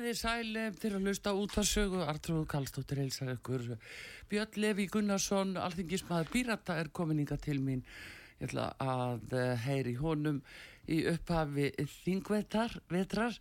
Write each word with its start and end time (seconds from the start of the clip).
Komið 0.00 0.14
þið 0.14 0.20
sæli 0.24 0.60
til 0.80 0.90
að 0.96 1.02
lusta 1.04 1.32
út 1.36 1.54
að 1.60 1.66
sögu 1.68 1.98
Artrúð 2.08 2.44
Kallstóttir 2.48 3.02
heilsar 3.02 3.34
ykkur. 3.34 3.66
Björn 4.30 4.54
Levi 4.62 4.86
Gunnarsson 4.88 5.50
alþingismæður 5.60 6.30
Pírata 6.32 6.78
er 6.80 6.88
komin 6.88 7.20
yngar 7.20 7.36
til 7.44 7.58
mín. 7.60 7.82
Ég 8.38 8.48
ætla 8.48 8.70
að 8.80 9.36
eh, 9.36 9.66
heyri 9.66 9.92
honum 10.00 10.38
í 10.88 11.02
upphafi 11.10 11.68
þingvetrar 11.98 12.78
vetrar, 12.88 13.36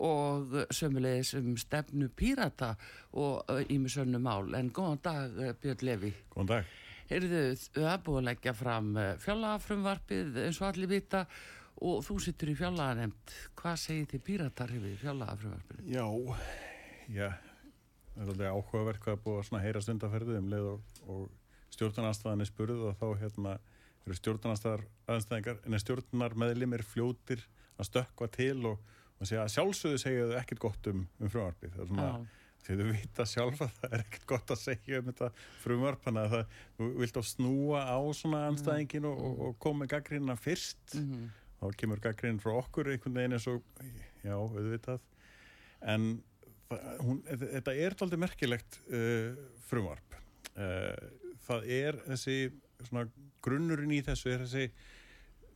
og 0.00 0.56
sömulegis 0.72 1.34
um 1.42 1.52
stefnu 1.60 2.08
Pírata 2.08 2.70
og 3.12 3.44
ímisönnu 3.68 4.16
mál. 4.16 4.48
En 4.56 4.72
góðan 4.72 5.04
dag 5.04 5.36
eh, 5.36 5.52
Björn 5.60 5.84
Levi 5.90 6.14
Góðan 6.32 6.54
dag. 6.54 6.72
Heyrðu, 7.12 7.44
það 7.76 7.92
er 7.92 8.02
búið 8.08 8.22
að 8.22 8.28
leggja 8.32 8.56
fram 8.56 8.90
eh, 8.96 9.14
fjallafrumvarpið 9.26 10.42
eins 10.46 10.64
og 10.64 10.70
allir 10.72 10.94
vita. 10.96 11.26
og 11.28 11.57
þú 11.78 12.16
sittur 12.22 12.50
í 12.52 12.56
fjallaðanemt 12.58 13.34
hvað 13.58 13.76
segir 13.82 14.08
þið 14.12 14.24
píratar 14.26 14.72
hefur 14.74 15.02
fjallaðafröðarpinu? 15.02 15.84
Já, 15.92 16.06
já 17.12 17.28
það 18.18 18.22
er 18.24 18.32
alveg 18.32 18.54
áhugavert 18.56 19.02
hvað 19.02 19.14
er 19.14 19.20
búið 19.24 19.52
að 19.54 19.66
heyra 19.66 19.82
stundaferðu 19.84 20.38
um 20.38 20.48
leið 20.52 20.70
og, 20.72 20.96
og 21.06 21.74
stjórnarnarstaðan 21.76 22.42
er 22.42 22.50
spurð 22.50 22.82
og 22.88 22.96
þá 22.98 23.06
hérna 23.22 23.54
eru 24.06 24.18
stjórnarnarstaðar 24.18 24.84
en 25.68 25.78
stjórnar 25.82 26.34
meðlimir 26.40 26.84
fljótir 26.86 27.44
að 27.78 27.90
stökka 27.92 28.30
til 28.34 28.58
og, 28.72 28.82
og 29.20 29.30
segja, 29.30 29.46
sjálfsögðu 29.52 30.02
segja 30.02 30.28
þau 30.32 30.36
ekkert 30.40 30.62
gott 30.66 30.90
um, 30.90 31.06
um 31.20 31.30
frumvarpið 31.30 31.76
það 31.76 31.84
er 31.84 31.90
svona 31.92 32.08
ah. 32.08 32.20
því 32.66 32.78
þau 32.80 32.86
vita 32.90 33.26
sjálfa 33.28 33.68
það 33.76 33.90
er 33.92 34.06
ekkert 34.06 34.30
gott 34.32 34.54
að 34.54 34.62
segja 34.64 35.02
um 35.02 35.10
þetta 35.12 35.30
frumvarp 35.62 36.06
þannig 36.06 36.24
að 36.24 36.34
það, 36.34 36.56
vilt 37.04 37.20
á 37.20 37.24
snúa 37.30 37.84
á 37.86 37.98
svona 38.18 38.46
anstæðingin 38.48 39.10
og, 39.12 39.28
og 39.46 39.60
koma 39.62 39.84
með 39.84 39.94
gaggrínna 39.94 40.38
fyrst 40.40 40.98
mm 40.98 41.12
-hmm 41.12 41.36
þá 41.58 41.66
kemur 41.80 42.02
gaggrinn 42.02 42.40
frá 42.42 42.54
okkur 42.58 42.92
einhvern 42.92 43.18
veginn 43.18 43.36
eins 43.38 43.48
og 43.50 43.62
já, 44.22 44.34
auðvitað 44.34 45.00
en 45.94 46.10
hún, 47.02 47.22
þetta 47.24 47.74
er 47.74 47.96
aldrei 48.04 48.20
merkilegt 48.20 48.80
uh, 48.92 49.34
frumvarp 49.68 50.18
uh, 50.58 50.94
það 51.46 51.68
er 51.78 52.00
þessi 52.06 52.38
svona, 52.86 53.08
grunnurinn 53.44 53.94
í 53.96 54.02
þessu 54.06 54.32
er 54.34 54.44
þessi 54.44 54.68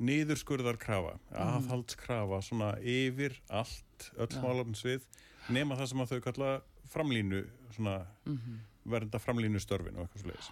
niðurskurðarkrafa 0.02 1.14
mm. 1.18 1.36
aðhaldskrafa 1.44 2.40
svona 2.42 2.72
yfir 2.80 3.36
allt 3.52 4.10
öll 4.16 4.32
ja. 4.32 4.42
málafnsvið 4.42 5.06
nema 5.52 5.78
það 5.78 5.92
sem 5.92 6.04
að 6.04 6.14
þau 6.14 6.24
kalla 6.26 6.52
framlínu 6.92 7.44
svona 7.76 8.02
mm 8.24 8.36
-hmm. 8.36 8.58
vernda 8.94 9.18
framlínu 9.22 9.60
störfin 9.62 9.96
og 9.96 10.06
eitthvað 10.06 10.26
sluðis 10.26 10.50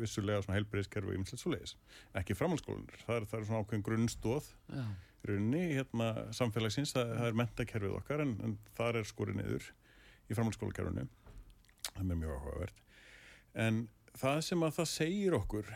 vissulega 0.00 0.42
svona 0.44 0.58
heilbreyðskerfi 0.58 1.12
og 1.12 1.20
ymslega 1.20 1.42
svo 1.42 1.54
leiðis 1.54 1.76
ekki 2.20 2.36
framhalskólanir, 2.38 3.04
það 3.06 3.20
er, 3.20 3.28
það 3.30 3.40
er 3.40 3.46
svona 3.48 3.62
ákveðin 3.64 3.86
grunnstóð 3.86 4.50
runni 5.28 5.64
hérna 5.74 6.10
samfélagsins, 6.32 6.94
það, 6.96 7.14
það 7.18 7.30
er 7.30 7.40
mentakerfið 7.42 7.96
okkar 7.98 8.24
en, 8.24 8.36
en 8.44 8.58
það 8.78 9.00
er 9.02 9.10
skorið 9.10 9.40
niður 9.42 9.72
í 10.30 10.36
framhalskólakerfinu 10.38 11.08
það 11.88 12.10
er 12.10 12.20
mjög 12.20 12.36
áhugavert. 12.36 12.82
En 13.54 13.80
það 14.18 14.40
sem 14.46 14.64
að 14.64 14.74
það 14.78 14.90
segir 14.94 15.36
okkur 15.38 15.70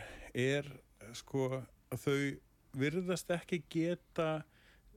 er 0.45 0.69
sko 1.15 1.47
að 1.55 2.05
þau 2.05 2.19
virðast 2.75 3.31
ekki 3.35 3.61
geta 3.71 4.29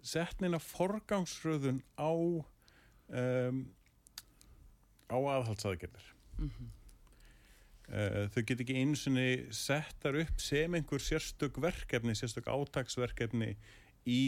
setnina 0.03 0.61
forgangsröðun 0.63 1.83
á 1.99 2.11
um, 2.11 3.63
á 5.09 5.19
aðhaldsaðgerðir. 5.19 6.13
Mm 6.39 6.51
-hmm. 6.51 6.75
Eh, 7.89 8.27
þau 8.35 8.43
get 8.45 8.61
ekki 8.61 8.77
einsunni 8.83 9.29
settar 9.55 10.19
upp 10.21 10.43
sem 10.45 10.75
einhver 10.77 11.01
sérstök 11.01 11.57
verkefni, 11.63 12.13
sérstök 12.19 12.51
átagsverkefni 12.53 13.55
í 14.05 14.21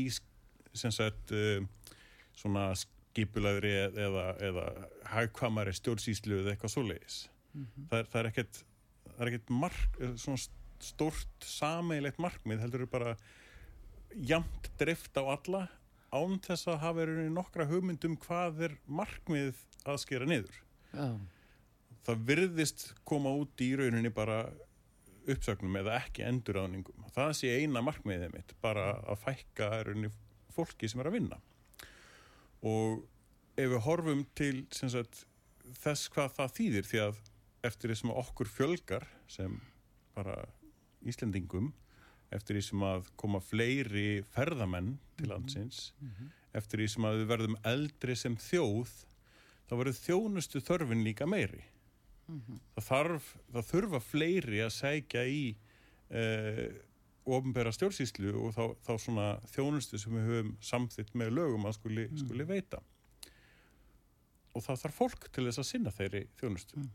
sagt, 0.72 1.34
eh, 1.36 1.60
svona 2.32 2.70
skipulaðri 2.78 3.74
eða, 3.90 4.24
eða 4.40 4.64
hagkvamari 5.12 5.74
stjórnsýslu 5.76 6.38
eða 6.40 6.54
eitthvað 6.54 6.72
svo 6.72 6.86
leiðis. 6.86 7.18
Mm 7.52 7.66
-hmm. 7.66 7.88
það, 7.90 8.06
það 8.12 8.20
er 8.20 8.28
ekkert, 8.30 8.62
það 9.10 9.20
er 9.20 9.30
ekkert 9.32 9.50
mark, 9.50 10.00
eh, 10.00 10.14
svona 10.16 10.44
stort 10.80 11.44
sameilegt 11.44 12.18
markmið, 12.18 12.60
heldur 12.60 12.86
þau 12.86 12.90
bara 12.90 13.16
jamt 14.16 14.70
drift 14.78 15.12
á 15.20 15.24
alla 15.36 15.68
án 16.10 16.40
þess 16.40 16.66
að 16.66 16.80
hafa 16.80 17.04
verið 17.04 17.28
nokkra 17.28 17.68
hugmyndum 17.68 18.16
hvað 18.16 18.62
er 18.62 18.78
markmið 18.88 19.54
að 19.84 20.00
skera 20.00 20.24
niður. 20.24 20.56
Já. 20.94 21.04
Oh 21.04 21.20
það 22.06 22.26
virðist 22.30 22.84
koma 23.08 23.32
út 23.36 23.62
í 23.62 23.70
rauninni 23.78 24.12
bara 24.14 24.44
uppsögnum 25.30 25.76
eða 25.80 25.98
ekki 26.00 26.24
endurraðningum. 26.26 27.08
Það 27.14 27.32
sé 27.38 27.52
eina 27.60 27.82
markmiðið 27.84 28.34
mitt, 28.34 28.54
bara 28.64 28.92
að 29.04 29.24
fækka 29.24 29.70
rauninni 29.86 30.12
fólki 30.54 30.88
sem 30.90 31.02
er 31.02 31.10
að 31.10 31.18
vinna. 31.18 31.40
Og 32.66 33.02
ef 33.60 33.72
við 33.72 33.84
horfum 33.86 34.24
til 34.38 34.54
sagt, 34.72 35.24
þess 35.80 36.08
hvað 36.14 36.32
það 36.38 36.56
þýðir, 36.56 36.88
því 36.88 37.02
að 37.04 37.20
eftir 37.68 37.92
því 37.92 37.98
sem 38.00 38.16
okkur 38.22 38.50
fjölgar 38.50 39.06
sem 39.30 39.60
bara 40.16 40.40
Íslendingum, 41.08 41.70
eftir 42.34 42.56
því 42.56 42.62
sem 42.64 42.82
að 42.84 43.06
koma 43.20 43.40
fleiri 43.42 44.22
ferðamenn 44.34 44.94
til 45.16 45.26
mhm. 45.26 45.32
landsins, 45.32 45.92
mm 46.00 46.08
-hmm. 46.08 46.32
eftir 46.58 46.80
því 46.80 46.88
sem 46.94 47.04
að 47.08 47.20
við 47.20 47.30
verðum 47.34 47.56
eldri 47.64 48.16
sem 48.16 48.36
þjóð, 48.36 48.90
þá 49.68 49.72
verður 49.76 50.00
þjónustu 50.00 50.60
þörfin 50.60 51.04
líka 51.06 51.26
meiri 51.26 51.64
mm 52.30 52.42
-hmm. 52.46 52.62
það, 52.76 52.86
þarf, 52.90 53.32
það 53.52 53.68
þurfa 53.72 54.00
fleiri 54.06 54.62
að 54.64 54.72
sækja 54.76 55.26
í 55.26 55.42
eh, 56.10 56.80
ofnbæra 57.30 57.72
stjórnsýslu 57.74 58.32
og 58.40 58.54
þá, 58.56 58.64
þá 58.86 58.92
svona 58.98 59.26
þjónustu 59.52 59.98
sem 60.00 60.16
við 60.16 60.30
höfum 60.30 60.56
samþitt 60.64 61.14
með 61.14 61.34
lögum 61.36 61.68
að 61.68 61.76
skuli, 61.78 62.06
mm. 62.08 62.22
skuli 62.24 62.46
veita 62.48 62.80
og 64.54 64.64
það 64.64 64.82
þarf 64.84 64.98
fólk 64.98 65.28
til 65.34 65.46
þess 65.46 65.62
að 65.62 65.68
sinna 65.68 65.92
þeirri 65.94 66.22
þjónustu 66.40 66.80
mm. 66.80 66.88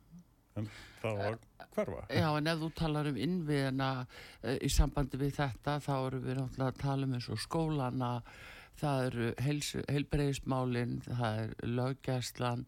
en 0.60 0.70
það 1.02 1.22
var 1.22 1.38
hverfa 1.76 2.02
Já 2.10 2.28
en 2.32 2.52
ef 2.52 2.60
þú 2.64 2.72
talar 2.82 3.12
um 3.12 3.22
innviðina 3.28 3.92
e, 4.42 4.58
í 4.58 4.72
sambandi 4.74 5.22
við 5.22 5.38
þetta 5.40 5.78
þá 5.84 5.94
eru 5.96 6.22
við 6.26 6.42
náttúrulega 6.42 6.74
að 6.74 6.84
tala 6.84 7.08
um 7.08 7.16
eins 7.18 7.30
og 7.32 7.42
skólana 7.44 8.12
það 8.80 9.06
eru 9.10 9.30
heilbreyðismálinn 9.46 10.98
það 11.08 11.42
er 11.46 11.56
löggæslan 11.78 12.66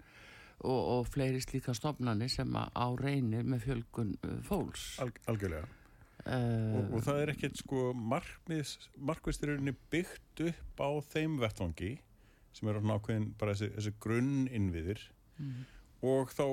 og, 0.63 0.79
og 0.97 1.09
fleiri 1.11 1.41
slíka 1.43 1.75
stofnani 1.77 2.29
sem 2.31 2.55
á 2.57 2.87
reynir 2.99 3.45
með 3.47 3.67
fjölgun 3.67 4.15
uh, 4.23 4.37
fólks. 4.47 4.95
Al, 5.03 5.11
Algjörlega. 5.29 5.67
Uh, 6.27 6.79
og, 6.79 6.97
og 6.97 7.03
það 7.05 7.21
er 7.21 7.31
ekkert 7.35 7.59
sko 7.61 7.83
markvisturinni 7.95 9.75
byggt 9.91 10.43
upp 10.49 10.81
á 10.83 10.89
þeim 11.13 11.37
vettvangi 11.43 11.93
sem 12.57 12.71
eru 12.71 12.81
nákvæðin 12.81 13.29
bara 13.37 13.53
þessi, 13.53 13.73
þessi 13.77 13.93
grunninnviðir. 14.01 15.05
Mm. 15.37 15.65
og 16.01 16.31
þá 16.33 16.45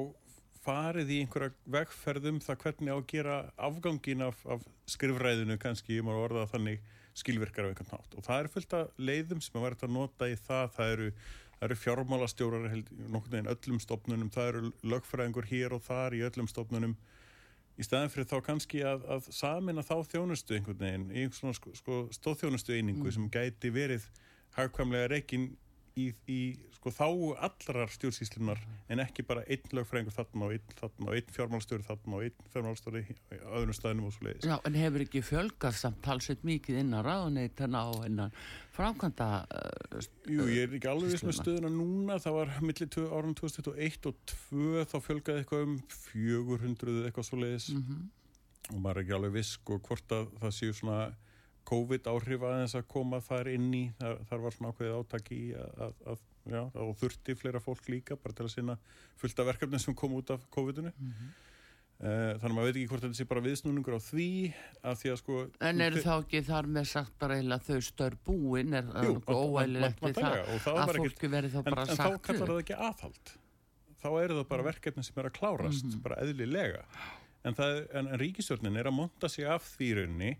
farið 0.64 1.12
í 1.12 1.20
einhverja 1.22 1.52
vegferðum 1.72 2.40
það 2.44 2.58
hvernig 2.64 2.92
á 2.92 2.96
að 2.96 3.06
gera 3.12 3.36
afgangin 3.68 4.24
af, 4.26 4.42
af 4.48 4.64
skrifræðinu 4.92 5.56
kannski, 5.60 5.98
ég 5.98 6.06
má 6.06 6.12
orða 6.16 6.46
þannig 6.52 6.82
skilvirkar 7.16 7.68
af 7.68 7.72
einhvern 7.72 7.92
nátt 7.92 8.16
og 8.18 8.26
það 8.26 8.40
er 8.40 8.50
fullt 8.52 8.76
af 8.78 9.00
leiðum 9.08 9.42
sem 9.44 9.58
að 9.58 9.66
verða 9.68 9.88
að 9.88 9.96
nota 9.96 10.28
í 10.28 10.36
það, 10.40 10.70
það 10.76 10.94
eru 10.94 11.10
það 11.64 11.70
eru 11.70 11.80
fjármálastjórar 11.80 12.64
nokkur 13.08 13.30
veginn 13.32 13.48
öllum 13.48 13.78
stopnunum, 13.80 14.30
það 14.32 14.48
eru 14.50 14.70
lögfræðingur 14.84 15.46
hér 15.48 15.72
og 15.72 15.80
þar 15.86 16.16
í 16.16 16.20
öllum 16.26 16.48
stopnunum 16.50 16.92
í 17.80 17.86
staðin 17.86 18.12
fyrir 18.12 18.28
þá 18.28 18.36
kannski 18.44 18.82
að, 18.84 19.06
að 19.08 19.30
samina 19.32 19.82
þá 19.82 19.94
þjónustu 20.12 20.58
einhvern 20.58 20.82
veginn 20.82 21.06
í 21.08 21.22
einhvern 21.22 21.38
svona 21.38 21.56
sko, 21.56 21.72
sko, 21.78 22.00
stóðþjónustu 22.12 22.76
einingu 22.76 23.08
mm. 23.08 23.14
sem 23.16 23.30
gæti 23.32 23.72
verið 23.72 24.04
hagkvæmlega 24.58 25.08
reygin 25.14 25.48
í, 26.00 26.08
í 26.30 26.38
sko, 26.74 26.90
þáu 26.92 27.34
allrar 27.46 27.92
stjórnsýslunar 27.92 28.60
en 28.92 29.02
ekki 29.02 29.24
bara 29.26 29.44
einn 29.50 29.76
lögfræðingur 29.76 30.14
þarna 30.16 30.48
og 30.48 30.54
einn 30.56 30.76
þarna 30.80 31.10
og 31.10 31.18
einn 31.18 31.34
fjármálstjóri 31.36 31.86
þarna 31.86 32.18
og 32.18 32.26
einn 32.26 32.48
fjármálstjóri 32.52 33.02
í 33.04 33.16
öðrum 33.38 33.76
staðinum 33.76 34.08
og 34.08 34.16
svo 34.16 34.26
leiðis. 34.26 34.48
Já, 34.50 34.56
en 34.66 34.78
hefur 34.78 35.04
ekki 35.06 35.22
fjölgað 35.24 35.78
samt 35.78 36.00
talsveit 36.04 36.44
mikið 36.46 36.80
innan 36.82 37.06
ráðuneytana 37.06 37.84
og 37.92 38.06
innan 38.08 38.34
framkvæmda 38.74 39.28
uh, 39.46 40.08
Jú, 40.26 40.48
ég 40.50 40.66
er 40.66 40.76
ekki 40.80 40.90
alveg 40.90 41.14
viss 41.14 41.26
með 41.26 41.38
stöðuna 41.38 41.70
núna, 41.72 42.18
það 42.22 42.38
var 42.40 42.54
millir 42.64 42.98
árum 43.14 43.36
2021 43.38 44.10
og 44.10 44.18
2002 44.34 44.88
þá 44.90 44.96
fjölgaði 45.08 45.44
eitthvað 45.44 45.66
um 45.68 45.76
400 46.00 46.96
eitthvað 47.04 47.28
svo 47.28 47.38
leiðis 47.38 47.70
mm 47.70 47.84
-hmm. 47.84 48.08
og 48.72 48.80
maður 48.80 48.96
er 48.96 49.04
ekki 49.04 49.16
alveg 49.20 49.36
viss 49.38 49.54
og 49.54 49.62
sko, 49.62 49.78
hvort 49.88 50.16
að 50.18 50.34
það 50.42 50.58
séu 50.58 50.74
svona 50.74 50.98
COVID 51.68 52.10
áhrif 52.10 52.44
aðeins 52.44 52.76
að 52.78 52.86
koma 52.92 53.20
þar 53.24 53.50
inn 53.54 53.70
í 53.76 53.84
þar, 54.00 54.20
þar 54.28 54.44
var 54.44 54.56
svona 54.56 54.72
ákveðið 54.72 54.98
átaki 55.00 55.40
að, 55.60 55.72
að, 55.86 55.96
að, 56.12 56.26
já, 56.54 56.60
og 56.84 56.92
þurfti 57.00 57.36
fleira 57.40 57.62
fólk 57.64 57.88
líka 57.92 58.18
bara 58.20 58.36
til 58.36 58.46
að 58.46 58.52
sinna 58.54 58.76
fullt 59.20 59.42
af 59.42 59.50
verkefni 59.52 59.80
sem 59.82 59.96
kom 59.98 60.16
út 60.18 60.32
af 60.34 60.44
COVID-unu 60.54 60.92
mm 60.92 61.12
-hmm. 61.12 61.30
uh, 62.04 62.32
þannig 62.40 62.50
að 62.50 62.56
maður 62.58 62.68
veit 62.68 62.76
ekki 62.76 62.90
hvort 62.92 63.06
þetta 63.06 63.20
sé 63.20 63.28
bara 63.32 63.44
viðsnúningur 63.46 63.96
á 63.96 64.00
því 64.10 64.28
að 64.82 64.98
því 65.00 65.14
að 65.14 65.18
sko 65.22 65.38
En 65.60 65.80
eru 65.80 66.04
þá 66.04 66.14
ekki 66.18 66.42
þar 66.50 66.66
með 66.76 66.90
sagt 66.92 67.18
bara 67.18 67.38
eða 67.38 67.58
þau 67.68 67.80
stör 67.80 68.18
búin 68.24 68.74
er 68.74 68.84
það 68.84 69.22
óæðilegt 69.28 70.04
við 70.04 70.14
það 70.20 70.76
að 70.84 70.96
fólki 71.00 71.28
verið 71.28 71.56
þá 71.56 71.62
bara 71.70 71.82
en, 71.88 71.96
sagt 71.96 72.00
En 72.00 72.12
þá 72.12 72.26
kallar 72.28 72.48
það 72.48 72.62
ekki 72.64 72.80
aðhald 72.90 73.36
þá 74.04 74.08
eru 74.20 74.34
það 74.36 74.48
bara 74.48 74.62
mm. 74.62 74.68
verkefni 74.68 75.04
sem 75.04 75.20
er 75.20 75.30
að 75.30 75.38
klárast 75.38 75.84
mm 75.84 75.90
-hmm. 75.90 76.02
bara 76.02 76.20
eðlilega 76.20 76.84
en, 77.44 77.54
en, 77.56 78.06
en 78.08 78.18
ríkistjórnin 78.20 78.76
er 78.76 78.88
að 78.88 78.98
monta 78.98 79.28
sig 79.28 79.48
af 79.48 79.64
því 79.76 79.90
raunni 79.98 80.36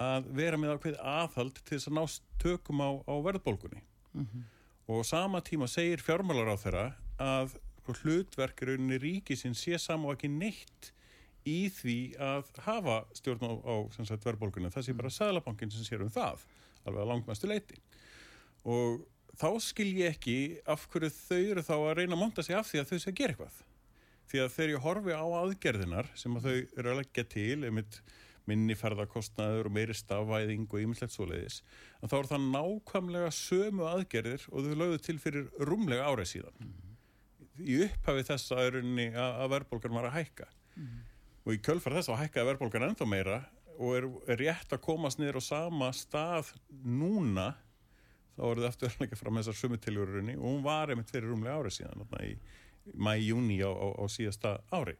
að 0.00 0.30
vera 0.36 0.58
með 0.60 0.76
ákveð 0.76 1.00
aðhald 1.12 1.58
til 1.60 1.76
þess 1.76 1.90
að 1.90 1.96
ná 1.98 2.04
tökum 2.40 2.80
á, 2.80 2.90
á 3.04 3.14
verðbólgunni. 3.26 3.82
Mm 4.14 4.26
-hmm. 4.26 4.46
og 4.90 5.04
sama 5.06 5.40
tíma 5.40 5.68
segir 5.68 6.00
fjármálar 6.02 6.50
á 6.50 6.56
þeirra 6.58 6.86
að 7.18 7.58
hlutverkurunni 7.90 8.98
ríkisinn 8.98 9.54
sé 9.54 9.78
saman 9.78 10.10
og 10.10 10.16
ekki 10.16 10.28
neitt 10.28 10.92
í 11.46 11.68
því 11.70 12.16
að 12.18 12.50
hafa 12.66 13.04
stjórn 13.14 13.46
á, 13.46 13.52
á 13.66 13.74
sagt, 14.04 14.24
verðbólgunni. 14.24 14.70
Það 14.70 14.84
sé 14.86 14.92
bara 14.92 15.10
Sælabankin 15.10 15.70
sem 15.70 15.84
sér 15.84 16.02
um 16.02 16.10
það 16.10 16.44
alveg 16.84 17.02
að 17.02 17.10
langmæstu 17.10 17.48
leiti 17.50 17.80
og 18.64 19.02
þá 19.40 19.48
skil 19.62 19.90
ég 19.96 20.14
ekki 20.14 20.36
af 20.68 20.86
hverju 20.92 21.10
þau 21.10 21.40
eru 21.40 21.64
þá 21.64 21.74
að 21.76 21.94
reyna 21.98 22.16
að 22.16 22.22
monta 22.22 22.44
sig 22.44 22.56
af 22.56 22.68
því 22.68 22.80
að 22.80 22.88
þau 22.90 22.98
sé 22.98 23.10
að 23.10 23.18
gera 23.20 23.34
eitthvað. 23.34 23.60
Því 24.30 24.40
að 24.44 24.52
þegar 24.54 24.72
ég 24.72 24.84
horfi 24.84 25.14
á 25.16 25.26
aðgerðinar 25.40 26.10
sem 26.14 26.36
að 26.36 26.46
þau 26.46 26.56
eru 26.80 26.90
að 26.92 26.98
leggja 27.00 27.24
til 27.34 27.64
einmitt 27.64 28.00
minni 28.48 28.76
ferðarkostnaður 28.78 29.68
og 29.68 29.74
meiri 29.74 29.96
stafvæðing 29.96 30.66
og 30.70 30.82
ymmislegt 30.82 31.14
svoleiðis 31.14 31.60
en 32.00 32.10
þá 32.10 32.16
er 32.18 32.30
það 32.30 32.46
nákvæmlega 32.54 33.30
sömu 33.36 33.86
aðgerðir 33.90 34.46
og 34.50 34.66
þau 34.66 34.74
lögðu 34.82 35.00
til 35.06 35.18
fyrir 35.22 35.48
rúmlega 35.68 36.08
árið 36.08 36.32
síðan 36.34 36.56
mm 36.58 36.72
-hmm. 36.72 36.96
í 37.66 37.78
upphafi 37.86 38.26
þess 38.30 38.52
að, 38.56 38.80
að 39.20 39.50
verðbólgan 39.54 39.96
var 39.98 40.10
að 40.10 40.16
hækka 40.18 40.48
mm 40.48 40.84
-hmm. 40.86 41.00
og 41.44 41.54
í 41.54 41.62
kjölfar 41.68 41.96
þess 41.98 42.08
að 42.08 42.22
hækka 42.24 42.46
verðbólgan 42.50 42.88
ennþá 42.88 43.06
meira 43.06 43.40
og 43.80 43.96
er, 43.96 44.06
er 44.28 44.40
rétt 44.44 44.72
að 44.72 44.84
komast 44.84 45.18
niður 45.18 45.40
á 45.40 45.42
sama 45.42 45.92
stað 45.92 46.52
núna 46.84 47.54
þá 48.36 48.42
er 48.50 48.56
það 48.56 48.68
eftir 48.68 48.88
að 48.88 49.00
leggja 49.00 49.20
fram 49.20 49.38
þessar 49.40 49.56
sömu 49.56 49.78
tilvörunni 49.80 50.36
og 50.36 50.44
hún 50.44 50.62
var 50.64 50.90
einmitt 50.90 51.10
fyrir 51.10 51.28
rúmlega 51.28 51.60
árið 51.60 51.76
síðan 51.76 52.04
í 52.24 52.36
mæjúni 52.94 53.60
á, 53.60 53.70
á, 53.70 53.86
á 54.00 54.04
síðasta 54.08 54.60
ári 54.72 54.96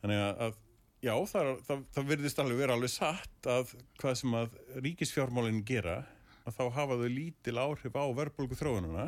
þannig 0.00 0.22
að 0.46 0.58
Já, 1.06 1.14
það, 1.30 1.52
það, 1.66 1.84
það 1.94 2.08
verðist 2.10 2.40
alveg 2.42 2.58
vera 2.58 2.76
alveg 2.76 2.90
satt 2.90 3.48
að 3.52 3.76
hvað 4.00 4.18
sem 4.20 4.34
að 4.34 4.56
ríkisfjármálinn 4.82 5.62
gera 5.66 6.00
að 6.46 6.58
þá 6.58 6.64
hafa 6.80 6.98
þau 6.98 7.06
lítil 7.12 7.56
áhrif 7.62 7.98
á 7.98 8.04
verðbólgu 8.16 8.58
þróununa 8.58 9.06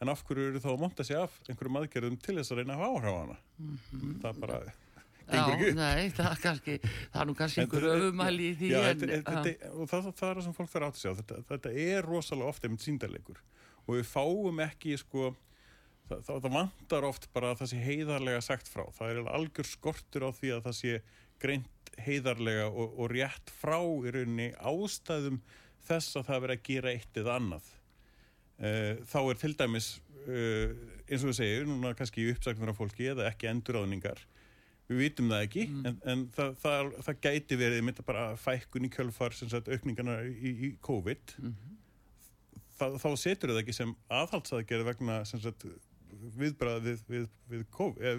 en 0.00 0.12
af 0.12 0.22
hverju 0.28 0.50
eru 0.50 0.60
þá 0.60 0.70
að 0.74 0.78
monta 0.80 1.06
sig 1.06 1.18
af 1.20 1.34
einhverjum 1.46 1.80
aðgerðum 1.80 2.20
til 2.20 2.36
þess 2.38 2.52
að 2.52 2.60
reyna 2.60 2.76
að 2.76 2.84
hafa 2.84 2.92
áhrif 2.92 3.10
á 3.10 3.20
hana? 3.20 3.38
Mm 3.56 3.74
-hmm. 3.80 4.14
það 4.22 4.40
bara 4.44 4.60
Já, 5.30 5.46
nei, 5.78 6.10
það 6.10 6.30
er 6.30 6.40
kannski 6.42 6.76
það 6.82 7.20
er 7.20 7.28
nú 7.28 7.34
kannski 7.38 7.62
einhverju 7.62 7.90
öfumæli 7.96 8.48
í 8.48 8.54
því 8.58 8.70
já, 8.72 8.80
en, 8.80 9.02
þetta, 9.04 9.34
þetta, 9.44 9.70
og 9.70 9.90
það, 9.90 10.08
það 10.18 10.30
er 10.30 10.40
það 10.40 10.46
sem 10.46 10.56
fólk 10.56 10.70
þarf 10.72 10.88
átt 10.88 10.96
að 10.98 11.02
sjá 11.04 11.12
þetta, 11.20 11.42
þetta 11.50 11.74
er 11.84 12.08
rosalega 12.08 12.50
ofta 12.50 12.66
einmitt 12.66 12.86
síndarleikur 12.86 13.42
og 13.86 13.94
við 13.94 14.08
fáum 14.10 14.62
ekki 14.64 14.96
sko 14.98 15.30
það, 16.10 16.22
það, 16.26 16.42
það 16.44 16.54
vantar 16.58 17.08
oft 17.08 17.26
bara 17.34 17.52
að 17.52 17.62
það 17.62 17.72
sé 17.72 17.80
heiðarlega 17.86 18.44
sagt 18.44 18.70
frá. 18.70 18.84
Það 18.96 19.12
er 19.14 19.32
algjör 19.38 19.70
skortur 19.70 20.26
á 20.26 20.30
því 20.36 20.54
að 20.56 20.64
það 20.68 20.78
sé 20.80 21.00
greint 21.40 21.92
heiðarlega 22.00 22.68
og, 22.70 22.96
og 23.00 23.12
rétt 23.12 23.52
frá 23.60 23.78
í 23.80 24.14
rauninni 24.14 24.50
ástæðum 24.58 25.40
þess 25.88 26.18
að 26.18 26.28
það 26.28 26.42
verið 26.44 26.58
að 26.58 26.66
gera 26.68 26.94
eitt 26.94 27.20
eða 27.22 27.36
annað. 27.40 27.70
Uh, 28.60 28.92
þá 29.08 29.20
er 29.22 29.40
til 29.40 29.54
dæmis, 29.56 29.88
uh, 30.26 30.74
eins 31.08 31.24
og 31.24 31.30
við 31.30 31.38
segjum, 31.38 31.72
núna 31.72 31.96
kannski 31.96 32.28
uppsaknur 32.34 32.74
af 32.74 32.80
fólki 32.80 33.08
eða 33.14 33.30
ekki 33.30 33.48
enduráðningar. 33.50 34.20
Við 34.90 35.04
vitum 35.04 35.30
það 35.30 35.44
ekki, 35.46 35.64
mm. 35.70 35.84
en, 35.86 35.98
en 36.12 36.22
það, 36.34 36.54
það, 36.64 36.88
það 37.06 37.20
gæti 37.24 37.58
verið 37.60 37.84
mynda 37.86 38.04
bara 38.06 38.24
fækkun 38.40 38.88
í 38.88 38.90
kjölfar, 38.90 39.36
sem 39.38 39.50
sagt, 39.52 39.70
aukningarna 39.70 40.18
í, 40.26 40.50
í 40.50 40.70
COVID. 40.82 41.36
Mm 41.38 41.52
-hmm. 41.54 41.76
Þá 42.80 43.10
setur 43.20 43.52
það 43.52 43.60
ekki 43.60 43.76
sem 43.76 43.90
aðhaldsaðgerð 44.08 44.86
vegna, 44.88 45.20
sem 45.28 45.40
sagt, 45.44 45.66
viðbræða 46.40 46.84
við, 46.84 47.02
við, 47.08 47.26
við, 47.50 47.66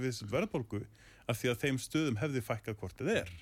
við 0.02 0.20
verðbólgu 0.32 0.84
af 1.30 1.40
því 1.40 1.54
að 1.54 1.64
þeim 1.64 1.80
stöðum 1.82 2.20
hefði 2.22 2.44
fækkað 2.46 2.78
hvort 2.82 3.02
þið 3.02 3.16
er. 3.22 3.34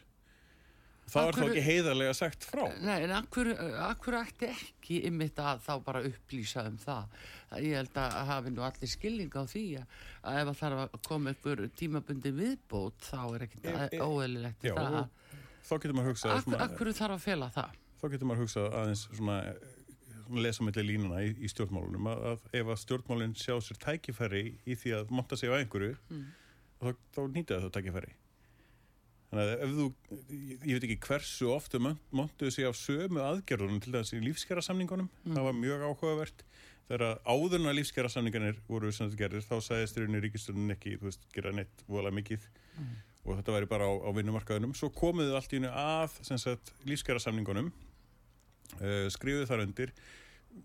Það 1.09 1.25
var 1.25 1.37
þá 1.37 1.43
ekki 1.47 1.61
heiðarlega 1.65 2.15
sagt 2.17 2.45
frá. 2.45 2.63
Nei, 2.85 2.97
en 3.07 3.13
akkur, 3.17 3.49
akkur 3.87 4.17
ætti 4.19 4.49
ekki 4.51 4.99
ymmit 5.09 5.39
að 5.41 5.63
þá 5.65 5.71
bara 5.87 6.03
upplýsa 6.05 6.65
um 6.69 6.77
það? 6.81 7.15
Ég 7.65 7.79
held 7.79 7.97
að 7.97 8.17
hafi 8.29 8.53
nú 8.53 8.65
allir 8.67 8.91
skilning 8.91 9.33
á 9.33 9.43
því 9.49 9.63
að 9.79 10.37
ef 10.43 10.51
það 10.51 10.59
þarf 10.61 10.83
að 10.83 10.99
koma 11.07 11.33
ykkur 11.33 11.63
tímabundi 11.79 12.33
viðbót 12.37 13.09
þá 13.09 13.21
er 13.23 13.47
ekkert 13.47 13.65
e, 13.65 13.75
e, 13.89 14.01
óeililegt 14.05 14.67
það. 14.67 14.99
þá 15.65 15.73
getur 15.79 15.97
maður 15.97 16.13
hugsað 16.13 16.35
Akkur, 16.37 16.61
akkur 16.67 16.93
þarf 17.01 17.17
að 17.17 17.25
fela 17.25 17.51
það. 17.57 17.81
þá 17.99 18.07
getur 18.13 18.29
maður 18.29 18.45
hugsað 18.45 18.79
aðeins 18.83 19.05
svona 19.09 19.39
lesa 20.37 20.65
mellir 20.65 20.85
línuna 20.85 21.23
í, 21.25 21.33
í 21.41 21.49
stjórnmálunum 21.51 22.09
að, 22.11 22.23
að 22.31 22.57
ef 22.61 22.71
að 22.73 22.81
stjórnmálun 22.83 23.35
sjá 23.39 23.55
sér 23.63 23.79
tækifæri 23.81 24.43
í 24.65 24.77
því 24.77 24.95
að 24.99 25.13
monta 25.15 25.39
sig 25.39 25.51
á 25.51 25.57
einhverju 25.57 25.95
mm. 26.09 26.25
þá, 26.79 26.89
þá 27.15 27.21
nýta 27.33 27.61
það 27.63 27.75
tækifæri 27.77 28.15
þannig 29.29 29.43
að 29.43 29.63
ef 29.65 29.73
þú 29.77 29.87
ég 30.65 30.77
veit 30.77 30.87
ekki 30.87 30.99
hversu 31.05 31.49
ofta 31.53 31.81
montuðu 31.81 32.53
sig 32.53 32.65
á 32.65 32.73
sömu 32.73 33.21
aðgerðunum 33.25 33.81
til 33.83 33.93
þess 33.93 34.15
í 34.17 34.21
lífskjara 34.23 34.63
samningunum, 34.65 35.09
mm. 35.23 35.35
það 35.37 35.49
var 35.49 35.59
mjög 35.59 35.85
áhugavert 35.85 36.45
þegar 36.89 37.19
áðurna 37.29 37.75
lífskjara 37.77 38.09
samninganir 38.09 38.57
voru 38.69 38.89
sem 38.93 39.09
þetta 39.09 39.21
gerir, 39.21 39.45
þá 39.45 39.61
sagði 39.61 39.91
styrjunni 39.91 40.23
ríkistöndin 40.23 40.73
ekki, 40.73 40.95
þú 40.97 41.11
veist, 41.11 41.27
gera 41.35 41.53
neitt 41.53 41.83
vola 41.85 42.09
mikið 42.13 42.47
mm. 42.49 42.95
og 43.27 43.37
þetta 43.37 43.57
væri 43.57 43.69
bara 43.69 43.85
á, 43.85 43.93
á 43.93 44.09
vinnumarkaðunum 44.17 44.73
svo 44.77 44.89
komuðu 44.95 45.37
allt 45.37 45.53
í 45.53 45.61
unni 45.61 45.69
að 45.69 46.17
lífskjara 46.89 47.21
samningunum 47.21 47.69
uh, 48.77 49.05
skrifuðu 49.13 49.49
þar 49.49 49.65
undir. 49.65 49.93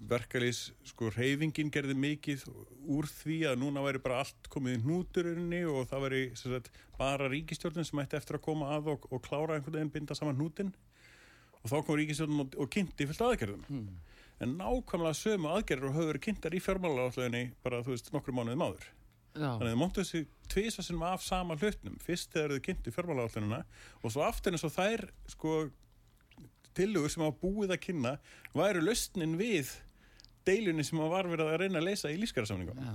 Verkalýs, 0.08 0.70
sko, 0.88 1.10
reyfingin 1.12 1.68
gerði 1.72 1.94
mikið 2.00 2.46
úr 2.90 3.06
því 3.08 3.36
að 3.50 3.58
núna 3.60 3.82
væri 3.84 4.00
bara 4.02 4.22
allt 4.22 4.48
komið 4.50 4.78
í 4.78 4.80
hnúturinni 4.82 5.60
og 5.68 5.84
það 5.90 6.06
væri 6.06 6.22
sagt, 6.40 6.70
bara 6.96 7.28
ríkistjórnum 7.30 7.86
sem 7.86 8.00
ætti 8.00 8.18
eftir 8.18 8.38
að 8.38 8.46
koma 8.46 8.72
að 8.74 8.94
og, 8.94 9.04
og 9.12 9.22
klára 9.26 9.58
einhvern 9.58 9.76
veginn 9.76 9.92
binda 9.92 10.16
saman 10.16 10.40
hnútin 10.40 10.72
og 11.60 11.70
þá 11.70 11.76
kom 11.84 12.00
ríkistjórnum 12.00 12.46
og, 12.46 12.58
og 12.64 12.72
kynnti 12.72 13.06
fyllt 13.10 13.24
aðgerðum. 13.28 13.68
Mm. 13.68 13.94
en 14.42 14.56
nákvæmlega 14.58 15.20
sömu 15.20 15.52
aðgerður 15.52 15.90
og 15.90 15.96
höfðu 15.98 16.10
verið 16.10 16.24
kynntar 16.26 16.56
í 16.56 16.60
fjármálaráðleginni 16.64 17.44
bara, 17.62 17.84
þú 17.86 17.94
veist, 17.94 18.10
nokkru 18.12 18.34
mánuðið 18.34 18.60
máður 18.60 18.88
Já. 19.34 19.46
þannig 19.46 19.68
að 19.68 19.70
þau 19.70 19.80
móttu 19.80 20.02
þessi 20.02 20.24
tvisa 20.50 20.84
sinum 20.84 21.04
af 21.06 21.22
sama 21.24 21.56
hlutnum 21.60 21.96
fyrst 22.02 22.34
þegar 22.34 22.56
þau 22.56 22.64
kynnti 22.66 22.94
fjármálaráðleginna 22.94 23.60
og 24.02 24.14
svo 24.14 24.24
aftur 24.26 24.56
eins 24.56 24.66
og 24.66 24.74
þær, 24.74 25.06
sko 25.30 25.54
tilugur 26.76 27.12
sem 27.12 27.24
hafa 27.24 27.38
búið 27.40 27.74
að 27.74 27.82
kynna 27.86 28.14
væru 28.54 28.84
löstnin 28.84 29.38
við 29.40 29.72
deilunni 30.48 30.84
sem 30.86 31.00
var 31.00 31.28
verið 31.30 31.50
að 31.50 31.60
reyna 31.64 31.80
að 31.80 31.88
leysa 31.88 32.12
í 32.12 32.20
lífskjærasamningum 32.20 32.80
ja. 32.84 32.94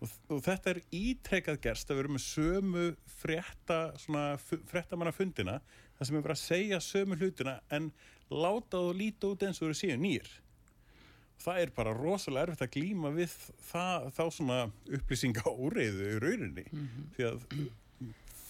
og, 0.00 0.14
og 0.28 0.42
þetta 0.44 0.74
er 0.74 0.82
ítrekkað 0.98 1.60
gerst 1.66 1.90
að 1.90 2.02
vera 2.02 2.14
með 2.16 2.26
sömu 2.26 2.86
frétta 3.20 3.80
fréttamanna 4.70 5.14
fundina 5.16 5.58
það 5.96 6.08
sem 6.08 6.18
er 6.18 6.26
bara 6.26 6.38
að 6.38 6.44
segja 6.44 6.82
sömu 6.84 7.18
hlutina 7.20 7.58
en 7.72 7.90
láta 8.32 8.80
þú 8.80 8.96
líta 8.96 9.32
út 9.32 9.44
eins 9.46 9.60
og 9.60 9.66
þú 9.66 9.70
eru 9.70 9.80
síðan 9.82 10.04
nýr 10.06 10.32
það 11.42 11.60
er 11.64 11.72
bara 11.74 11.94
rosalega 11.96 12.48
erfitt 12.48 12.66
að 12.66 12.74
glíma 12.76 13.12
við 13.14 13.32
það, 13.70 14.08
þá 14.16 14.24
svona 14.36 14.58
upplýsinga 14.98 15.54
óreiðu 15.64 16.10
í 16.10 16.18
rauninni 16.22 16.66
mm 16.68 16.82
-hmm. 16.82 17.08
því 17.16 17.30
að 17.30 17.46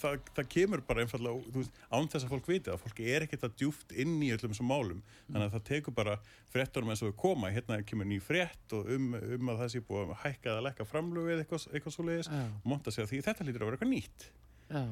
það, 0.02 0.16
það 0.36 0.48
kemur 0.54 0.82
bara 0.88 1.04
einfallega 1.04 1.52
veist, 1.56 1.78
án 1.94 2.08
þess 2.12 2.26
að 2.26 2.32
fólk 2.34 2.48
viti 2.50 2.72
að 2.72 2.80
fólki 2.82 3.06
er 3.14 3.24
ekkert 3.26 3.46
að 3.48 3.54
djúft 3.62 3.94
inn 4.04 4.16
í 4.26 4.30
öllum 4.34 4.52
þessum 4.52 4.68
málum. 4.72 5.02
Þannig 5.28 5.46
að 5.48 5.54
það 5.56 5.64
tekur 5.70 5.96
bara 6.00 6.16
frettunum 6.52 6.92
eins 6.92 7.02
og 7.06 7.12
þau 7.12 7.20
koma. 7.24 7.50
Hérna 7.54 7.78
kemur 7.88 8.08
ný 8.10 8.18
frett 8.22 8.76
og 8.78 8.90
um, 8.92 9.08
um 9.38 9.52
að 9.54 9.62
það 9.62 9.72
sé 9.76 9.84
búið 9.88 10.12
að 10.12 10.20
hækka 10.26 10.52
eða 10.52 10.66
lekka 10.68 10.88
framlögu 10.90 11.32
eða 11.36 11.44
eitthvað, 11.46 11.66
eitthvað 11.72 11.96
svo 11.96 12.06
leiðis 12.10 12.32
og 12.34 12.68
monta 12.74 12.92
sig 12.94 13.06
að 13.06 13.10
því 13.14 13.22
þetta 13.30 13.48
lítur 13.48 13.64
að 13.64 13.70
vera 13.72 13.78
eitthvað 13.80 13.94
nýtt. 13.94 14.28
Já. 14.72 14.84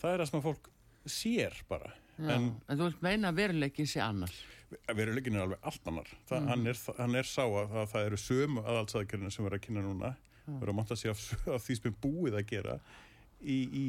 það 0.00 0.14
er 0.14 0.22
það 0.24 0.30
sem 0.32 0.40
að 0.40 0.46
fólk 0.50 0.70
sér 1.10 1.60
bara. 1.70 1.92
Já, 2.20 2.30
en, 2.36 2.48
en 2.68 2.76
þú 2.80 2.86
vilt 2.90 3.04
meina 3.04 3.30
veruleikin 3.32 3.88
sé 3.88 4.00
annar? 4.04 4.32
Veruleikin 4.94 5.34
er 5.38 5.46
alveg 5.46 5.62
allt 5.66 5.86
annar. 5.90 6.10
Þa, 6.28 6.36
Mm. 6.40 6.48
hann, 6.52 6.66
er, 6.70 6.80
hann 6.98 7.14
er 7.18 7.26
sá 7.26 7.42
að, 7.46 7.72
að 7.80 7.86
það 7.94 8.04
eru 8.10 8.18
sömu 8.22 8.62
aðalsaðgerðina 8.62 9.30
sem 9.34 9.42
við 9.44 9.48
erum 9.50 9.58
að 9.60 9.64
kynna 9.66 9.82
núna. 9.86 10.10
Við 10.50 10.62
erum 10.66 10.74
að 10.74 10.78
monta 10.80 10.96
sig 10.98 11.10
af, 11.10 11.22
af 11.56 11.64
því 11.64 11.76
sem 11.78 11.88
er 11.90 11.96
búið 12.04 12.36
að 12.38 12.46
gera 12.52 12.76
í, 13.40 13.58
í 13.82 13.86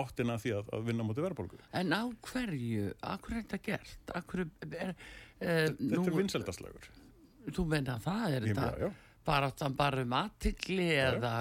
áttina 0.00 0.36
að 0.36 0.44
því 0.44 0.52
að, 0.58 0.74
að 0.76 0.84
vinna 0.88 1.06
móti 1.06 1.24
verðbólgu 1.24 1.60
En 1.76 1.94
á 1.94 2.02
hverju, 2.28 2.90
hverju 2.98 3.38
er 3.38 3.46
þetta 3.46 3.62
gert? 3.68 4.12
Hverju 4.30 4.48
er, 4.70 4.94
e, 5.38 5.56
þetta 5.70 6.04
er 6.04 6.18
vinseldaslagur 6.18 6.90
Þú 7.54 7.66
meina 7.70 7.98
það 8.02 8.26
er 8.26 8.48
Ég 8.48 8.54
þetta 8.54 8.68
meina, 8.70 8.88
já, 8.88 8.92
bara, 9.24 9.52
bara 9.76 10.04
um 10.04 10.16
aðtikli 10.18 10.90
eða, 10.96 11.32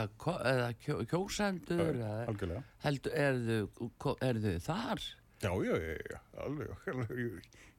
eða 0.54 0.70
kjó, 0.84 1.00
kjósendur 1.10 1.84
já, 1.84 1.92
eða, 1.96 2.14
algjörlega 2.32 2.64
heldur, 2.86 3.18
er, 3.26 3.44
er 4.30 4.42
þau 4.44 4.56
þar? 4.68 5.06
Já, 5.44 5.52
já, 5.68 5.74
já, 5.76 5.96
já, 6.08 6.20
alveg, 6.46 6.70
alveg 6.88 7.18
í, 7.20 7.26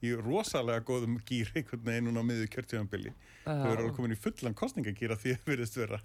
í 0.05 0.11
rosalega 0.21 0.85
góðum 0.85 1.17
gýr 1.25 1.53
einhvern 1.57 1.87
veginn 1.87 2.11
núna 2.11 2.21
á 2.21 2.29
miður 2.29 2.50
kjörtíðanbili. 2.53 3.14
Þau 3.47 3.71
eru 3.71 3.79
alveg 3.79 3.95
komin 3.97 4.12
í 4.12 4.19
fullan 4.21 4.57
kostningagýra 4.59 5.17
því 5.21 5.33
að 5.33 5.47
verðist 5.49 5.79
vera. 5.81 6.00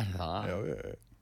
Er 0.00 0.08
það? 0.14 0.48
Já, 0.48 0.56
já, 0.70 0.78
já. 0.88 1.13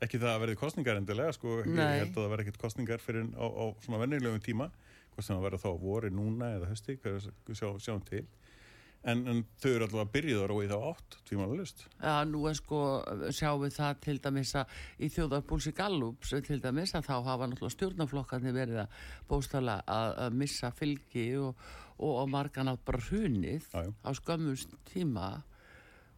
Ekki 0.00 0.20
það 0.20 0.32
að 0.32 0.42
verði 0.44 0.58
kostningar 0.60 0.98
endilega, 1.00 1.32
sko. 1.36 1.58
Ég 1.60 1.74
Nei. 1.76 1.98
held 2.00 2.14
að 2.14 2.22
það 2.22 2.30
verði 2.32 2.46
ekkert 2.46 2.62
kostningar 2.62 3.02
fyrir 3.04 3.26
á, 3.36 3.46
á 3.46 3.64
svona 3.84 4.00
vennilegum 4.00 4.40
tíma. 4.44 4.70
Hvort 5.12 5.26
sem 5.26 5.36
það 5.36 5.46
verði 5.48 5.60
þá 5.60 5.70
að 5.70 5.82
vori 5.84 6.10
núna 6.14 6.52
eða 6.56 6.70
hösti, 6.70 6.96
hvað 7.02 7.26
sjá, 7.52 7.66
sjáum 7.84 8.04
til. 8.08 8.24
En, 9.00 9.22
en 9.32 9.38
þau 9.60 9.68
eru 9.70 9.86
allavega 9.86 10.12
byrjuðar 10.12 10.52
og 10.52 10.58
í 10.60 10.68
þá 10.68 10.74
átt, 10.90 11.14
tvímanalust. 11.28 11.84
Já, 12.02 12.14
nú 12.28 12.42
er 12.50 12.56
sko, 12.58 12.80
sjáum 13.32 13.62
við 13.64 13.76
það 13.78 14.00
til 14.04 14.16
dæmis 14.26 14.52
að 14.60 14.74
í 15.00 15.08
þjóðarpúlsi 15.14 15.72
Gallups 15.76 16.34
til 16.48 16.60
dæmis 16.60 16.92
að 16.96 17.08
þá 17.08 17.14
hafa 17.30 17.48
náttúrulega 17.48 17.76
stjórnaflokkarnir 17.76 18.56
verið 18.56 18.82
að 18.84 18.98
bóstala 19.30 19.78
að, 19.88 20.10
að 20.26 20.36
missa 20.42 20.72
fylgi 20.76 21.26
og, 21.40 21.64
og, 21.96 22.12
og 22.12 22.28
margan 22.32 22.72
átt 22.72 22.84
bara 22.84 23.00
já. 23.00 23.88
á 23.88 24.10
skömmust 24.20 24.76
tíma 24.92 25.38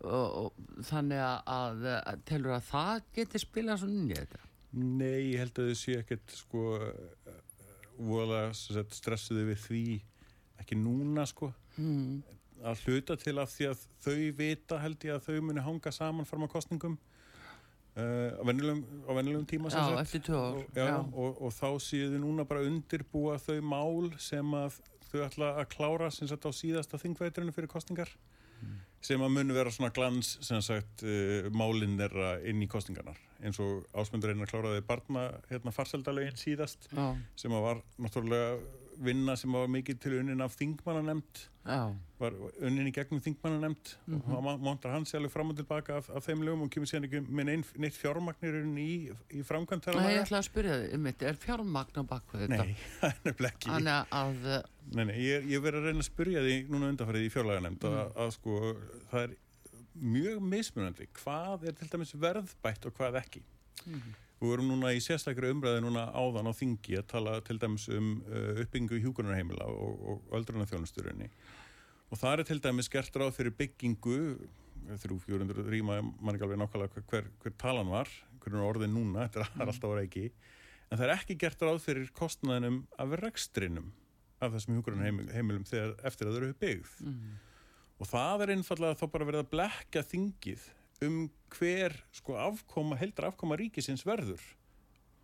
og, 0.04 0.38
og 0.42 0.84
þannig 0.88 1.22
að, 1.22 1.86
að, 1.98 2.22
telur 2.28 2.56
að 2.56 2.66
það 2.68 3.04
geti 3.18 3.42
spilað 3.42 3.82
svona 3.82 3.98
inn 4.00 4.10
í 4.10 4.18
þetta. 4.18 4.42
Nei, 4.72 5.20
ég 5.34 5.42
held 5.42 5.58
að 5.60 5.70
þau 5.70 5.78
sé 5.82 5.96
ekkert, 6.00 6.34
sko, 6.36 6.62
sagt, 8.56 8.96
stressuðu 8.96 9.50
við 9.50 9.60
því 9.66 9.86
ekki 10.62 10.78
núna, 10.80 11.26
sko. 11.28 11.52
Mm. 11.76 12.22
að 12.62 12.82
hluta 12.86 13.16
til 13.16 13.38
af 13.40 13.50
því 13.50 13.70
að 13.70 13.86
þau 14.04 14.18
vita 14.38 14.78
held 14.82 15.04
ég 15.06 15.16
að 15.16 15.24
þau 15.24 15.46
muni 15.48 15.62
hanga 15.64 15.92
saman 15.94 16.28
fram 16.28 16.44
á 16.44 16.52
kostningum 16.52 16.98
uh, 17.96 18.30
á 18.38 18.42
venjulegum, 18.44 18.82
á 19.08 19.10
venjulegum 19.16 19.46
tíma 19.48 19.72
Já, 19.72 19.80
og, 20.36 20.60
já. 20.76 20.98
Og, 21.00 21.40
og 21.40 21.54
þá 21.56 21.68
séu 21.80 22.10
þau 22.12 22.20
núna 22.22 22.46
bara 22.48 22.66
undirbúa 22.68 23.38
þau 23.40 23.58
mál 23.64 24.12
sem 24.20 24.54
að 24.56 24.78
þau 25.08 25.24
ætla 25.26 25.50
að 25.60 25.70
klára 25.74 26.10
sem 26.12 26.28
sagt 26.28 26.46
á 26.48 26.52
síðasta 26.52 27.00
þingveiturinu 27.00 27.56
fyrir 27.56 27.72
kostningar 27.72 28.12
sem 29.02 29.22
að 29.22 29.34
muni 29.34 29.56
vera 29.56 29.72
svona 29.74 29.92
glans 29.94 30.36
sem 30.44 30.62
sagt 30.64 31.04
uh, 31.06 31.48
málinn 31.54 31.98
þeirra 32.00 32.36
inn 32.48 32.62
í 32.62 32.70
kostningarnar 32.70 33.18
eins 33.42 33.58
og 33.62 33.82
ásmundur 33.98 34.32
einn 34.32 34.44
að 34.44 34.52
kláraði 34.52 34.84
barna 34.86 35.26
hérna 35.50 35.74
farseldalögin 35.74 36.38
síðast 36.38 36.86
Já, 36.92 37.08
sem 37.38 37.54
að 37.54 37.66
var 37.66 37.82
náttúrulega 37.98 38.54
vinna 39.04 39.34
sem 39.36 39.52
var 39.52 39.68
mikið 39.72 39.98
til 40.02 40.12
unnin 40.20 40.40
af 40.44 40.54
þingmannanemnd 40.58 41.40
já, 41.66 41.78
var 42.22 42.34
unnin 42.62 42.88
í 42.88 42.92
gegnum 42.94 43.20
þingmannanemnd 43.22 43.92
mm 44.06 44.14
-hmm. 44.20 44.34
og 44.36 44.44
hann 44.48 44.60
montar 44.64 44.92
hans 44.94 45.14
alveg 45.14 45.30
fram 45.34 45.50
og 45.50 45.56
tilbaka 45.58 45.96
af, 46.00 46.10
af 46.10 46.24
þeim 46.26 46.42
lögum 46.46 46.62
og 46.66 46.70
kemur 46.70 46.86
síðan 46.90 47.04
ekki 47.08 47.20
með 47.28 47.64
neitt 47.78 47.96
fjármagnir 47.98 48.58
í, 48.78 49.12
í 49.30 49.42
framkvæmt 49.42 49.86
ég 49.90 49.94
laga. 49.94 50.22
ætla 50.22 50.38
að 50.38 50.48
spyrja 50.48 50.78
þig, 50.82 50.94
um 50.94 51.04
þetta, 51.10 51.28
er 51.28 51.34
fjármagn 51.46 51.98
á 51.98 52.02
baku 52.14 52.38
þetta? 52.38 52.64
Nei, 52.64 52.76
það 53.00 53.08
er 53.10 53.20
nefnilega 53.24 53.54
ekki 53.54 53.70
Þannig 53.70 53.92
að, 53.92 54.06
að 54.10 54.64
nei, 54.96 55.04
nei, 55.04 55.16
ég, 55.18 55.36
er- 55.36 55.48
ég 55.50 55.62
verið 55.62 55.78
að 55.80 55.84
reyna 55.90 55.98
að 55.98 56.10
spyrja 56.10 56.40
því 56.46 56.56
núna 56.68 56.88
undanfærið 56.92 57.26
í 57.26 57.32
fjárlaganemnd 57.36 57.82
Mm. 57.82 57.96
að, 58.02 58.12
að 58.16 58.30
sko 58.38 58.76
það 59.12 59.22
er 59.22 59.36
mjög 59.94 60.40
mismunandi 60.40 61.06
hvað 61.12 61.66
er 61.68 61.72
til 61.72 61.88
dæmis 61.92 62.14
verðbætt 62.14 62.86
og 62.86 62.94
hvað 62.96 63.16
ekki 63.22 63.42
Mhm. 64.42 64.48
Við 64.48 64.50
vorum 64.50 64.72
núna 64.72 64.90
í 64.90 65.00
sérstakri 65.00 65.52
umræði 65.54 65.84
núna 65.84 66.08
áðan 66.10 66.50
á 66.50 66.52
þingi 66.52 66.98
að 66.98 67.06
tala 67.14 67.40
til 67.46 67.58
dæmis 67.62 67.88
um 67.88 68.24
uh, 68.26 68.58
uppbyggingu 68.64 68.98
hjúkunarheimila 69.04 69.68
og, 69.70 70.02
og 70.02 70.34
öldrunarþjónusturinni 70.34 71.30
og 72.10 72.18
það 72.18 72.40
er 72.40 72.48
til 72.50 72.60
dæmis 72.60 72.90
gert 72.90 73.14
ráð 73.16 73.36
fyrir 73.36 73.54
byggingu 73.54 74.18
300-400 74.82 75.62
rýma, 75.70 76.00
mann 76.02 76.34
ekki 76.34 76.44
alveg 76.44 76.58
nákvæmlega 76.58 77.04
hver, 77.06 77.28
hver 77.40 77.54
talan 77.56 77.86
var, 77.86 78.10
hvernig 78.42 78.58
er 78.58 78.66
orðin 78.66 78.96
núna 78.96 79.28
þetta 79.28 79.46
er 79.46 79.70
alltaf 79.70 79.94
ára 79.94 80.02
ekki 80.02 80.26
en 80.90 80.98
það 80.98 81.06
er 81.06 81.14
ekki 81.14 81.38
gert 81.38 81.62
ráð 81.62 81.80
fyrir 81.86 82.10
kostnaðinum 82.18 82.82
af 83.00 83.14
rekstrinum 83.22 83.92
af 84.42 84.56
þessum 84.56 84.80
hjúkunarheimilum 84.80 85.64
þegar 85.70 85.94
eftir 86.08 86.26
að 86.28 86.34
þau 86.34 86.40
eru 86.42 86.54
byggð. 86.58 86.94
Mm, 87.06 87.34
og 88.02 88.08
það 88.10 88.42
er 88.42 88.52
einfallega 88.56 88.98
þá 88.98 89.04
bara 89.14 89.28
verið 89.28 89.44
að 89.44 89.52
blekja 89.52 90.02
þingið 90.10 90.64
um 91.06 91.22
hver 91.52 91.94
sko 92.14 92.36
afkoma, 92.40 92.98
heldra 93.00 93.30
afkoma 93.32 93.58
ríkisins 93.60 94.04
verður 94.06 94.42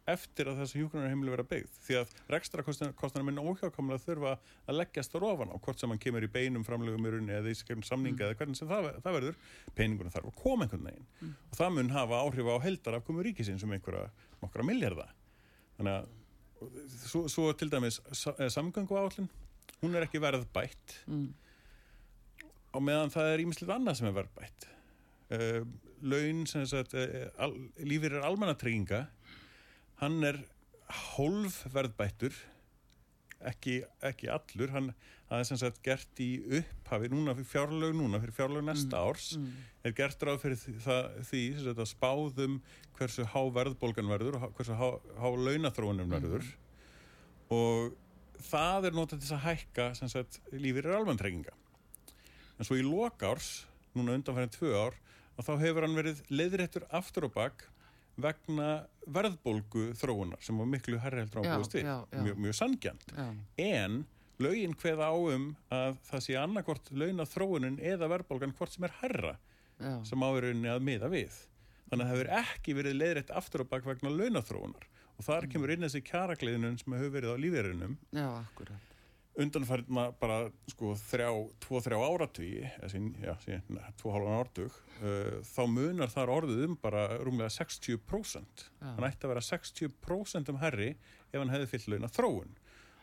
eftir 0.08 0.48
að 0.48 0.62
þessi 0.62 0.80
hjúkrunarheimili 0.80 1.32
vera 1.32 1.44
byggð. 1.48 1.72
Því 1.84 1.96
að 2.00 2.12
rekstra 2.32 2.64
kostnarnar 2.64 3.26
minn 3.26 3.40
óhjákamlega 3.42 4.00
þurfa 4.04 4.34
að 4.38 4.78
leggjast 4.78 5.16
á 5.16 5.18
ofan 5.20 5.52
á 5.52 5.56
hvort 5.60 5.82
sem 5.82 5.92
hann 5.92 6.00
kemur 6.02 6.24
í 6.24 6.30
beinum 6.32 6.64
framlegum 6.66 7.08
í 7.08 7.12
rauninni 7.12 7.34
eða 7.36 7.52
í 7.52 7.82
samninga 7.88 8.28
eða 8.28 8.38
hvernig 8.40 8.58
sem 8.58 8.70
það, 8.70 8.88
það 9.04 9.18
verður. 9.18 9.40
Peningunum 9.76 10.14
þarf 10.14 10.30
að 10.30 10.38
koma 10.40 10.64
einhvern 10.66 10.88
veginn. 10.88 11.34
Og 11.50 11.58
það 11.58 11.74
mun 11.76 11.92
hafa 11.96 12.22
áhrif 12.22 12.48
á 12.48 12.56
heldar 12.64 12.98
afkomu 12.98 13.26
ríkisins 13.26 13.66
um 13.66 13.74
einhverja 13.76 14.06
nokkra 14.40 14.66
milljarða. 14.66 15.10
Þannig 15.76 15.98
að 15.98 16.96
svo, 17.04 17.26
svo 17.28 17.50
til 17.58 17.68
dæmis 17.74 18.00
samgöngu 18.56 18.96
áallin 18.98 19.28
hún 19.82 19.94
er 19.94 20.08
ekki 20.08 20.22
verðbætt. 20.22 20.96
Mm, 21.06 21.28
á 22.72 22.78
meðan 22.80 23.14
það 23.14 23.34
er 23.34 23.44
ímislegt 23.44 23.76
annað 23.76 24.00
sem 24.00 24.08
er 24.08 24.16
verðbætt 24.22 24.72
uh, 25.34 25.62
laun 26.02 26.44
sem 26.50 26.66
sagt 26.68 26.94
uh, 26.98 27.26
al, 27.38 27.56
lífir 27.82 28.18
er 28.18 28.26
almannatrygginga 28.28 29.06
hann 30.02 30.22
er 30.26 30.40
hólf 31.16 31.64
verðbættur 31.74 32.34
ekki, 33.46 33.82
ekki 34.02 34.30
allur 34.32 34.72
hann 34.72 34.90
er 35.30 35.44
sem 35.46 35.58
sagt 35.60 35.82
gert 35.84 36.20
í 36.22 36.40
upphafi 36.58 37.10
núna 37.12 37.34
fyrir 37.36 37.50
fjárlög 37.50 37.94
núna 37.96 38.20
fyrir 38.22 38.34
fjárlög 38.34 38.64
næsta 38.64 39.02
árs. 39.04 39.34
mm, 39.36 39.50
er 39.84 39.94
gert 39.98 40.22
ráð 40.24 40.40
fyrir 40.42 40.80
það, 40.82 41.10
því 41.28 41.42
sagt, 41.60 41.82
að 41.84 41.90
spáðum 41.92 42.58
hversu 42.98 43.26
há 43.28 43.40
verðbólgan 43.58 44.08
verður 44.10 44.38
og 44.40 44.56
hversu 44.56 44.78
há, 44.78 44.88
há 45.20 45.28
launaþróunum 45.28 46.10
verður. 46.10 46.48
Og 47.54 47.92
það 48.48 48.88
er 48.88 48.96
notað 48.96 49.22
til 49.22 49.34
að 49.36 49.44
hækka 49.44 49.90
sem 49.98 50.10
sagt 50.10 50.40
lífir 50.54 50.88
er 50.88 50.98
almanntrenginga 50.98 51.54
en 52.58 52.66
svo 52.66 52.78
í 52.78 52.86
lokárs 52.86 53.66
núna 53.96 54.16
undanfærin 54.18 54.52
tvö 54.54 54.72
ár 54.78 54.96
að 55.38 55.48
þá 55.48 55.52
hefur 55.64 55.86
hann 55.86 55.98
verið 55.98 56.22
leiðréttur 56.34 56.86
aftur 56.98 57.28
og 57.28 57.34
bak 57.36 57.66
vegna 58.18 58.68
verðbólgu 59.06 59.92
þróunar 59.98 60.40
sem 60.42 60.58
var 60.58 60.66
miklu 60.66 60.98
herri 60.98 61.22
heldur 61.22 61.40
á 61.40 61.42
Já, 61.46 61.56
búist 61.60 61.76
við. 61.76 61.90
mjög, 62.24 62.40
mjög 62.42 62.56
sangjant 62.58 63.12
en 63.62 64.00
lögin 64.42 64.74
hveða 64.78 65.10
á 65.10 65.14
um 65.34 65.44
að 65.74 65.96
það 66.10 66.24
sé 66.26 66.34
annarkvort 66.38 66.90
launaþróunin 66.94 67.78
eða 67.82 68.08
verðbólgan 68.10 68.54
hvort 68.58 68.74
sem 68.74 68.84
er 68.88 68.96
herra 69.00 69.36
já, 69.78 69.92
sem 70.06 70.22
áverunni 70.22 70.70
að 70.70 70.82
miða 70.86 71.08
við. 71.10 71.34
Þannig 71.88 72.04
að 72.04 72.08
það 72.10 72.12
hefur 72.18 72.30
ekki 72.42 72.74
verið 72.78 72.98
leiðrætt 73.00 73.30
aftur 73.38 73.64
og 73.64 73.70
bak 73.70 73.86
vegna 73.86 74.10
launaþróunar. 74.12 74.86
Og 75.18 75.26
þar 75.26 75.46
kemur 75.50 75.72
inn 75.74 75.82
þessi 75.86 76.02
kjaragliðinun 76.06 76.76
sem 76.78 76.94
hefur 76.98 77.14
verið 77.16 77.32
á 77.34 77.36
lífeyrinum. 77.42 77.94
Já, 78.14 78.26
akkurat. 78.42 78.92
Undanfærna 79.38 80.08
bara 80.18 80.38
sko 80.72 80.94
þrjá, 80.98 81.28
tvo, 81.62 81.80
þrjá 81.84 81.98
áratví 82.02 82.52
eða 82.66 82.90
sín, 82.92 83.10
tvo 84.00 84.14
hálfan 84.14 84.38
ártug 84.38 84.78
uh, 85.00 85.38
þá 85.46 85.62
munar 85.70 86.12
þar 86.12 86.34
orðið 86.38 86.64
um 86.66 86.78
bara 86.82 87.08
rúmlega 87.22 87.52
60% 87.54 88.64
Já. 88.66 88.88
hann 88.88 89.06
ætti 89.08 89.28
að 89.28 89.34
vera 89.34 89.44
60% 89.48 90.54
um 90.54 90.62
herri 90.62 90.94
ef 91.30 91.38
hann 91.38 91.54
hefði 91.54 91.70
fyllt 91.74 91.92
launa 91.94 92.10
þróun 92.10 92.56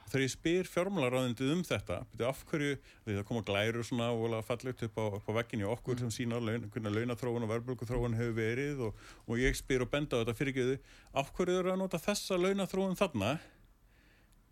þegar 0.05 0.21
ég 0.21 0.33
spyr 0.33 0.67
fjármálaráðindið 0.69 1.51
um 1.55 1.63
þetta 1.65 1.97
byrju, 2.11 2.27
af 2.29 2.43
hverju, 2.49 2.75
því 3.05 3.15
það 3.15 3.25
koma 3.29 3.45
glærur 3.47 3.87
svona 3.87 4.11
og 4.13 4.35
fallegt 4.45 4.83
upp 4.85 4.99
á, 5.01 5.05
á 5.17 5.29
vegginni 5.39 5.65
okkur 5.69 6.03
sem 6.03 6.11
sína 6.13 6.37
laun, 6.37 6.67
hvernig 6.73 6.93
launaþróun 6.93 7.47
og 7.47 7.51
verðbólkuþróun 7.53 8.17
hefur 8.19 8.37
verið 8.37 8.83
og, 8.85 9.01
og 9.25 9.41
ég 9.41 9.57
spyr 9.57 9.85
og 9.85 9.91
benda 9.93 10.19
á 10.19 10.21
þetta 10.21 10.37
fyrirgeðu 10.37 10.77
af 11.17 11.31
hverju 11.33 11.57
eru 11.63 11.73
að 11.73 11.81
nota 11.81 12.01
þessa 12.01 12.37
launaþróun 12.37 12.99
þarna 12.99 13.31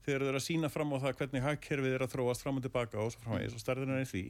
þegar 0.03 0.23
þeir 0.23 0.29
eru 0.33 0.39
að 0.41 0.45
sína 0.47 0.69
fram 0.73 0.93
á 0.93 0.97
það 1.03 1.17
hvernig 1.21 1.45
hagkerfið 1.47 1.95
er 1.97 2.05
að 2.05 2.13
þróast 2.15 2.43
fram 2.45 2.59
og 2.59 2.65
tilbaka 2.67 2.99
og 3.03 3.13
svo 3.15 3.23
framvegis 3.23 3.55
og 3.57 3.63
stærðin 3.63 3.95
er 3.97 4.05
því. 4.09 4.23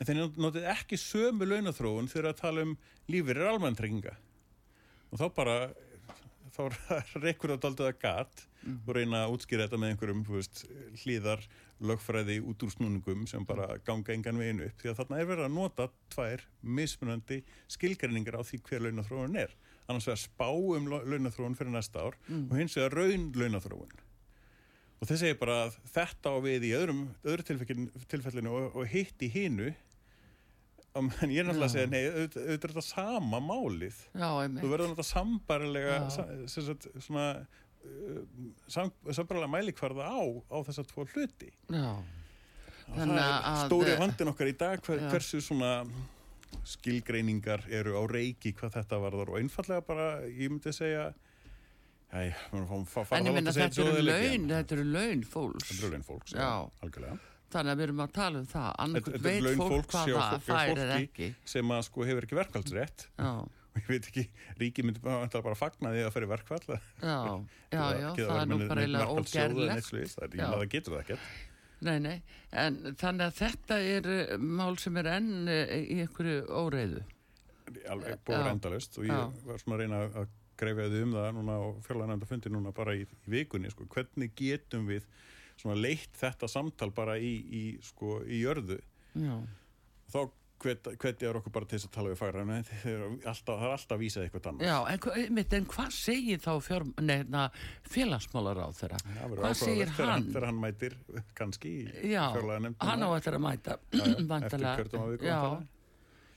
En 0.00 0.08
þeir 0.08 0.20
notið 0.42 0.68
ekki 0.72 0.98
sömu 0.98 1.46
launaþróun 1.48 2.10
þegar 2.10 2.30
að 2.32 2.40
tala 2.42 2.66
um 2.66 2.76
lífeyrir 3.12 3.50
almanntrygginga 3.52 4.14
og 5.12 5.20
þá 5.20 5.26
bara 5.36 5.56
þá 6.52 6.62
reykur 7.24 7.52
það 7.54 7.60
daldið 7.66 7.86
að 7.90 8.00
gat 8.02 8.42
og 8.86 8.90
reyna 8.94 9.24
að 9.26 9.32
útskýra 9.36 9.64
þetta 9.66 9.78
með 9.82 9.92
einhverjum 9.94 10.20
veist, 10.28 10.60
hlýðar 11.02 11.40
lögfræði 11.82 12.36
út 12.46 12.62
úr 12.62 12.70
snúningum 12.74 13.24
sem 13.26 13.42
bara 13.48 13.66
ganga 13.86 14.12
engan 14.14 14.38
veginn 14.38 14.60
upp. 14.68 14.76
Því 14.78 14.90
að 14.92 14.98
þarna 15.00 15.18
er 15.18 15.26
verið 15.32 15.46
að 15.48 15.56
nota 15.56 15.86
tvær 16.14 16.44
mismunandi 16.62 17.40
skilgreiningar 17.74 18.38
á 18.38 18.42
því 18.46 18.60
hver 18.68 18.84
launaþróun 18.86 19.38
er. 19.42 19.54
Annars 19.90 20.06
vegar 20.06 20.20
spá 20.22 20.46
um 20.52 20.86
lau- 20.92 21.02
launaþróun 21.10 21.56
fyrir 21.58 21.74
næsta 21.74 22.04
ár 22.06 22.18
og 22.30 22.54
hins 22.60 22.76
vegar 22.78 22.94
raun 23.00 23.30
launaþróun 23.34 23.96
og 25.02 25.08
þeir 25.10 25.18
segja 25.18 25.36
bara 25.40 25.56
að 25.66 25.78
þetta 25.96 26.30
á 26.30 26.36
við 26.44 26.66
í 26.68 26.74
öðrum, 26.78 27.00
öðru 27.26 27.44
tilfellinu, 27.48 28.04
tilfellinu 28.12 28.52
og, 28.54 28.76
og 28.78 28.86
hitt 28.92 29.24
í 29.26 29.28
hinu. 29.34 29.72
En 30.94 31.08
ég 31.32 31.40
er 31.40 31.46
náttúrulega 31.48 31.66
að 31.66 31.72
segja, 31.72 31.88
nei, 31.90 32.02
auðvitað 32.12 32.48
er 32.52 32.62
þetta 32.68 32.84
sama 32.84 33.38
málið. 33.42 33.98
Já, 34.12 34.28
þú 34.60 34.70
verður 34.70 34.90
náttúrulega 34.92 35.08
sambarilega 35.08 35.98
svona 37.00 37.24
uh, 37.40 38.18
sam, 38.70 38.92
sambarilega 39.08 39.50
mælikvarða 39.56 40.10
á 40.12 40.20
á 40.52 40.56
þessa 40.68 40.84
tvo 40.90 41.06
hluti. 41.14 41.48
Já. 41.72 41.88
Þannig 42.92 43.22
að- 43.24 43.62
stóri 43.66 43.94
vandin 44.04 44.30
okkar 44.34 44.50
í 44.52 44.56
dag 44.60 44.82
hver, 44.84 45.00
hversu 45.08 45.40
svona 45.40 45.72
skilgreiningar 46.68 47.64
eru 47.72 47.96
á 47.96 48.02
reiki 48.12 48.52
hvað 48.54 48.76
þetta 48.78 48.98
varðar. 49.02 49.32
Og 49.32 49.40
einfallega 49.40 49.84
bara, 49.86 50.08
ég 50.28 50.52
myndi 50.52 50.74
segja 50.76 51.08
Fá, 52.12 53.06
En 53.16 53.26
ég 53.26 53.34
minna 53.38 53.52
að 53.52 53.56
segja 53.56 53.68
þetta 53.72 53.84
eru 53.88 54.02
laun, 54.06 54.48
þetta 54.52 54.76
eru 54.76 54.84
laun 54.92 55.22
fólks. 55.32 55.68
Þetta 55.70 55.86
eru 55.86 55.92
laun 55.96 56.06
fólks, 56.08 56.34
já, 56.36 56.48
algjörlega 56.84 57.18
Þannig 57.52 57.72
að 57.74 57.80
við 57.80 57.84
erum 57.86 57.98
að 58.00 58.12
tala 58.16 58.38
um 58.40 58.46
það. 58.48 58.68
Eru 58.96 59.18
veit 59.26 59.46
fólk 59.58 59.88
hvað 59.92 59.92
það 59.92 60.12
fólk- 60.12 60.12
hjá 60.12 60.44
fær 60.46 60.70
eða 60.72 60.94
fólki. 60.96 61.08
ekki. 61.08 61.34
sem 61.52 61.72
að 61.76 61.82
sko 61.88 62.06
hefur 62.08 62.26
ekki 62.26 62.38
verkvældsrétt 62.38 63.06
Já, 63.18 63.30
og 63.72 63.80
ég 63.80 63.88
veit 63.88 64.08
ekki, 64.08 64.24
ríki 64.60 64.84
myndi 64.84 65.00
bara, 65.04 65.54
fagna 65.56 65.92
því 65.92 66.02
að 66.06 66.12
fyrir 66.16 66.28
verkvall 66.32 66.66
já, 66.68 67.16
já, 67.72 67.84
já, 67.96 68.10
það 68.16 68.40
er 68.42 68.46
nú 68.50 68.58
bara 68.68 68.84
eiginlega 68.84 69.08
ógerlegt. 69.16 69.88
það 69.92 70.26
er 70.26 70.36
Já. 70.36 70.46
það 70.52 70.68
getur 70.76 70.92
það 70.96 71.00
ekkert 71.06 71.20
Nei, 71.82 71.98
nei, 71.98 72.22
en 72.52 72.76
þannig 72.94 73.24
að 73.26 73.38
þetta 73.40 73.78
er 73.82 74.04
uh, 74.12 74.36
mál 74.38 74.76
sem 74.78 74.96
er 75.00 75.08
enn 75.16 75.48
uh, 75.50 75.72
í 75.82 75.96
einhverju 76.04 76.44
óreiðu. 76.46 77.00
alveg 77.90 78.20
búið 78.22 78.44
Já. 78.44 78.50
endalaust 78.52 78.98
og 79.00 79.08
ég 79.08 79.40
var 79.48 79.58
svona 79.64 79.76
að 79.78 79.82
reyna 79.82 80.02
að 80.22 80.28
greifa 80.62 80.88
þið 80.92 81.06
um 81.08 81.14
það 81.18 81.30
núna 81.38 81.58
og 81.66 81.80
fjárlega 81.86 82.30
fundi 82.32 82.52
núna 82.54 82.74
bara 82.76 82.96
í, 82.98 83.04
í 83.06 83.34
vikunni 83.36 83.72
sko, 83.74 83.88
hvernig 83.92 84.34
getum 84.38 84.86
við 84.90 85.08
svona 85.60 85.76
leitt 85.78 86.14
þetta 86.18 86.48
samtal 86.50 86.90
bara 86.96 87.18
í, 87.20 87.32
í 87.52 87.64
sko, 87.84 88.20
í 88.24 88.42
jörðu 88.44 88.78
Já, 89.12 89.34
þá 90.14 90.22
hvetja 90.62 91.26
er 91.26 91.38
okkur 91.40 91.52
bara 91.54 91.66
til 91.66 91.78
þess 91.78 91.88
að 91.88 91.94
tala 91.96 92.10
við 92.12 92.18
fagra 92.20 92.42
en 92.44 92.66
það 92.68 92.84
er 92.92 93.00
alltaf, 93.32 93.56
það 93.58 93.72
alltaf 93.74 93.94
að 93.96 94.02
vísa 94.02 94.22
eitthvað 94.22 94.48
annað 94.52 94.68
já 94.68 94.76
en, 94.92 95.00
einmitt, 95.22 95.56
en 95.58 95.66
hvað 95.72 95.88
segir 95.96 96.42
þá 96.44 96.50
fjár, 96.62 96.86
neina, 97.02 97.42
félagsmálar 97.90 98.60
á 98.62 98.68
þeirra? 98.78 99.00
Það 99.08 99.32
verður 99.32 99.42
Hvað 99.42 99.58
segir 99.62 99.92
hann? 99.98 100.26
þegar 100.28 100.46
hann 100.48 100.60
mætir 100.62 100.96
kannski 101.38 101.74
Já, 102.12 102.24
hann 102.30 103.02
á 103.02 103.08
eftir 103.16 103.38
að 103.38 103.44
mæta, 103.48 103.78
eftir 103.90 104.26
væntanlega. 104.30 104.74
kjördómaviku 104.82 105.26
Já, 105.26 105.38
væntanlega. 105.42 105.81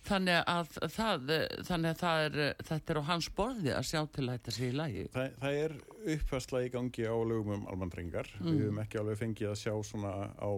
Þannig 0.07 0.39
að, 0.51 0.71
það, 0.93 1.33
þannig 1.67 1.91
að 1.91 1.99
það 2.01 2.23
er, 2.25 2.37
þetta 2.69 2.93
er 2.93 2.99
á 3.01 3.03
hans 3.09 3.29
borði 3.37 3.73
að 3.75 3.87
sjá 3.89 3.99
til 4.15 4.25
að 4.25 4.31
þetta 4.33 4.55
sé 4.55 4.69
í 4.69 4.75
lagi. 4.75 5.05
Það, 5.13 5.35
það 5.43 5.59
er 5.65 5.75
uppfærsla 6.15 6.63
í 6.65 6.71
gangi 6.73 7.05
á 7.09 7.15
lögum 7.31 7.53
um 7.57 7.67
almannringar. 7.73 8.31
Mm. 8.39 8.49
Við 8.49 8.63
höfum 8.65 8.81
ekki 8.85 9.01
alveg 9.01 9.21
fengið 9.21 9.51
að 9.51 9.61
sjá 9.63 9.73
svona 9.89 10.15
á, 10.37 10.51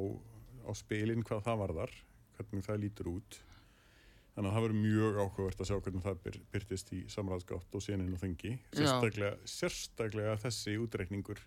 á 0.68 0.72
spilin 0.78 1.26
hvað 1.28 1.46
það 1.50 1.62
varðar, 1.64 2.00
hvernig 2.38 2.68
það 2.68 2.82
lítur 2.86 3.12
út. 3.16 3.42
Þannig 4.38 4.52
að 4.52 4.58
það 4.58 4.66
verður 4.68 4.82
mjög 4.84 5.16
áhugavert 5.18 5.62
að 5.64 5.70
sjá 5.72 5.78
hvernig 5.82 6.04
það 6.06 6.18
byr, 6.28 6.42
byrtist 6.54 6.92
í 6.94 7.04
samræðsgátt 7.10 7.78
og 7.78 7.82
sénin 7.82 8.14
og 8.14 8.22
þengi. 8.22 8.52
Sérstaklega, 8.78 9.32
sérstaklega 9.50 10.36
þessi 10.44 10.76
útreikningur 10.78 11.42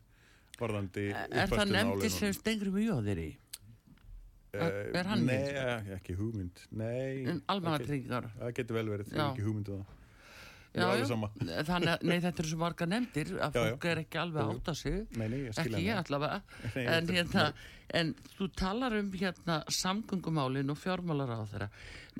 varðandi 0.60 1.06
Er 1.14 1.52
það 1.52 1.70
nefndi 1.76 2.10
sem 2.12 2.34
stengur 2.34 2.72
um 2.72 2.80
jóðir 2.82 3.22
í? 3.22 3.30
Er- 4.54 4.96
er 4.96 5.04
hann 5.06 5.24
Nei, 5.26 5.38
í? 5.38 5.94
ekki 5.96 6.16
hugmynd. 6.18 6.66
Nei. 6.72 7.26
Um 7.26 7.42
Almannatryggingar? 7.48 8.30
Það 8.38 8.52
getur 8.54 8.74
vel 8.80 8.86
verið, 8.96 9.08
það 9.10 9.16
Já. 9.18 9.24
er 9.26 9.32
ekki 9.34 9.46
hugmynd 9.48 9.68
um 9.68 9.80
það. 9.84 9.96
Já, 10.70 10.86
er 10.86 11.00
já. 11.02 11.64
Þannig 11.66 12.02
nei, 12.06 12.20
þetta 12.22 12.38
eru 12.44 12.48
svo 12.52 12.58
marga 12.60 12.86
nefndir 12.86 13.30
að 13.42 13.52
Já, 13.56 13.62
já. 13.66 13.70
fólk 13.74 13.84
er 13.90 13.98
ekki 14.04 14.18
alveg 14.20 14.50
átt 14.52 14.68
að 14.70 14.76
sig. 14.78 14.98
Nei, 15.18 15.26
nei, 15.28 15.38
ég 15.48 15.56
Ekki 15.58 15.80
ég 15.90 15.96
allavega. 15.98 16.42
Nei, 16.76 16.84
En, 16.86 17.06
þetta 17.06 17.10
er- 17.10 17.16
hérna, 17.16 17.54
en 18.00 18.14
þú 18.38 18.48
talar 18.54 18.94
um 19.00 19.08
hérna 19.10 19.56
samgöngumálin 19.66 20.70
og 20.70 20.78
fjármálar 20.78 21.32
á 21.34 21.42
þeirra. 21.50 21.68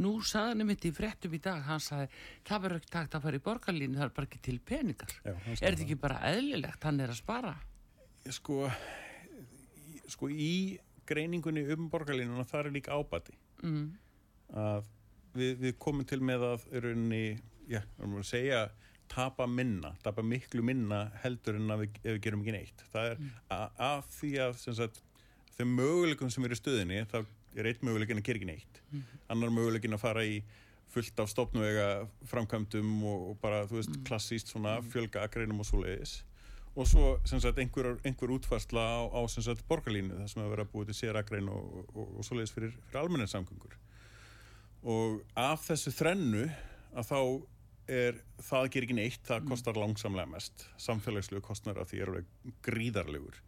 Nú 0.02 0.16
saði 0.26 0.48
hann 0.56 0.66
mitt 0.66 0.82
í 0.82 0.90
fréttum 0.90 1.32
í 1.32 1.40
dag, 1.40 1.62
hann 1.62 1.78
sagði, 1.78 2.08
það 2.44 2.62
verður 2.66 2.80
ekki 2.82 2.90
takt 2.90 3.14
að 3.14 3.22
fara 3.22 3.36
í 3.38 3.44
borgarlínu, 3.46 3.94
það 4.00 4.02
er 4.08 4.14
bara 4.18 4.26
ekki 4.26 4.42
til 4.42 4.58
peningar. 4.58 5.14
Já, 5.24 5.30
er 5.30 5.70
þetta 5.76 5.86
ekki 5.86 6.00
bara 6.00 6.18
eðlilegt, 6.34 6.82
hann 6.82 7.00
er 7.00 7.08
að 7.14 7.20
spara? 7.22 7.54
sko, 8.30 8.66
sko 10.10 10.28
í 10.28 10.76
greiningunni 11.10 11.66
um 11.74 11.90
borgarlínuna 11.92 12.46
það 12.48 12.70
er 12.70 12.76
líka 12.78 12.96
ábati. 12.96 13.36
Mm. 13.66 13.90
að 14.56 14.86
við, 15.36 15.58
við 15.60 15.74
komum 15.82 16.06
til 16.08 16.20
með 16.26 16.46
að 16.46 16.68
í 16.70 16.84
rauninni, 16.84 17.24
já, 17.70 17.82
erum 17.98 18.16
að 18.20 18.30
segja 18.30 18.62
tapa 19.10 19.46
minna, 19.50 19.92
tapa 20.04 20.22
miklu 20.22 20.62
minna 20.62 21.08
heldur 21.24 21.58
en 21.58 21.74
að 21.74 21.84
við, 21.84 22.00
ef 22.04 22.16
við 22.16 22.22
gerum 22.26 22.42
ekki 22.44 22.54
neitt. 22.54 22.84
Það 22.92 23.10
er 23.10 23.20
að, 23.56 23.66
að 23.90 24.08
því 24.16 24.32
að 24.44 24.56
sagt, 24.78 25.02
þeim 25.56 25.76
möguleikum 25.80 26.30
sem 26.30 26.46
eru 26.46 26.58
stöðinni 26.58 27.04
það 27.10 27.30
er 27.58 27.70
eitt 27.70 27.84
möguleikin 27.86 28.20
að 28.20 28.26
gera 28.28 28.40
ekki 28.40 28.50
neitt. 28.52 28.82
Annar 29.32 29.54
möguleikin 29.54 29.96
að 29.96 30.04
fara 30.04 30.24
í 30.26 30.40
fullt 30.90 31.22
af 31.22 31.30
stopnuvega 31.30 31.88
framkvæmdum 32.30 32.94
og, 33.06 33.36
bara, 33.42 33.62
þú 33.70 33.78
veist, 33.78 33.98
klassíst 34.06 34.50
svona 34.50 34.78
fjölga 34.90 35.26
akreinum 35.26 35.62
og 35.62 35.68
svoleiðis 35.68 36.20
og 36.78 36.86
svo 36.86 37.12
sagt 37.26 37.58
einhver, 37.58 37.96
einhver 38.06 38.34
útfarsla 38.36 38.82
á, 38.82 39.00
á 39.10 39.20
sagt 39.30 39.66
borgarlínu 39.68 40.20
það 40.20 40.28
sem 40.32 40.42
að 40.44 40.52
vera 40.54 40.68
búið 40.70 40.92
til 40.92 40.98
sér 41.00 41.18
akrein 41.18 41.48
og, 41.50 41.86
og, 41.90 42.18
og 42.20 42.26
svoleiðis 42.26 42.54
fyrir, 42.54 42.76
fyrir 42.88 43.02
almenninsamgöngur 43.02 43.74
og 44.90 45.24
af 45.38 45.66
þessu 45.66 45.92
þrennu 45.92 46.46
að 46.96 47.08
þá 47.10 47.20
er 47.90 48.20
það 48.44 48.68
ger 48.72 48.86
ekki 48.86 48.96
neitt, 48.96 49.22
það 49.26 49.48
kostar 49.50 49.78
langsamlega 49.78 50.30
mest. 50.30 50.66
Samfélagslegu 50.80 51.42
kostnar 51.44 51.80
af 51.82 51.90
því 51.90 52.00
er 52.00 52.12
alveg 52.12 52.52
gríðarlegur. 52.66 53.40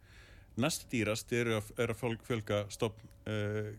Næst 0.59 0.89
dýrast 0.91 1.31
er 1.33 1.53
að, 1.57 1.69
er 1.79 1.93
að 1.93 2.17
fjölga 2.27 2.63
stopn 2.73 3.07
uh, 3.31 3.71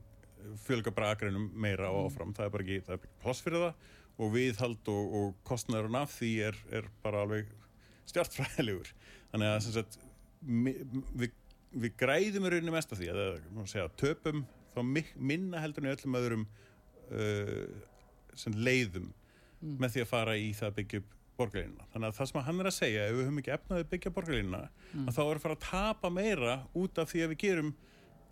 fjölga 0.64 0.92
bara 0.94 1.12
akreinum 1.14 1.50
meira 1.52 1.90
og 1.92 2.08
áfram. 2.08 2.32
Það 2.36 2.46
er 2.46 2.54
bara 2.56 2.66
ekki, 2.66 2.80
það 2.86 2.96
er 2.96 3.02
ekki 3.02 3.12
pláss 3.22 3.44
fyrir 3.44 3.66
það. 3.66 3.92
Og 4.14 4.32
viðhald 4.34 4.90
og, 4.94 5.14
og 5.20 5.36
kostnarun 5.46 6.00
af 6.00 6.16
því 6.16 6.32
er, 6.48 6.58
er 6.80 6.88
bara 7.04 7.24
alveg 7.26 7.52
stjartfræðilegur 8.10 8.92
þannig 9.34 9.50
að 9.50 9.64
sagt, 9.74 9.98
við, 11.18 11.32
við 11.74 11.96
græðum 12.00 12.46
í 12.46 12.52
rauninni 12.54 12.74
mest 12.74 12.92
af 12.94 13.00
því 13.00 13.08
að 13.10 13.40
segja, 13.70 13.88
töpum 13.98 14.44
þá 14.74 14.80
mi- 14.86 15.10
minna 15.18 15.60
heldur 15.62 15.84
en 15.86 15.92
öllum 15.96 16.18
öðrum 16.20 16.46
uh, 17.10 17.82
sem 18.38 18.54
leiðum 18.56 19.10
með 19.80 19.94
því 19.96 20.02
að 20.04 20.10
fara 20.10 20.34
í 20.38 20.48
það 20.54 20.70
að 20.70 20.78
byggja 20.80 21.00
upp 21.02 21.10
borgarlínuna. 21.34 21.86
Þannig 21.90 22.10
að 22.12 22.18
það 22.18 22.28
sem 22.30 22.40
hann 22.46 22.60
er 22.62 22.68
að 22.70 22.74
segja 22.76 23.04
ef 23.08 23.14
við 23.16 23.24
höfum 23.26 23.38
ekki 23.42 23.52
efnaði 23.56 23.84
að 23.84 23.88
byggja 23.94 24.12
borgarlínuna 24.14 24.60
að 25.02 25.16
þá 25.16 25.22
er 25.24 25.32
að 25.38 25.42
fara 25.44 25.56
að 25.56 25.64
tapa 25.64 26.10
meira 26.14 26.52
út 26.78 27.00
af 27.02 27.10
því 27.10 27.22
að 27.24 27.32
við 27.32 27.40
gerum 27.42 27.72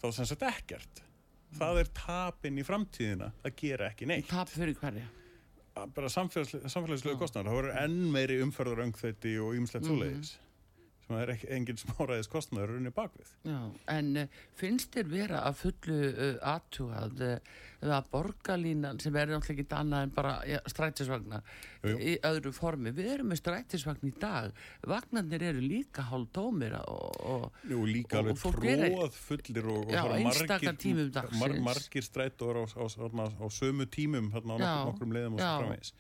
þá 0.03 0.07
sem 0.19 0.29
sagt 0.31 0.45
ekkert. 0.47 1.03
Það 1.59 1.81
er 1.83 1.91
tapin 1.99 2.61
í 2.62 2.65
framtíðina 2.65 3.33
að 3.45 3.57
gera 3.59 3.88
ekki 3.91 4.07
neitt. 4.09 4.29
Tap 4.31 4.49
fyrir 4.53 4.79
hverja? 4.79 5.09
Bara 5.97 6.09
samfélagslega, 6.12 6.69
samfélagslegu 6.73 7.19
kostnar. 7.21 7.49
Það 7.49 7.59
voru 7.59 7.75
enn 7.83 7.99
meiri 8.15 8.38
umferðar 8.45 8.85
öngþætti 8.87 9.35
og 9.43 9.55
ýmislegt 9.59 9.87
Mhm. 9.87 9.91
svoleiðis 9.91 10.33
sem 11.12 11.22
er 11.27 11.35
ekki, 11.37 11.48
engin 11.53 11.77
smáræðis 11.81 12.29
kostnar 12.33 12.70
runni 12.70 12.90
bakvið. 12.94 13.35
Já, 13.48 13.59
en 13.92 14.14
uh, 14.25 14.40
finnst 14.59 14.94
þér 14.96 15.11
vera 15.12 15.42
að 15.48 15.59
fullu 15.61 15.98
uh, 16.09 16.38
aðtúað 16.55 17.22
uh, 17.27 17.61
að 17.83 18.05
borgarlínan 18.12 19.01
sem 19.03 19.16
er 19.18 19.33
náttúrulega 19.33 19.64
ekki 19.64 19.75
annað 19.75 20.05
en 20.07 20.12
bara 20.14 20.33
ja, 20.46 20.61
strætisvagna 20.70 21.40
Jú, 21.83 21.90
jú. 21.90 21.96
í 21.98 22.12
öðru 22.29 22.53
formi. 22.55 22.92
Við 22.94 23.09
erum 23.16 23.33
með 23.33 23.40
strætisvagn 23.40 24.07
í 24.07 24.12
dag. 24.22 24.53
Vagnarnir 24.87 25.42
eru 25.48 25.64
líka 25.64 26.05
hálf 26.07 26.31
tómir 26.37 26.77
og, 26.79 27.18
og 27.27 27.61
Jú, 27.66 27.83
líka 27.90 28.20
Og- 28.20 28.22
alveg 28.22 28.37
og 28.37 28.42
fólk 28.44 28.64
er- 28.70 28.85
tróð 28.87 29.18
fullir 29.18 29.66
og, 29.75 29.90
Já, 29.90 29.98
það 30.05 30.14
eru 30.14 30.31
einstaka 30.31 30.75
tímum 30.79 31.11
dagsins. 31.18 31.40
mar, 31.42 31.57
margir 31.68 32.07
strætór 32.07 32.62
á, 32.62 32.64
á, 32.70 32.85
á, 32.87 33.27
á 33.42 33.46
sömu 33.51 33.87
tímum 33.90 34.31
hérna 34.31 34.55
á 34.55 34.59
nokkur, 34.62 34.92
nokkrum 34.92 35.12
leiðum 35.18 35.35
og 35.35 35.42
svo 35.42 35.55
framvegis. 35.64 35.92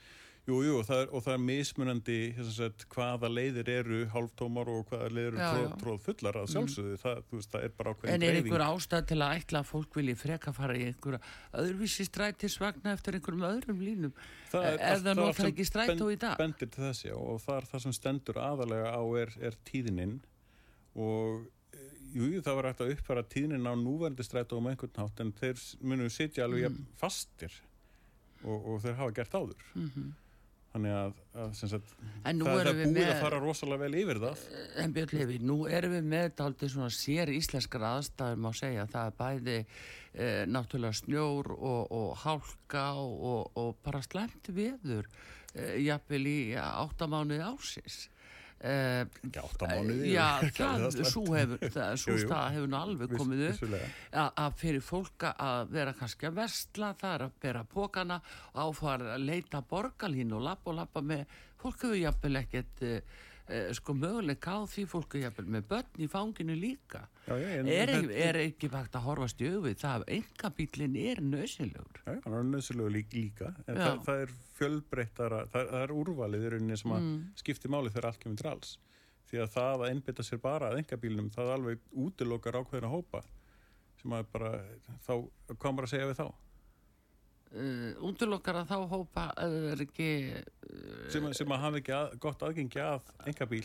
Jú, 0.42 0.56
jú, 0.66 0.72
og 0.80 0.86
það 0.88 1.00
er, 1.04 1.10
og 1.14 1.22
það 1.22 1.36
er 1.36 1.42
mismunandi 1.46 2.14
sagt, 2.50 2.84
hvaða 2.90 3.28
leiðir 3.30 3.68
eru 3.70 3.98
hálftómar 4.10 4.66
og 4.72 4.88
hvaða 4.88 5.10
leiðir 5.14 5.36
eru 5.38 5.68
tróð, 5.78 6.00
fullar 6.02 6.38
að 6.40 6.48
sjálfsögðu, 6.50 6.96
það, 6.98 7.20
þú 7.28 7.38
veist, 7.38 7.50
það 7.52 7.66
er 7.68 7.74
bara 7.78 7.92
ákveðin 7.92 8.16
En 8.16 8.24
er 8.26 8.38
einhver 8.40 8.64
ástæð 8.64 9.04
til 9.12 9.18
að 9.22 9.34
ætla 9.36 9.60
að 9.60 9.68
fólk 9.68 9.98
vilji 10.00 10.16
freka 10.18 10.54
fara 10.56 10.74
í 10.74 10.88
einhverja 10.88 11.20
öðruvísi 11.62 12.06
strætisvagna 12.08 12.96
eftir 12.96 13.18
einhverjum 13.20 13.46
öðrum 13.52 13.84
línum? 13.86 14.16
Það 14.50 14.66
það 14.66 14.86
allt 14.90 15.20
notar 15.20 15.50
ekki 15.52 15.66
strætó 15.68 16.08
í 16.10 16.16
dag? 16.24 16.34
bendir 16.42 16.72
til 16.74 16.84
þess, 16.88 17.04
já, 17.06 17.14
og 17.14 17.38
það 17.44 17.60
er 17.60 17.68
það 17.70 17.84
sem 17.86 17.94
stendur 18.00 18.40
aðalega 18.42 18.90
á 18.98 19.02
er, 19.22 19.34
er 19.46 19.58
tíðinin 19.70 20.16
og 20.98 21.44
eh, 21.70 21.92
jú, 22.18 22.32
það 22.42 22.58
var 22.58 22.68
hægt 22.72 22.82
að 22.82 22.96
uppfæra 22.96 23.22
tíðinin 23.30 23.70
á 23.70 23.78
núverandi 23.78 24.26
strætó 24.26 24.58
um 24.58 24.66
einhvern 24.72 24.98
hátt 25.04 25.22
en 25.22 25.30
þeir 25.38 25.62
munu 25.86 26.10
sitja 26.10 26.48
alveg 26.50 26.66
Mm. 26.66 26.82
mm. 26.82 26.98
fastir 26.98 27.54
og, 28.42 28.58
og 28.58 28.82
þeir 28.82 28.98
hafa 28.98 29.14
gert 29.20 29.38
áður 29.38 29.70
þannig 30.72 30.94
að, 30.96 31.16
að 31.42 31.50
sagt, 31.58 31.90
það, 32.24 32.30
er 32.32 32.68
búið 32.72 32.92
með- 32.94 33.10
að 33.12 33.20
fara 33.20 33.40
rosalega 33.42 33.82
vel 33.84 33.96
yfir 34.02 34.20
það. 34.22 34.44
En 34.82 34.94
Björn 34.96 35.16
Levi, 35.18 35.38
nú 35.44 35.56
erum 35.68 35.92
við 35.98 36.06
með 36.14 36.30
dálítið 36.38 36.72
svona 36.74 36.92
sér 36.96 37.32
íslenskar 37.34 37.84
aðstæður 37.90 38.40
má 38.40 38.50
segja, 38.56 38.86
það 38.92 39.10
er 39.10 39.18
bæði 39.20 39.58
e, 40.14 40.30
náttúrulega 40.48 40.98
snjór 41.02 41.52
og, 41.58 41.92
og 41.92 42.16
hálka 42.24 42.86
og, 43.02 43.52
og 43.60 43.76
bara 43.84 44.02
slæmt 44.06 44.48
veður 44.56 45.08
e, 45.54 45.76
jafnvel 45.84 46.24
í 46.26 46.38
áttamánuði 46.56 47.44
ásins 47.52 48.06
Uh, 48.62 49.02
áttamánuði 49.26 50.12
já, 50.12 50.38
það, 50.54 50.84
svo 51.10 51.24
hefur 51.34 51.58
það, 51.74 51.96
svo 52.04 52.14
stað 52.20 52.52
hefur 52.54 52.68
nú 52.70 52.76
alveg 52.78 53.14
komið 53.18 53.42
upp. 53.48 53.64
að, 54.22 54.52
fyrir 54.60 54.84
fólka 54.86 55.32
að 55.34 55.72
vera 55.74 55.94
kannski 55.98 56.28
að 56.28 56.36
versla 56.36 56.92
það 57.00 57.16
er 57.16 57.24
að 57.26 57.34
bera 57.42 57.64
pókana 57.72 58.20
áfara 58.54 59.16
að 59.16 59.26
leita 59.26 59.64
borgarlínu 59.66 60.38
og 60.38 60.46
lappa 60.46 60.70
og 60.70 60.78
lappa 60.78 61.02
með 61.02 61.24
fólk 61.58 61.82
hefur 61.88 61.98
jafnvel 61.98 62.42
ekkert 62.44 62.86
uh, 62.86 63.18
sko 63.74 63.92
möguleika 63.98 64.52
á 64.54 64.60
því 64.70 64.84
fólk 64.88 65.16
hefur 65.16 65.22
jafnvel 65.26 65.48
með 65.56 65.64
börn 65.72 66.04
í 66.04 66.06
fanginu 66.08 66.54
líka 66.56 67.00
Já, 67.26 67.34
já, 67.38 67.48
en 67.58 67.66
er, 67.68 67.90
ekki, 67.96 68.14
er 68.26 68.38
ekki 68.42 68.68
vægt 68.72 68.94
að 68.96 69.04
horfast 69.08 69.42
í 69.42 69.48
auðvið 69.50 69.76
það 69.82 70.04
að 70.04 70.12
engabílinn 70.16 70.96
er 71.02 71.20
nöðsynlegur 71.26 71.98
Já, 72.06 72.14
hann 72.24 72.36
er 72.38 72.46
nöðsulegu 72.52 72.92
líka, 72.94 73.16
líka 73.18 73.50
en 73.66 73.80
það, 73.82 73.98
það 74.06 74.22
er 74.26 74.32
fjölbreyttara, 74.60 75.40
það, 75.52 75.68
það 75.74 75.82
er 75.88 75.94
úrvalið 75.98 76.46
í 76.46 76.52
rauninni 76.54 76.78
sem 76.80 76.94
að 76.96 77.02
Mm. 77.02 77.18
skipti 77.42 77.68
máli 77.72 77.90
þegar 77.90 78.06
allt 78.12 78.20
kemur 78.22 78.38
til 78.38 78.50
alls. 78.52 78.72
Því 79.32 79.38
að 79.42 79.52
það 79.56 79.82
að 79.82 79.88
einbytta 79.90 80.24
sér 80.26 80.40
bara 80.42 80.68
að 80.70 80.78
engabílnum, 80.82 81.30
það 81.34 81.50
alveg 81.56 81.78
útilokar 82.04 82.58
ákveðina 82.60 82.90
hópa 82.92 83.22
sem 84.00 84.12
að 84.16 84.26
bara, 84.32 84.50
þá, 85.06 85.12
hvað 85.56 85.72
maður 85.72 85.88
að 85.88 85.92
segja 85.92 86.08
við 86.10 86.18
þá? 86.20 86.26
Uh, 87.52 88.04
útilokkar 88.08 88.60
að 88.62 88.70
þá 88.72 88.78
hópa 88.92 89.24
uh, 89.36 89.56
er 89.74 89.82
ekki 89.86 90.08
Sem, 91.12 91.24
að- 91.28 91.34
sem 91.36 91.52
að 91.52 91.60
hafa 91.66 91.80
ekki 91.82 91.92
að, 91.96 92.14
gott 92.24 92.42
aðgengi 92.46 92.80
að 92.80 93.10
engabíl. 93.28 93.64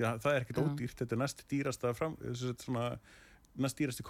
Já, 0.00 0.08
það 0.18 0.32
er 0.38 0.46
Já. 0.56 0.62
ódýrt, 0.64 0.96
þetta 1.02 1.14
er 1.14 1.20
næst 1.20 1.42
dýrasta 1.50 1.90
fram, 1.94 2.14
þessi 2.22 2.54
svona, 2.64 2.86
næst 3.60 3.76
dýrasti 3.78 4.02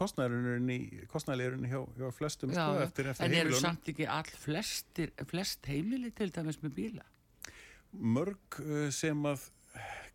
kostnæðurinn 1.11 1.67
hjá, 1.69 1.81
hjá 1.99 2.07
flestum, 2.15 2.53
Já, 2.55 2.63
sko, 2.63 2.85
eftir, 2.87 3.09
eftir 3.11 3.27
en 3.27 3.33
eru 3.35 3.41
heimilunum. 3.51 3.65
samt 3.67 3.91
ekki 3.91 4.07
all 4.07 4.31
flestir, 4.45 5.11
flest 5.29 5.67
heimili 5.67 6.13
til 6.15 6.31
dæmis 6.33 6.61
með 6.63 6.77
bíla 6.79 7.03
mörg 7.93 8.61
uh, 8.63 8.87
sem 8.95 9.27
að 9.29 9.43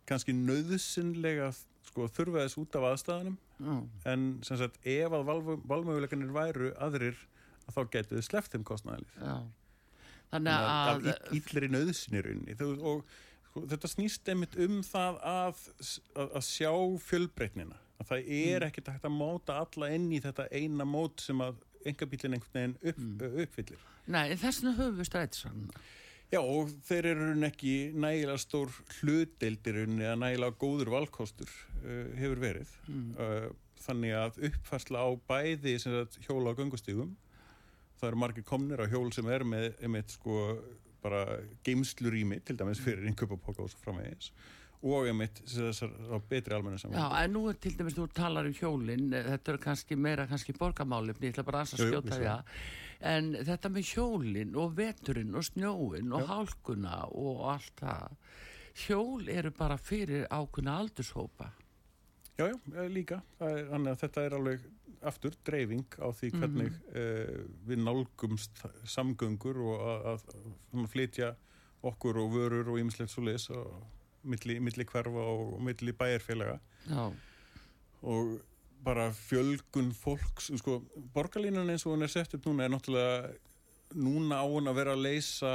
kannski 0.08 0.32
nöðsynlega 0.34 1.52
sko, 1.90 2.08
þurfa 2.10 2.46
þess 2.46 2.58
út 2.64 2.78
af 2.80 2.86
aðstæðanum 2.94 3.36
Já. 3.58 3.74
en 4.12 4.24
sem 4.46 4.58
sagt 4.64 4.80
ef 4.88 5.14
að 5.14 5.28
valmöguleikanir 5.68 6.32
væru 6.34 6.72
aðrir 6.80 7.20
að 7.20 7.37
þá 7.74 7.80
getur 7.94 8.18
þið 8.18 8.26
sleppt 8.28 8.54
þeim 8.54 8.64
kostnæðalið. 8.68 9.18
Þannig 10.28 10.52
að, 10.52 11.06
ill- 11.08 11.38
illri 11.40 11.68
nöðsynirunni 11.72 12.56
og 12.60 13.04
sko, 13.48 13.62
þetta 13.72 13.88
snýst 13.94 14.28
einmitt 14.28 14.56
um 14.60 14.80
það 14.84 15.20
að, 15.24 15.62
að, 16.14 16.34
að 16.36 16.44
sjá 16.48 16.72
fjölbreytnina 17.08 17.78
að 17.98 18.10
það 18.12 18.28
er 18.38 18.60
Mm. 18.62 18.66
ekkert 18.68 18.90
hægt 18.92 19.06
að 19.08 19.16
móta 19.18 19.56
alla 19.62 19.88
inn 19.96 20.10
í 20.12 20.20
þetta 20.22 20.44
eina 20.52 20.84
mót 20.86 21.20
sem 21.24 21.40
að 21.42 21.56
engabílinn 21.88 22.36
einhvern 22.36 22.52
veginn 22.52 22.76
upp, 22.92 22.98
Mm. 22.98 23.40
uppfyllir 23.46 23.86
nei, 24.06 24.34
þessna 24.36 24.74
höfum 24.76 24.98
við 25.00 25.08
strætisvagn. 25.08 25.70
Já, 26.30 26.40
og 26.44 26.68
þeir 26.84 27.06
eru 27.14 27.26
í 27.34 27.44
ekki 27.48 27.72
nægilega 27.96 28.38
stór 28.38 28.68
hlutdeildir 29.00 29.78
eða 30.04 30.18
nægilega 30.20 30.56
góður 30.60 30.90
valkostur 30.92 31.48
uh, 31.48 32.12
hefur 32.20 32.36
verið. 32.42 32.68
Mm. 32.86 33.14
Uh, 33.16 33.48
þannig 33.80 34.12
að 34.12 34.38
uppfærsla 34.50 35.00
á 35.00 35.08
bæði 35.28 35.74
sagt, 35.80 36.18
hjóla 36.28 36.52
á 36.52 36.58
göngustígum, 36.60 37.14
það 38.00 38.08
eru 38.12 38.20
margir 38.24 38.46
komnir 38.46 38.82
á 38.82 38.86
hjól 38.90 39.10
sem 39.14 39.26
er 39.32 39.44
með 39.44 39.72
einmitt 39.82 40.14
sko 40.14 40.38
bara 41.02 41.24
geimslurými 41.66 42.40
til 42.46 42.56
dæmis 42.58 42.80
fyrir 42.82 43.06
innkjöpapóka 43.10 43.62
og 43.62 43.70
svo 43.70 43.82
framvegis 43.84 44.32
og 44.86 45.08
einmitt 45.10 45.40
þessar 45.50 45.90
betri 46.30 46.54
almenna 46.54 46.78
Já, 46.78 46.84
saman. 46.84 47.16
en 47.18 47.32
nú 47.34 47.48
er 47.50 47.56
til 47.58 47.74
dæmis, 47.78 47.96
þú 47.98 48.06
talar 48.14 48.46
um 48.46 48.54
hjólinn, 48.54 49.08
þetta 49.10 49.52
er 49.52 49.58
kannski 49.62 49.96
meira 49.98 50.26
kannski 50.30 50.54
borgamálefni, 50.54 51.26
ég 51.26 51.34
ætla 51.34 51.46
bara 51.48 51.64
að 51.64 51.72
skjóta 51.80 52.14
því 52.14 52.28
að, 52.30 52.52
en 53.10 53.32
þetta 53.48 53.72
með 53.74 53.90
hjólinn 53.94 54.54
og 54.54 54.76
veturinn 54.78 55.34
og 55.34 55.48
snjóinn 55.48 56.14
og 56.14 56.22
Já. 56.22 56.28
hálkuna 56.30 57.00
og 57.10 57.42
allt 57.54 57.82
það, 57.82 58.14
hjól 58.84 59.32
eru 59.34 59.50
bara 59.58 59.78
fyrir 59.82 60.28
ákunna 60.30 60.78
aldurshópa. 60.78 61.50
Já, 62.38 62.46
já, 62.46 62.56
eh, 62.76 62.88
líka. 62.88 63.20
Er, 63.40 63.64
þannig 63.72 63.92
að 63.92 64.02
þetta 64.04 64.24
er 64.24 64.36
alveg 64.38 64.66
aftur 65.08 65.36
dreifing 65.46 65.98
á 66.02 66.08
því 66.10 66.28
hvernig 66.34 66.76
uh, 66.90 67.44
við 67.68 67.84
nálgumst 67.84 68.64
samgöngur 68.90 69.60
og 69.62 69.84
að, 69.92 70.06
að, 70.12 70.24
að 70.74 70.88
flytja 70.90 71.28
okkur 71.86 72.18
og 72.18 72.32
vörur 72.34 72.72
og 72.72 72.80
ýmislegt 72.82 73.12
svo 73.12 73.22
leis 73.26 73.46
og 73.54 73.68
milli, 74.26 74.58
milli 74.58 74.86
hverfa 74.86 75.26
og 75.34 75.60
milli 75.62 75.94
bæjarfélaga. 75.94 76.58
Já, 76.90 77.04
og 78.02 78.38
bara 78.84 79.10
fjölgun 79.12 79.92
fólks, 79.94 80.50
sko, 80.60 80.78
borgarlínan 81.14 81.70
eins 81.70 81.86
og 81.86 81.96
hún 81.96 82.06
er 82.06 82.12
sett 82.12 82.34
upp 82.34 82.46
núna 82.46 82.66
er 82.66 82.72
náttúrulega 82.72 83.32
núna 83.98 84.42
á 84.42 84.46
hún 84.46 84.70
að 84.70 84.78
vera 84.78 84.94
að 84.94 85.04
leysa 85.06 85.52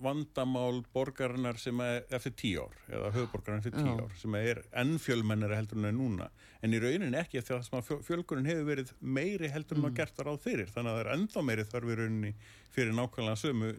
vandamál 0.00 0.80
borgarinnar 0.94 1.58
sem 1.60 1.80
er 1.84 2.04
eftir 2.16 2.32
tíu 2.40 2.62
ár, 2.64 2.76
eða 2.88 3.10
höfuborgarinnar 3.14 3.60
eftir 3.60 3.74
tíu 3.76 3.94
ár, 4.00 4.14
sem 4.20 4.34
er 4.40 4.62
enn 4.82 4.94
fjölmennari 5.02 5.58
heldur 5.58 5.84
en 5.84 5.98
núna, 6.00 6.30
en 6.64 6.72
í 6.76 6.80
raunin 6.82 7.14
ekki 7.20 7.42
sem 7.44 7.60
að 7.78 7.86
fjö- 7.88 8.00
fjölgunin 8.08 8.48
hefur 8.48 8.68
verið 8.70 8.92
meiri 9.00 9.50
heldur 9.52 9.78
en 9.78 9.90
að 9.90 9.96
gert 10.00 10.16
var 10.22 10.32
á 10.32 10.34
fyrir, 10.40 10.70
þannig 10.72 10.90
að 10.92 10.98
það 10.98 11.04
er 11.06 11.12
ennþá 11.16 11.44
meiri 11.50 11.66
þarf 11.72 11.90
í 11.94 11.98
rauninni 12.00 12.34
fyrir 12.74 12.96
nákvæmlega 12.96 13.40
sömu 13.44 13.72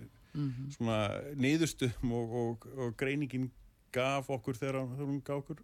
svona 0.77 0.99
niðurstum 1.35 2.13
og, 2.15 2.35
og, 2.41 2.67
og 2.77 2.93
greiningin 2.97 3.49
gaf 3.95 4.29
okkur 4.33 4.57
þegar 4.57 4.77
hún 4.99 5.19
gaf 5.25 5.41
okkur 5.43 5.61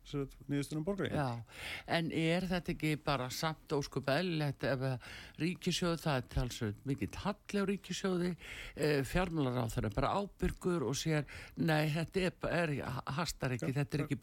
niðurstunum 0.48 0.86
borgarinnar. 0.88 1.18
já, 1.18 1.74
en 1.98 2.12
er 2.12 2.48
þetta 2.50 2.74
ekki 2.74 2.92
bara 3.06 3.30
samt 3.34 3.76
óskup 3.78 4.12
eðlilegt 4.12 4.66
ef 4.68 4.86
að 4.90 5.08
ríkisjóð, 5.42 5.98
það 6.04 6.20
er 6.20 6.28
talsveit 6.36 6.86
mikið 6.92 7.14
talli 7.18 7.64
á 7.64 7.66
ríkisjóði, 7.72 8.32
e, 8.76 8.92
fjármálar 9.08 9.60
á 9.64 9.66
þeirra 9.74 9.94
bara 9.96 10.14
ábyrgur 10.22 10.88
og 10.88 10.98
sér, 11.00 11.28
nei, 11.58 11.90
þetta 11.96 12.28
er, 12.28 12.38
er 12.62 12.76
hastar 13.18 13.58
ekki, 13.58 13.74
þetta 13.76 14.00
er 14.00 14.06
ekki 14.08 14.22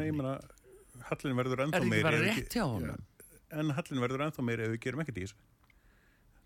Nei, 0.00 0.10
ég 0.10 0.18
meina, 0.18 0.36
hallin 1.10 1.38
verður 1.38 1.64
Er 1.64 1.66
ennþá 1.66 1.80
ekki 1.82 1.94
meiri 1.94 2.06
bara 2.06 2.20
ef 2.20 2.26
við 2.26 2.36
rétt 2.40 2.58
hjá 2.58 2.66
honum? 2.66 2.90
Já, 2.90 3.30
en 3.60 3.74
hallin 3.78 4.04
verður 4.06 4.28
ennþá 4.28 4.46
meiri 4.46 4.66
ef 4.66 4.76
við 4.76 4.84
gerum 4.86 5.04
ekkert 5.04 5.22
í 5.22 5.26
þessu 5.26 5.48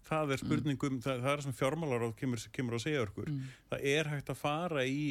það 0.04 0.34
er 0.34 0.42
spurningum, 0.42 0.98
það, 1.00 1.22
það 1.24 1.30
er 1.32 1.42
sem 1.46 1.56
fjármálaráð 1.56 2.12
kemur, 2.18 2.42
kemur 2.54 2.76
að 2.76 2.84
segja 2.84 3.04
okkur 3.06 3.30
það 3.70 3.86
er 3.94 4.10
hægt 4.12 4.32
að 4.32 4.40
fara 4.40 4.84
í 4.84 5.06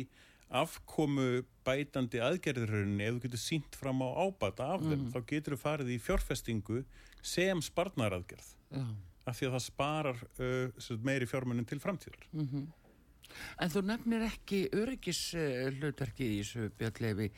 afkomu 0.50 1.44
bætandi 1.66 2.20
aðgerðurinn 2.22 3.00
ef 3.02 3.16
þú 3.16 3.22
getur 3.28 3.40
sínt 3.42 3.76
fram 3.80 4.02
á 4.04 4.10
ábata 4.28 4.74
af 4.76 4.82
þeim, 4.84 5.08
þá 5.14 5.20
getur 5.30 5.56
þú 5.56 5.62
farið 5.64 5.90
í 5.96 6.00
fjárfestingu 6.04 6.84
sem 7.22 7.62
sparnaraðgerð 7.62 8.50
Já. 8.76 8.84
af 9.26 9.38
því 9.40 9.48
að 9.48 9.54
það 9.56 9.66
sparar 9.70 10.24
uh, 10.40 10.98
meiri 11.08 11.26
fjármunnin 11.30 11.66
til 11.70 11.80
framtíðar 11.80 12.28
En 13.62 13.72
þú 13.74 13.84
nefnir 13.90 14.26
ekki 14.28 14.60
öryggis 14.76 15.22
hlutverki 15.34 16.28
í 16.28 16.42
þessu 16.42 16.70
björnleifi 16.80 17.30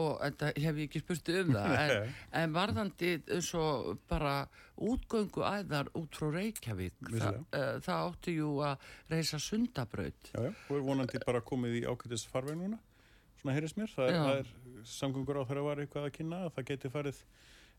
og 0.00 0.22
þetta 0.22 0.52
hef 0.56 0.78
ég 0.80 0.86
ekki 0.88 1.02
spurt 1.02 1.32
um 1.34 1.50
það 1.56 1.74
en, 1.82 2.14
en 2.42 2.54
varðandi 2.54 3.10
eins 3.20 3.50
og 3.58 3.90
bara 4.10 4.36
útgöngu 4.82 5.44
æðar 5.44 5.90
út 5.98 6.16
frá 6.16 6.30
Reykjavík 6.36 6.96
Vissulega. 7.08 7.42
uh, 7.52 7.74
það 7.84 8.06
átti 8.06 8.36
jú 8.38 8.54
að 8.64 8.88
reysa 9.12 9.42
sundabraut. 9.42 10.32
Já, 10.32 10.40
já, 10.48 10.54
og 10.68 10.78
er 10.78 10.88
vonandi 10.88 11.22
bara 11.26 11.44
komið 11.44 11.82
í 11.82 11.84
ákvæmtis 11.86 12.26
farveg 12.32 12.58
núna 12.60 12.80
svona 13.42 13.56
heyrðis 13.56 13.74
mér, 13.74 13.90
það 13.90 14.12
er, 14.12 14.42
er 14.42 14.84
samgöngur 14.86 15.40
á 15.42 15.48
þeirra 15.48 15.64
var 15.66 15.82
eitthvað 15.82 16.06
að 16.06 16.14
kynna 16.14 16.44
að 16.46 16.52
það 16.56 16.68
geti 16.68 16.90
farið 16.92 17.22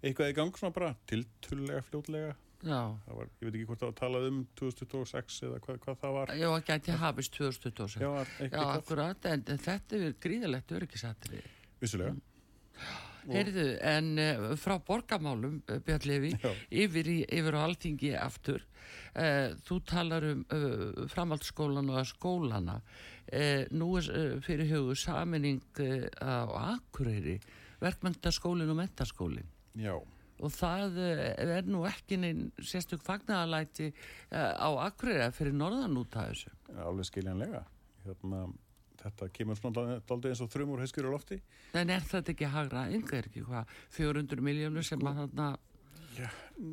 eitthvað 0.04 0.32
í 0.34 0.36
gang 0.40 0.58
svona 0.60 0.76
bara 0.76 0.90
tiltullega 1.08 1.86
fljótlega 1.88 2.34
var, 2.64 3.32
ég 3.42 3.48
veit 3.48 3.56
ekki 3.58 3.66
hvort 3.70 3.82
það 3.84 3.96
talað 4.00 4.28
um 4.30 4.38
2026 4.60 5.40
eða 5.48 5.62
hvað, 5.66 5.80
hvað 5.84 5.98
það 6.04 6.14
var. 6.18 6.36
Já, 6.40 6.48
að 6.52 6.68
gæti 6.70 6.98
hafist 7.04 7.34
2026 7.40 8.04
já, 8.04 8.12
Já, 8.48 8.62
akkurat, 8.78 9.26
en 9.34 9.44
þetta 9.68 10.00
er 10.00 10.16
gríðalegt 10.24 10.72
öryggisatrið 10.78 11.50
vissulega. 11.84 12.16
Heyrðu, 13.24 13.66
en 13.88 14.08
uh, 14.20 14.46
frá 14.60 14.76
borgamálum, 14.84 15.62
uh, 15.72 15.80
Björn 15.86 16.08
Levi, 16.10 16.32
yfir, 16.84 17.08
í, 17.08 17.18
yfir 17.32 17.56
á 17.56 17.62
alþingi 17.64 18.12
aftur, 18.20 18.66
uh, 19.16 19.54
þú 19.64 19.78
talar 19.88 20.28
um 20.34 20.42
uh, 20.52 21.06
framhaldsskólan 21.12 21.92
og 21.94 22.08
skólana. 22.10 22.82
Nú 23.72 23.86
er 23.98 24.42
fyrir 24.44 24.68
hugu 24.68 24.98
saminning 25.00 25.62
á 26.20 26.44
Akureyri, 26.76 27.38
verkmyndaskólin 27.80 28.70
og 28.70 28.78
mentaskólin. 28.78 29.48
já, 29.80 29.96
Og 30.42 30.52
það 30.54 31.00
uh, 31.04 31.24
er 31.60 31.70
nú 31.70 31.84
ekki 31.88 32.18
neinn 32.20 32.50
sérstök 32.58 33.04
fagnaðalæti 33.06 33.92
uh, 33.92 34.54
á 34.58 34.70
Akureyri 34.88 35.30
fyrir 35.36 35.56
norðan 35.58 36.00
út 36.02 36.18
af 36.18 36.32
þessu. 36.32 36.54
alveg 36.86 37.10
skiljanlega. 37.12 37.64
Hérna, 38.04 38.46
þetta 39.04 39.30
kemur 39.36 39.60
svona 39.60 40.00
daldið 40.08 40.32
eins 40.32 40.42
og 40.44 40.50
þrjum 40.54 40.74
úr 40.76 40.84
á 40.84 41.12
lofti. 41.12 41.42
En 41.78 41.94
er 41.94 42.08
þetta 42.08 42.34
ekki 42.34 42.50
hagra 42.50 42.88
yngar 42.92 43.30
ekki 43.30 43.46
hvað 43.46 43.78
400 43.96 44.44
miljónur 44.44 44.88
sem 44.88 45.08
að 45.08 45.24
þarna 45.24 45.54
Já, 46.14 46.28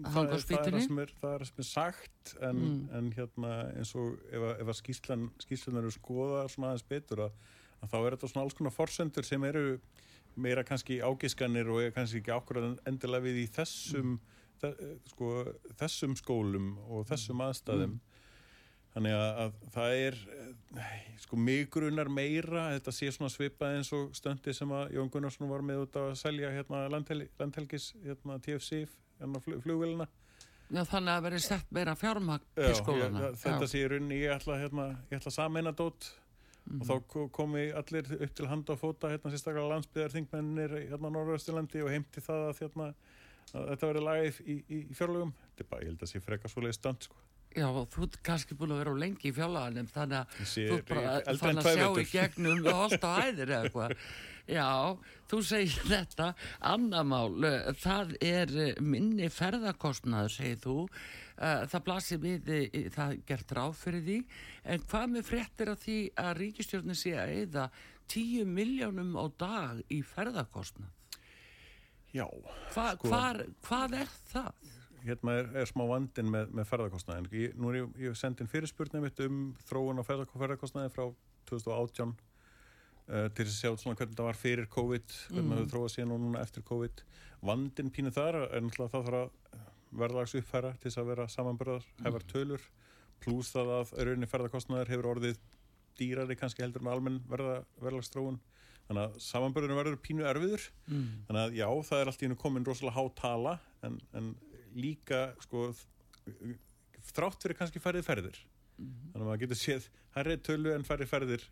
það, 0.05 0.35
er, 0.35 0.43
það, 0.45 0.67
er 0.69 0.83
sem 0.85 0.99
er, 1.01 1.13
það 1.21 1.35
er 1.35 1.47
sem 1.49 1.63
er 1.63 1.67
sagt 1.67 2.33
en, 2.45 2.59
en 2.97 3.09
hérna 3.17 3.53
eins 3.79 3.95
og 3.97 4.19
ef, 4.29 4.45
ef 4.53 4.73
að 4.73 4.79
skýslan, 4.83 5.25
skýslan 5.41 5.81
eru 5.81 5.93
skoða 5.95 6.43
svona 6.53 6.73
aðeins 6.73 6.87
betur 6.91 7.25
að, 7.25 7.39
að 7.81 7.95
þá 7.95 7.97
er 8.01 8.17
þetta 8.17 8.31
svona 8.33 8.45
alls 8.45 8.59
konar 8.59 8.75
forsendur 8.77 9.29
sem 9.29 9.47
eru 9.49 9.65
meira 10.37 10.65
kannski 10.67 11.01
ágiskanir 11.03 11.71
og 11.73 11.83
er 11.83 11.95
kannski 11.97 12.21
ekki 12.21 12.35
ákvörðan 12.35 12.79
endilega 12.89 13.27
við 13.27 13.43
í 13.45 13.49
þessum 13.55 14.19
þe, 14.61 14.71
sko, 15.11 15.33
þessum 15.81 16.17
skólum 16.19 16.71
og 16.89 17.09
þessum 17.11 17.43
aðstæðum. 17.47 17.99
Þannig 18.91 19.15
að, 19.15 19.29
að 19.45 19.59
það 19.71 19.97
er 20.05 20.17
nei, 20.75 20.97
sko 21.23 21.37
mig 21.39 21.69
grunar 21.71 22.09
meira 22.11 22.65
að 22.67 22.79
þetta 22.79 22.95
sé 22.97 23.11
svona 23.15 23.31
svipað 23.31 23.77
eins 23.77 23.93
og 23.95 24.09
stöndi 24.19 24.55
sem 24.57 24.73
að 24.75 24.97
Jón 24.97 25.13
Gunnarsson 25.15 25.51
var 25.51 25.63
með 25.63 25.85
út 25.85 25.99
að 26.01 26.09
selja 26.19 26.51
hérna 26.51 26.89
landhel, 26.91 27.21
landhelgis 27.39 27.93
hérna 28.03 28.41
TFC 28.43 28.81
hérna 29.21 29.43
flug, 29.45 29.63
flugvélina 29.63 30.09
Já, 30.71 30.85
þannig 30.87 31.13
að 31.13 31.25
verið 31.27 31.45
sett 31.45 31.71
meira 31.75 31.95
fjármagn 31.99 32.43
Já, 32.43 32.57
til 32.57 32.67
ég, 32.67 32.81
skólana. 32.81 33.31
þetta 33.43 33.71
sé 33.71 33.81
í 33.81 33.87
rauninni 33.91 34.19
ég 34.25 34.35
ætla, 34.35 34.59
hérna, 34.59 34.89
ég 35.11 35.23
sameina 36.67 36.81
dót 36.81 36.81
og 36.81 36.87
þá 36.87 37.07
ko- 37.09 37.29
komi 37.29 37.65
allir 37.73 38.11
upp 38.23 38.35
til 38.35 38.47
handa 38.51 38.73
og 38.73 38.81
fóta 38.81 39.11
hérna 39.11 39.31
sérstaklega 39.33 39.71
landsbyðar 39.73 40.15
þingmennir 40.15 40.77
hérna 40.91 41.09
á 41.11 41.15
Norðausturlandi 41.17 41.83
og 41.85 41.91
heimti 41.91 42.21
það 42.21 42.47
að, 42.51 42.61
hérna, 42.61 42.95
að 43.55 43.69
þetta 43.73 43.87
verði 43.91 44.05
lagið 44.07 44.41
í, 44.47 44.57
í, 44.69 44.79
í 44.91 44.95
fjárlögum 44.95 45.33
þetta 45.41 45.65
er 45.65 45.71
bara, 45.71 45.83
ég 45.83 45.91
held 45.93 46.03
að 46.07 46.13
sé 46.13 46.21
freka 46.21 46.49
svoleiði 46.49 46.79
stönd 46.79 47.03
sko. 47.09 47.17
Já, 47.51 47.67
þú 47.67 48.05
ert 48.07 48.17
kannski 48.23 48.55
búin 48.55 48.71
að 48.71 48.79
vera 48.85 48.93
á 48.95 49.03
lengi 49.03 49.27
í 49.27 49.35
fjálaganum, 49.35 49.89
þannig 49.91 50.21
að 50.21 50.45
sé 50.47 50.67
þú 50.71 50.77
bara 50.87 51.35
fann 51.41 51.59
að 51.59 51.71
sjá 51.75 51.89
í 51.99 52.05
gegnum 52.13 52.61
og 52.71 52.85
alltaf 52.85 53.25
æðir 53.25 53.51
eða 53.51 53.65
eitthvað. 53.67 53.95
Já, 54.51 54.69
þú 55.31 55.41
segir 55.47 55.89
þetta, 55.91 56.29
annamál, 56.71 57.35
eh, 57.49 57.73
það 57.83 58.15
er 58.23 58.55
eh, 58.69 58.79
minni 58.83 59.27
ferðarkostnaður, 59.35 60.31
segir 60.37 60.61
þú. 60.63 60.77
Eh, 61.41 61.63
Það 61.73 61.85
blasir 61.87 62.19
við, 62.21 62.49
eh, 62.53 62.89
það 62.93 63.13
er 63.15 63.21
gert 63.27 63.53
ráð 63.57 63.75
fyrir 63.81 64.03
því, 64.05 64.17
en 64.65 64.81
hvað 64.91 65.07
með 65.15 65.23
fréttir 65.31 65.71
af 65.73 65.79
því 65.87 65.99
að 66.21 66.35
ríkistjórnin 66.37 66.99
sé 67.01 67.15
að 67.17 67.31
eða 67.47 67.71
10 68.13 68.45
miljónum 68.45 69.15
á 69.17 69.25
dag 69.41 69.81
í 69.89 70.03
ferðarkostnað? 70.05 70.91
já, 72.13 72.27
Hva, 72.75 72.91
Sko- 72.97 73.09
hvar, 73.09 73.47
hvað 73.63 73.93
er 74.03 74.09
það? 74.33 74.53
hérna 75.07 75.33
er, 75.41 75.47
er 75.63 75.65
smá 75.71 75.87
vandin 75.89 76.29
með, 76.29 76.51
með 76.53 76.67
ferðarkostnaðin 76.69 77.29
ég, 77.33 77.55
nú 77.57 77.71
er 77.71 77.77
ég, 77.81 77.93
ég 78.11 78.17
sendin 78.19 78.47
fyrirspurnið 78.51 79.01
mitt 79.07 79.21
um 79.25 79.55
þróun 79.65 80.03
á 80.03 80.05
ferðarkostnaði 80.05 80.91
frá 80.93 81.07
2018 81.49 82.13
uh, 83.09 83.29
til 83.33 83.47
að 83.47 83.55
sjá 83.55 83.71
svona 83.81 83.97
hvernig 83.97 84.19
það 84.19 84.29
var 84.29 84.37
fyrir 84.43 84.67
COVID 84.69 85.07
hvernig 85.31 85.41
Mm. 85.41 85.55
það 85.55 85.63
hefur 85.63 85.73
þróað 85.73 85.95
síðan 85.95 86.13
og 86.13 86.21
núna 86.21 86.43
eftir 86.45 86.63
COVID 86.69 87.03
vandin 87.49 87.91
pínu 87.91 88.13
þar 88.13 88.41
er 88.51 88.61
náttúrulega 88.61 88.93
það 88.93 89.09
þarf 89.09 89.23
að 89.23 89.31
verðlags 89.91 90.37
uppfæra 90.39 90.75
til 90.79 90.89
þess 90.89 91.01
að 91.03 91.11
vera 91.11 91.27
samanbörðar, 91.31 91.87
hefur 92.05 92.27
tölur 92.31 92.67
pluss 93.21 93.53
það 93.55 93.73
að 93.75 93.93
rauninni 94.07 94.29
ferðarkostnaðir 94.31 94.93
hefur 94.95 95.11
orðið 95.15 95.41
dýrari 95.99 96.37
kannski 96.39 96.65
heldur 96.65 96.85
en 96.85 96.93
almenn 96.93 97.19
verða, 97.29 97.61
verðlagsþróun. 97.83 98.39
Þannig 98.89 99.03
að 99.05 99.19
samanbörðinu 99.23 99.77
verður 99.79 99.99
pínu 100.03 100.27
erfiður. 100.27 100.65
Mm. 100.89 101.09
þannig 101.29 101.43
að 101.43 101.59
já, 101.61 101.67
það 101.91 102.01
er 102.01 102.11
allt 102.11 102.23
í 102.23 102.27
hennu 102.27 102.39
komin 102.41 102.67
rosalega 102.67 102.97
há 102.97 103.13
tala 103.21 103.57
en, 103.87 103.99
en 104.17 104.33
líka 104.75 105.21
sko 105.45 105.69
þrátt 107.11 107.45
fyrir 107.45 107.59
kannski 107.59 107.83
færið 107.83 108.07
ferðir. 108.09 108.41
Þannig 108.81 109.21
að 109.21 109.29
maður 109.29 109.43
getur 109.45 109.61
séð 109.61 109.89
hærri 110.17 110.39
tölu 110.43 110.75
en 110.75 110.87
færið 110.87 111.11
ferðir 111.13 111.47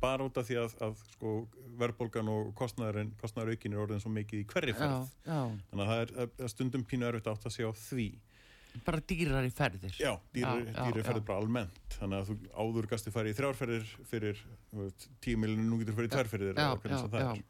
bara 0.00 0.24
út 0.24 0.38
af 0.40 0.46
því 0.48 0.56
að, 0.62 0.74
að 0.86 0.96
sko, 1.12 1.34
verðbólgan 1.80 2.28
og 2.32 2.50
kostnæðurinn, 2.58 3.12
kostnæðuraukin 3.20 3.74
er 3.76 3.82
orðin 3.84 4.00
svo 4.02 4.10
mikið 4.14 4.40
í 4.42 4.46
hverri 4.48 4.72
Já, 4.74 4.78
ferð 4.80 5.12
já, 5.28 5.40
þannig 5.70 5.84
að 5.84 5.90
það 5.92 6.02
er 6.06 6.12
að- 6.24 6.34
að 6.46 6.52
stundum 6.54 6.84
pínu 6.88 7.08
erfitt 7.10 7.30
átt 7.34 7.46
að 7.50 7.54
sé 7.56 7.66
á 7.68 7.72
því 7.76 8.08
bara 8.86 9.00
dýrar 9.02 9.44
í 9.44 9.50
ferðir. 9.50 9.94
já, 9.98 10.12
Já, 10.32 10.46
já, 10.46 10.84
dýri 10.86 11.02
já. 11.02 11.06
ferðir 11.10 11.24
bara 11.26 11.40
almennt 11.42 11.96
þannig 11.98 12.20
að 12.20 12.28
þú 12.30 12.36
áður 12.54 12.86
gasti 12.92 13.10
farið 13.10 13.32
í 13.34 13.38
þrjárferðir 13.40 13.86
fyrir 14.06 14.42
þú 14.72 15.36
miljonir, 15.36 15.66
nú 15.66 15.78
getur 15.82 15.96
farið 15.98 16.10
í 16.10 16.14
tværferðir 16.14 16.54
Já, 16.54 16.68
já, 16.78 17.08
það 17.10 17.20
já. 17.20 17.30
er 17.34 17.42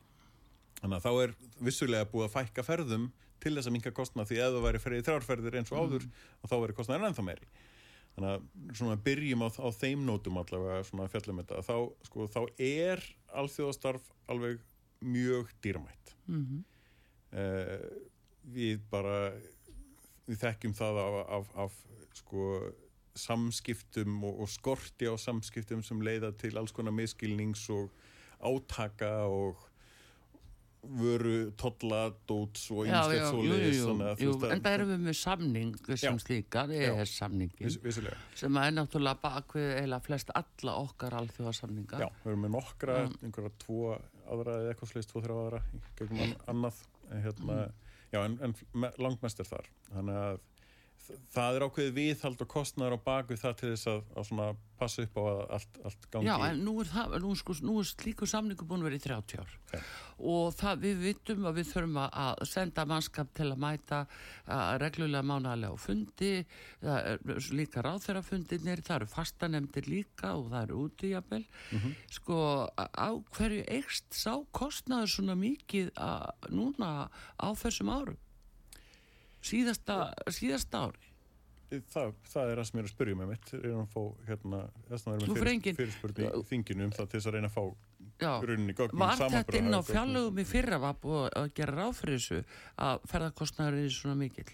Þannig 0.80 0.96
að 0.96 1.04
þá 1.04 1.12
er 1.22 1.34
vissulega 1.60 2.06
búið 2.08 2.24
að 2.24 2.34
fækka 2.38 2.62
ferðum 2.64 3.10
til 3.40 3.52
þess 3.56 3.68
að 3.68 3.72
minka 3.76 3.90
kostnað 3.92 4.30
því 4.30 4.38
ef 4.40 4.54
þú 4.54 4.62
væri 4.64 4.80
ferðið 4.80 5.02
í 5.02 5.04
þrjárferðir 5.10 5.56
eins 5.60 5.72
og 5.72 5.76
Mm. 5.76 5.84
áður 5.84 6.06
og 6.40 6.48
þá 6.50 6.54
væri 6.64 6.76
kostnaðin 6.78 7.08
ennþá 7.10 7.24
meiri. 7.26 7.46
Þannig 8.20 8.34
að 8.36 8.74
svona 8.76 8.96
byrjum 9.00 9.44
á, 9.46 9.48
á 9.48 9.68
þeim 9.72 10.02
nótum 10.04 10.40
allavega 10.42 10.82
svona 10.84 11.06
fjallum 11.08 11.40
þetta 11.40 11.62
þá, 11.64 11.76
sko, 12.04 12.26
þá 12.28 12.40
er 12.60 13.04
alþjóðastarf 13.40 14.10
alveg 14.28 14.60
mjög 15.00 15.54
dýramætt. 15.64 16.12
Mm 16.28 16.42
Eh, 17.30 17.82
við 18.50 18.80
bara 18.90 19.30
við 20.26 20.40
þekkjum 20.40 20.74
það 20.74 20.96
af, 20.98 21.18
af, 21.36 21.50
af 21.64 21.76
sko 22.18 22.46
samskiptum 23.14 24.18
og, 24.26 24.42
og 24.42 24.50
skorti 24.50 25.06
á 25.06 25.14
samskiptum 25.14 25.82
sem 25.86 26.02
leiða 26.02 26.32
til 26.34 26.56
alls 26.58 26.74
konar 26.74 26.94
miskilnings 26.94 27.68
og 27.70 27.90
átaka 28.42 29.28
og 29.30 29.62
vöru, 30.82 31.32
tolla, 31.60 32.06
dóts 32.26 32.62
og 32.72 32.86
jú, 32.88 32.94
svoleiðis 33.28 33.82
en 34.54 34.62
það 34.64 34.72
erum 34.72 34.88
við 34.94 35.02
með 35.04 35.16
samning 35.18 35.74
sem 35.92 36.16
Já. 36.16 36.22
slíkar, 36.24 36.72
Já. 36.72 36.94
EES-samningin 36.94 37.76
viss, 37.84 38.00
sem 38.40 38.56
er 38.62 38.72
náttúrulega 38.78 39.20
bakvið 39.22 39.68
eða 39.82 39.98
flest 40.06 40.32
alla 40.34 40.76
okkar 40.80 41.18
alþjóðasamninga. 41.20 42.00
Já, 42.00 42.08
við 42.24 42.32
erum 42.32 42.44
með 42.46 42.54
nokkra, 42.56 42.96
einhverja 43.20 43.52
tvo 43.64 43.80
aðra 44.30 44.56
eða 44.62 44.72
eitthvað 44.74 44.92
sliðist, 44.94 45.12
tvo, 45.12 45.24
þrjá 45.26 45.36
aðra 45.44 45.62
gegnum 46.00 46.22
an, 46.24 46.34
annað 46.54 46.80
en, 47.10 47.22
hérna, 47.26 47.58
já, 48.14 48.20
en, 48.24 48.38
en 48.48 48.56
me- 48.72 48.94
langmest 49.02 49.40
er 49.44 49.50
þar 49.52 49.68
þannig 49.92 50.20
að 50.24 50.40
það 51.34 51.56
er 51.56 51.64
ákveðið 51.66 51.94
viðhald 51.96 52.42
og 52.44 52.48
kostnaður 52.52 52.94
á 52.94 53.06
bakvið 53.06 53.40
það 53.42 53.54
til 53.60 53.70
þess 53.72 53.86
að, 53.90 54.02
að 54.20 54.26
svona 54.28 54.48
passa 54.80 55.02
upp 55.04 55.16
á 55.18 55.22
að 55.30 55.40
allt, 55.56 55.78
allt 55.84 56.04
gangi 56.12 56.26
Já, 56.30 56.34
en 56.50 56.60
nú 56.64 56.74
er, 56.80 56.88
það, 56.88 57.16
nú, 57.24 57.30
sko, 57.36 57.56
nú 57.66 57.74
er 57.82 57.88
slíku 57.90 58.28
samningu 58.30 58.64
búin 58.68 58.80
að 58.80 58.88
vera 58.88 59.00
í 59.00 59.02
30 59.04 59.40
ár 59.42 59.50
Já. 59.74 59.80
og 60.30 60.54
það, 60.56 60.78
við 60.84 61.02
vitum 61.04 61.48
að 61.50 61.58
við 61.60 61.68
þurfum 61.72 61.98
að- 62.04 62.44
senda 62.48 62.84
mannskap 62.88 63.32
til 63.36 63.48
að 63.50 63.60
mæta 63.66 63.98
að 64.46 64.78
reglulega 64.84 65.26
mánalega 65.32 65.74
á 65.74 65.76
fundi 65.82 66.30
líka 67.58 67.82
ráþeirafundirnir 67.84 68.82
það 68.86 68.96
eru 69.00 69.10
fastanemdir 69.12 69.88
líka 69.90 70.32
og 70.38 70.48
það 70.52 70.62
eru 70.68 70.80
úti 70.86 71.12
jafnvel 71.12 71.44
Mhm. 71.72 71.94
sko 72.10 72.40
á 72.78 73.08
hverju 73.36 73.64
eikst 73.68 74.10
sá 74.14 74.32
kostnaður 74.52 75.10
svona 75.18 75.36
mikið 75.36 75.90
að, 75.96 76.30
núna 76.50 77.10
á 77.38 77.48
þessum 77.54 77.90
árum 77.92 78.18
síðasta, 79.42 79.96
síðasta 80.32 80.84
ári 80.88 81.06
það, 81.70 82.14
það 82.26 82.48
er 82.50 82.58
það 82.60 82.66
sem 82.66 82.78
ég 82.80 82.82
er 82.82 82.88
að 82.88 82.94
spyrja 82.94 83.18
með 83.20 83.28
mitt 83.30 83.52
er 83.54 83.66
að 83.70 83.84
fá 83.92 84.00
hérna 84.26 84.60
þess 84.88 85.04
að 85.06 85.12
vera 85.14 85.26
fyrir 85.30 85.44
með 85.46 85.52
engin- 85.54 85.76
fyrir, 85.78 85.92
fyrirspurn 86.00 86.40
í 86.40 86.48
þinginu 86.50 86.86
um 86.88 86.94
það 86.96 87.10
til 87.12 87.20
þess 87.20 87.30
að 87.30 87.36
reyna 87.36 87.50
að 87.50 87.54
fá 87.54 87.64
Já. 88.20 88.32
rauninni 88.44 88.74
gögnum 88.76 89.04
Var 89.04 89.20
þetta 89.36 89.56
inn 89.60 89.76
á 89.78 89.80
fjárlögum 89.86 90.40
í 90.42 90.46
fyrra 90.50 90.80
var 90.82 90.96
búið 91.00 91.28
að 91.40 91.52
gera 91.60 91.76
ráð 91.78 91.94
fyrir 92.00 92.18
þessu 92.18 92.40
að 92.88 93.06
ferðarkostnaður 93.12 93.78
er 93.84 93.94
svona 93.94 94.18
mikill? 94.18 94.50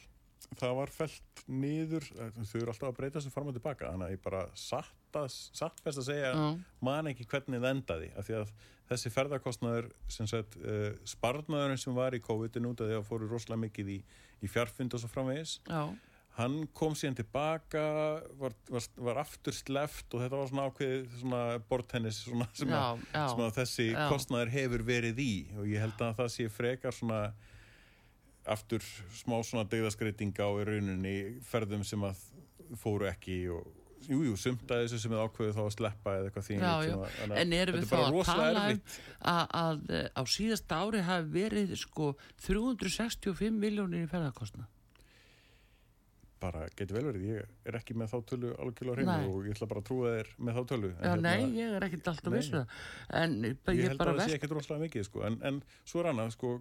það 0.56 0.76
var 0.78 0.92
felt 0.94 1.40
niður 1.50 2.04
eh, 2.22 2.30
þau 2.46 2.58
eru 2.60 2.70
alltaf 2.70 2.88
að 2.92 2.96
breyta 3.00 3.18
þessu 3.18 3.32
fram 3.34 3.48
og 3.50 3.56
tilbaka 3.56 3.88
þannig 3.90 4.06
að 4.06 4.12
ég 4.14 4.22
bara 4.22 4.42
satt, 4.54 5.18
satt 5.56 5.80
best 5.82 5.98
að 6.04 6.06
segja 6.12 6.30
Já. 6.36 6.44
man 6.86 7.10
ekki 7.10 7.26
hvernig 7.26 7.60
það 7.64 7.72
endaði 7.74 8.10
af 8.14 8.28
því 8.28 8.36
að 8.42 8.52
þessi 8.90 9.12
ferðarkostnaður 9.14 9.88
sem 10.12 10.28
sagt 10.30 10.58
uh, 10.62 10.92
sparnaðurinn 11.08 11.80
sem 11.80 11.96
var 11.96 12.14
í 12.16 12.22
COVID-19 12.24 12.68
út 12.70 12.82
af 12.84 12.90
því 12.90 12.98
að 13.00 13.08
fóru 13.08 13.30
rosalega 13.30 13.64
mikið 13.64 13.94
í, 13.96 14.02
í 14.42 14.50
fjarfund 14.50 14.94
og 14.94 15.02
svo 15.02 15.10
framvegis. 15.10 15.56
Já, 15.66 15.82
hann 16.36 16.56
kom 16.76 16.94
síðan 16.98 17.16
tilbaka 17.16 17.82
var, 18.36 18.54
var, 18.68 18.86
var 19.08 19.20
aftur 19.22 19.56
sleft 19.56 20.12
og 20.12 20.20
þetta 20.20 20.40
var 20.40 20.50
svona 20.50 20.66
ákveðið 20.68 21.18
svona 21.22 21.42
bortennis 21.70 22.18
svona, 22.26 22.48
sem, 22.58 22.72
Já, 22.72 22.82
að, 22.92 23.28
sem 23.32 23.44
að 23.46 23.54
þessi 23.60 23.86
Já. 23.88 24.00
kostnaður 24.12 24.52
hefur 24.52 24.84
verið 24.90 25.22
í 25.24 25.32
og 25.56 25.70
ég 25.70 25.84
held 25.86 26.04
að 26.04 26.18
það 26.20 26.32
sé 26.36 26.48
frekar 26.52 26.96
svona 26.96 27.22
aftur 28.46 28.84
smá 29.16 29.38
svona 29.42 29.64
degðaskreiting 29.70 30.36
á 30.38 30.48
í 30.60 30.66
rauninni 30.68 31.16
ferðum 31.48 31.82
sem 31.88 32.04
að 32.06 32.20
fóru 32.78 33.08
ekki 33.08 33.40
og 33.56 33.72
Jú, 34.06 34.20
jú, 34.22 34.36
sumt 34.38 34.70
að 34.70 34.84
þessu 34.84 35.00
sem 35.02 35.16
er 35.16 35.24
ákveðið 35.24 35.56
þá 35.56 35.62
að 35.64 35.72
sleppa 35.74 36.14
eða 36.18 36.28
eitthvað 36.28 36.46
því. 36.46 36.56
En 37.40 37.54
erum 37.56 37.78
við 37.80 37.88
þá 37.90 37.96
að 38.02 38.20
tala 38.28 38.64
um 38.68 38.80
að, 39.32 39.44
að 39.62 39.92
eh, 39.96 40.08
á 40.12 40.22
síðasta 40.30 40.80
ári 40.84 41.02
hafi 41.06 41.32
verið 41.32 41.74
sko 41.80 42.12
365 42.46 43.56
miljónir 43.56 44.06
í 44.06 44.10
ferðarkostnað? 44.10 44.68
bara 46.40 46.66
getur 46.76 46.98
vel 46.98 47.06
verið, 47.08 47.26
ég 47.30 47.68
er 47.68 47.78
ekki 47.78 47.96
með 47.96 48.12
þá 48.12 48.16
tölu 48.30 48.52
algjörlega 48.60 48.96
hreinu 49.00 49.32
og 49.32 49.46
ég 49.48 49.56
ætla 49.56 49.68
bara 49.70 49.82
að 49.82 49.88
trúa 49.88 50.12
þér 50.16 50.30
með 50.36 50.58
þá 50.58 50.62
tölu 50.72 50.90
En 50.90 50.96
Já, 50.96 51.08
hérna, 51.08 51.32
nei, 51.32 51.56
ég 51.56 51.76
er 51.76 51.86
ekkert 51.86 52.10
alltaf 52.12 52.34
vissu 52.36 52.54
það. 52.56 52.74
En 53.20 53.36
ég, 53.38 53.54
ég 53.56 53.80
ég 53.80 53.90
held 53.90 54.00
bara 54.02 54.12
að 54.12 54.20
það 54.20 54.32
sé 54.32 54.38
ekkert 54.38 54.56
rosalega 54.58 54.84
mikið 54.84 55.06
sko. 55.08 55.22
en, 55.28 55.38
en 55.48 55.60
svo 55.88 56.02
er 56.02 56.10
annað 56.12 56.34
sko, 56.36 56.52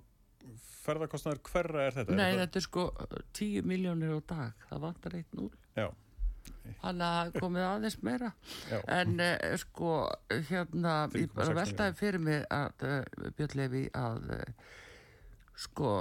ferðarkostnaður 0.86 1.42
hverra 1.50 1.86
er 1.90 1.98
þetta? 2.00 2.18
Nei, 2.18 2.28
er 2.32 2.42
þetta 2.46 2.62
er 2.62 2.66
sko 2.70 2.88
10 3.42 3.70
miljónir 3.74 4.16
á 4.16 4.20
dag. 4.32 4.66
Það 4.72 4.84
vantar 4.86 5.18
eitt 5.20 5.38
núl. 5.38 5.50
Já, 5.76 5.88
Þannig 6.82 7.06
að 7.20 7.32
komið 7.40 7.66
aðeins 7.68 7.98
meira. 8.06 8.32
já, 8.70 8.80
En 8.96 9.20
uh, 9.20 9.56
sko, 9.62 9.94
hérna, 10.50 10.96
ég 11.14 11.30
3,6 11.30 11.36
bara 11.38 11.56
veltaði 11.60 11.98
fyrir 12.00 12.24
mig 12.26 12.44
að 12.54 12.86
uh, 12.90 13.32
Björn 13.38 13.58
Levi 13.62 13.84
að 14.00 14.30
uh, 14.38 14.44
sko, 15.66 15.94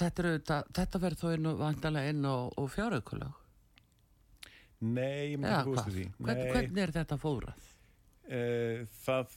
þetta 0.00 0.60
þetta 0.74 1.02
verður 1.02 1.22
þó 1.22 1.32
inn 1.36 1.50
og 1.52 1.62
vandalega 1.62 2.14
inn 2.14 2.28
og, 2.28 2.52
og 2.60 2.70
fjáraukulag. 2.74 3.40
nei, 4.84 5.32
ég 5.32 5.38
myndi 5.40 5.54
ekki 5.54 5.70
við 5.70 5.94
því 5.94 6.06
Hvern, 6.18 6.44
hvernig 6.52 6.82
er 6.82 6.92
þetta 6.92 7.16
fórað? 7.20 7.70
það 9.04 9.34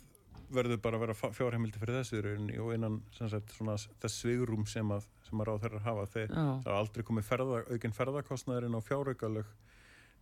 verður 0.54 0.80
bara 0.84 0.98
að 0.98 1.04
vera 1.06 1.16
fjárheimildi 1.36 1.80
fyrir 1.82 1.98
þessu 2.00 2.22
rauninni 2.24 2.58
og 2.64 2.74
innan 2.76 3.00
sagt, 3.16 3.54
svona, 3.56 3.76
þess 4.02 4.22
svigrum 4.24 4.66
sem 4.70 4.92
að, 4.96 5.08
að 5.42 5.48
ráð 5.50 5.64
þeirra 5.66 5.82
hafa 5.84 6.06
Já. 6.32 6.44
það 6.64 6.78
aldrei 6.78 7.08
komið 7.08 7.28
ferða, 7.28 7.62
aukinn 7.68 7.96
ferðarkostnaðurinn 7.98 8.78
á 8.80 8.82
fjáraukalög 8.88 9.50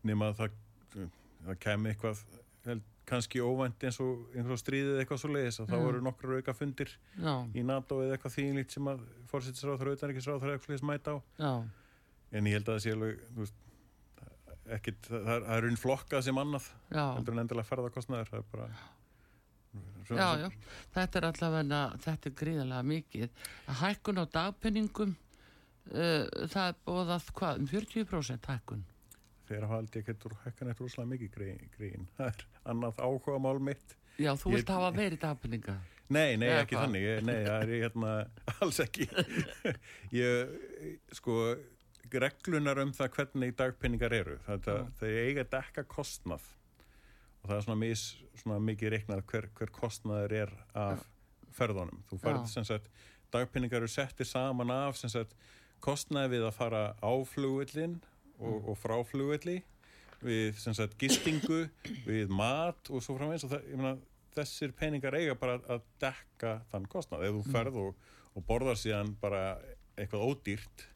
nema 0.06 0.32
að 0.32 0.38
það 0.42 0.60
það 1.46 1.58
kemur 1.62 1.92
eitthvað 1.94 2.22
held, 2.66 2.84
kannski 3.06 3.42
óvænt 3.46 3.84
eins 3.86 4.00
og 4.02 4.24
einhver 4.34 4.58
stríðið 4.58 5.02
eitthvað 5.04 5.20
svo 5.22 5.30
leiðis 5.36 5.60
að 5.62 5.68
þá 5.70 5.76
Mm. 5.78 5.90
eru 5.92 6.00
nokkur 6.08 6.32
auka 6.40 6.56
fundir 6.58 6.90
já, 7.22 7.34
í 7.54 7.62
NATO 7.66 8.00
eða 8.02 8.16
eitthvað 8.18 8.34
þýnlíkt 8.40 8.74
sem 8.74 8.88
að 8.90 9.04
fórsettisráður 9.30 9.84
og 9.86 9.92
auðvitaðrikisráður 9.94 10.56
eitthvað 10.56 10.74
leiðis 10.74 10.88
mæta 10.90 11.14
á 11.14 11.18
já, 11.38 11.52
en 12.40 12.50
ég 12.50 12.58
held 12.58 12.66
að 12.72 12.74
það 12.80 12.84
sé 12.88 12.96
alveg 12.96 13.22
veist, 13.38 13.62
ekkit, 14.80 15.02
það, 15.12 15.28
það 15.30 15.54
er 15.60 15.68
einn 15.70 15.78
flokkað 15.84 16.26
sem 16.26 16.42
annað 16.42 16.70
já. 16.90 17.06
heldur 17.20 17.36
en 17.38 17.44
endilega 17.46 17.70
ferðarkostnaður 17.70 18.32
það 18.34 18.42
er 18.42 18.50
bara 18.56 18.70
Já, 20.06 20.28
já, 20.38 20.50
þetta 20.94 21.18
er 21.20 21.26
allavega, 21.32 21.78
þetta 22.04 22.30
er 22.30 22.34
gríðarlega 22.40 22.84
mikið. 22.86 23.32
Hækkun 23.80 24.20
á 24.22 24.26
dagpenningum, 24.36 25.16
uh, 25.90 26.28
það 26.54 26.68
er 26.70 26.76
bóðað 26.86 27.26
hvað, 27.40 27.58
um 27.64 27.66
40% 27.72 28.50
hækkun? 28.52 28.84
Þegar 29.50 29.68
hafa 29.70 29.78
aldrei 29.82 30.02
ekkert 30.04 30.26
úr 30.30 30.36
hækkan 30.46 30.72
eitt 30.72 30.82
rúslega 30.84 31.12
mikið 31.14 31.32
grín, 31.36 31.62
grín 31.78 32.08
það 32.18 32.32
er 32.32 32.46
annað 32.74 33.00
áhuga 33.06 33.40
mál 33.46 33.60
mitt 33.70 33.96
Já, 34.16 34.32
þú 34.40 34.54
vilt 34.54 34.70
hafa 34.72 34.90
meiri 34.96 35.18
dagpenninga. 35.20 35.74
Nei, 36.08 36.38
nei, 36.40 36.48
Eða 36.48 36.60
ekki 36.64 36.76
hvað? 36.78 36.84
þannig, 36.86 37.08
nei, 37.28 37.40
það 37.44 37.64
er 37.66 37.72
ég 37.74 37.82
hérna 37.84 38.12
alls 38.64 38.78
ekki 38.84 39.08
ég, 40.22 40.54
sko 41.18 41.40
reglunar 42.16 42.80
um 42.84 42.94
það 42.96 43.10
hvernig 43.18 43.56
dagpenningar 43.60 44.14
eru 44.16 44.38
þetta, 44.46 44.76
Já. 44.80 44.86
þeir 45.02 45.18
eiga 45.26 45.44
að 45.44 45.52
dekka 45.58 45.84
kostnað 45.92 46.46
og 47.42 47.50
það 47.50 47.58
er 47.58 47.66
svona, 47.68 47.80
mis, 47.82 48.06
svona 48.40 48.60
mikið 48.70 48.94
reiknað 48.96 49.26
hver, 49.34 49.50
hver 49.58 49.74
kostnaður 49.76 50.38
er 50.46 50.54
af 50.86 51.04
ferðunum, 51.58 52.00
þú 52.10 52.22
ferð 52.24 52.42
Já. 52.46 52.52
sem 52.56 52.68
sagt 52.72 52.88
dagpenningar 53.36 53.82
eru 53.84 53.92
settir 53.92 54.30
saman 54.30 54.72
af 54.72 54.96
sem 55.02 55.12
sagt 55.12 55.36
kostnaði 55.84 56.38
við 56.38 56.48
að 56.48 56.56
fara 56.56 56.84
á 57.04 57.12
flugvillin 57.28 57.98
og, 58.40 58.72
og 58.72 58.78
frá 58.80 58.98
flugvilli 59.08 59.62
við 60.26 60.58
sagt 60.64 60.98
gistingu 61.00 61.66
við 62.06 62.32
mat 62.34 62.90
og 62.90 63.04
svo 63.04 63.18
framvegs 63.18 63.46
og 63.46 63.54
það, 63.54 63.70
meina, 63.76 63.96
þessir 64.36 64.74
peningar 64.76 65.16
eiga 65.18 65.36
bara 65.40 65.60
að 65.72 65.84
dekka 66.02 66.58
þann 66.72 66.88
kostnað. 66.92 67.28
Ef 67.28 67.38
þú 67.38 67.54
ferð 67.54 67.80
og, 67.84 68.10
og 68.36 68.48
borðar 68.48 68.80
síðan 68.80 69.14
bara 69.22 69.44
eitthvað 69.96 70.26
ódýrt 70.32 70.88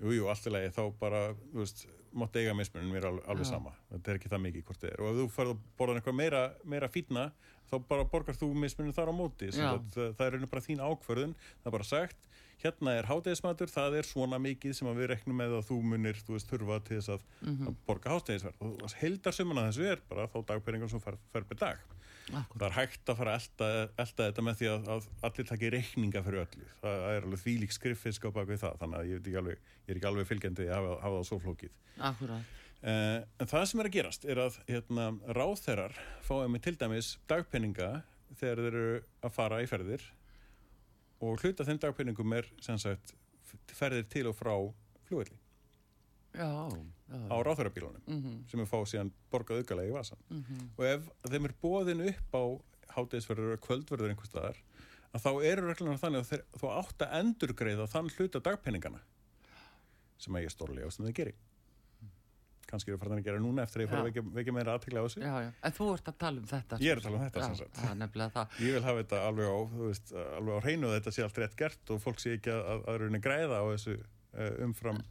jú, 0.00 0.12
jú, 0.14 0.28
allt 0.30 0.46
í 0.46 0.52
lagi 0.54 0.72
þá 0.76 0.82
bara, 1.00 1.22
þú 1.52 1.62
veist, 1.62 1.86
mátt 2.12 2.36
eiga 2.40 2.54
mismunum 2.56 2.90
mér 2.92 3.04
er 3.04 3.10
alveg, 3.10 3.24
alveg 3.30 3.46
sama, 3.48 3.72
þetta 3.90 4.10
er 4.10 4.18
ekki 4.20 4.30
það 4.32 4.42
mikið 4.46 4.64
hvort 4.68 4.80
þið 4.82 4.90
er. 4.92 5.02
Og 5.02 5.10
ef 5.10 5.18
þú 5.20 5.26
ferð 5.36 5.52
og 5.54 5.60
borðar 5.78 6.00
eitthvað 6.00 6.16
meira, 6.20 6.40
meira 6.64 6.88
fýtna 6.90 7.26
þá 7.70 7.76
bara 7.88 8.04
borgar 8.10 8.34
þú 8.38 8.48
mismunum 8.54 8.92
þar 8.96 9.12
á 9.12 9.14
móti. 9.14 9.50
Það, 9.54 10.14
það 10.18 10.26
er 10.26 10.46
bara 10.50 10.64
þín 10.66 10.82
ákvörðun 10.82 11.34
það 11.38 11.70
er 11.70 11.76
bara 11.76 11.86
sagt, 11.86 12.16
hérna 12.60 12.96
er 12.98 13.08
hátegismatur 13.08 13.70
það 13.72 13.96
er 14.00 14.08
svona 14.08 14.38
mikið 14.42 14.74
sem 14.76 14.88
að 14.90 14.98
við 15.00 15.10
reknum 15.14 15.38
með 15.40 15.54
að 15.60 15.68
þú 15.70 15.78
munir, 15.92 16.18
þú 16.26 16.34
veist, 16.36 16.50
þurfa 16.50 16.80
til 16.84 16.98
þess 16.98 17.14
að, 17.14 17.22
að 17.70 17.78
borga 17.86 18.16
hátegisverð 18.16 18.66
og 18.66 18.96
heldar 19.00 19.32
suman 19.36 19.62
að 19.62 19.70
þessu 19.70 19.86
er 19.94 20.02
bara 20.10 20.26
þá 20.28 20.38
dagpenningar 20.50 20.90
sem 20.92 21.00
fer, 21.00 21.16
fer 21.32 21.46
per 21.48 21.60
dag. 21.62 21.86
Það 22.30 22.64
er 22.68 22.76
hægt 22.76 23.10
að 23.12 23.18
fara 23.20 23.34
að 23.34 23.40
elta, 23.40 23.68
elta 24.04 24.28
þetta 24.28 24.44
með 24.46 24.60
því 24.60 24.70
að, 24.70 24.88
að 24.94 25.08
allir 25.28 25.48
taki 25.50 25.70
reikninga 25.74 26.22
fyrir 26.26 26.44
öllu 26.44 26.68
það 26.80 27.04
er 27.10 27.26
alveg 27.26 27.42
þvílík 27.44 27.76
skriffisk 27.76 28.26
á 28.26 28.30
bak 28.36 28.48
við 28.50 28.62
það 28.64 28.78
þannig 28.84 29.00
að 29.00 29.10
ég, 29.10 29.20
ekki 29.24 29.40
alveg, 29.42 29.66
ég 29.84 29.92
er 29.92 30.00
ekki 30.00 30.10
alveg 30.10 30.30
fylgjandi 30.30 30.68
að 30.68 30.74
hafa, 30.76 30.94
hafa 31.04 31.18
það 31.18 31.28
svo 31.30 31.40
flókið 31.44 31.76
Akkurat. 32.10 32.54
uh, 32.84 33.18
en 33.40 33.52
það 33.52 33.66
sem 33.72 33.82
er 33.82 33.90
að 33.90 33.96
gerast 33.98 34.26
er 34.30 34.42
að 34.46 34.58
hérna, 34.70 35.10
ráþerar 35.40 36.00
fáið 36.26 36.54
með 36.54 36.66
til 36.68 36.76
dæmis 36.84 37.12
dagpenninga 37.30 37.92
þegar 38.38 38.64
þeir 38.64 38.72
eru 38.72 38.88
að 39.26 39.36
fara 39.36 39.62
í 39.62 39.70
ferðir 39.70 40.08
og 41.20 41.42
hluta 41.42 41.66
þeim 41.68 41.80
dagpenningum 41.82 42.36
er 42.38 42.48
sagt 42.64 43.14
ferðir 43.76 44.06
til 44.10 44.28
og 44.30 44.36
frá 44.38 44.54
já. 45.10 45.24
Á 46.38 47.36
ráþerabílunum 47.42 48.02
Mm 48.06 48.40
sem 48.50 48.60
er 48.60 48.66
fá 48.66 48.78
síðan 48.86 49.12
borgað 49.32 49.62
aukalega 49.62 49.88
í 49.90 49.94
vasan 49.94 50.18
og 50.76 50.84
ef 50.86 51.08
þeim 51.28 51.44
er 51.44 51.54
bóðin 51.62 52.06
upp 52.08 52.34
á 52.34 52.42
hátegisverður 52.96 53.56
og 53.56 53.60
kvöldverður 53.66 54.10
einhvers 54.10 54.30
staðar 54.30 54.56
að 55.12 55.24
þá 55.24 55.30
eru 55.44 55.66
reglunar 55.66 55.98
þannig 55.98 56.20
að 56.20 56.28
þeir, 56.30 56.42
þú 56.60 56.70
átt 56.70 57.02
að 57.02 57.14
endurgreiða 57.20 57.86
þann 57.86 58.10
hluta 58.16 58.40
dagpenningana 58.40 59.00
sem 60.18 60.34
að 60.34 60.44
ég 60.46 60.52
stórlega 60.54 60.86
og 60.86 60.92
sem 60.92 61.06
þau 61.06 61.12
geri 61.12 61.34
kannski 62.70 62.92
eru 62.92 63.00
farin 63.02 63.18
að 63.18 63.26
gera 63.26 63.42
núna 63.42 63.64
eftir 63.66 63.82
að 63.82 63.86
ég 63.86 63.90
fór 63.90 64.00
að 64.00 64.34
vekja, 64.36 64.54
meira 64.54 64.74
aðtekla 64.76 65.02
á 65.02 65.04
þessu. 65.06 65.22
Já, 65.24 65.34
já. 65.42 65.48
En 65.66 65.74
þú 65.74 65.86
ert 65.94 66.10
að 66.10 66.18
tala 66.22 66.42
um 66.42 66.48
þetta. 66.50 66.78
Ég 66.84 66.92
er 66.92 67.00
að 67.00 67.06
tala 67.06 67.18
um 67.18 67.24
þetta, 67.24 67.40
Já, 67.40 67.88
er 68.06 68.12
ég 68.60 68.76
vil 68.76 68.82
hafa 68.86 69.02
þetta 69.02 69.22
alveg 69.26 69.50
á, 69.50 69.58
veist, 69.80 70.12
alveg 70.38 70.54
á 70.54 70.60
hreinu 70.66 70.90
þetta 70.94 71.14
sé 71.16 71.24
allt 71.26 71.40
rétt 71.42 71.56
gert 71.58 71.94
og 71.94 72.02
fólk 72.04 72.22
sé 72.22 72.36
ekki 72.38 72.52
að, 72.54 72.62
að, 72.70 72.84
að 72.86 73.18
græða 73.26 73.58
á 73.58 73.64
þessu 73.72 73.96
eh, 73.96 74.52
umfram, 74.68 75.02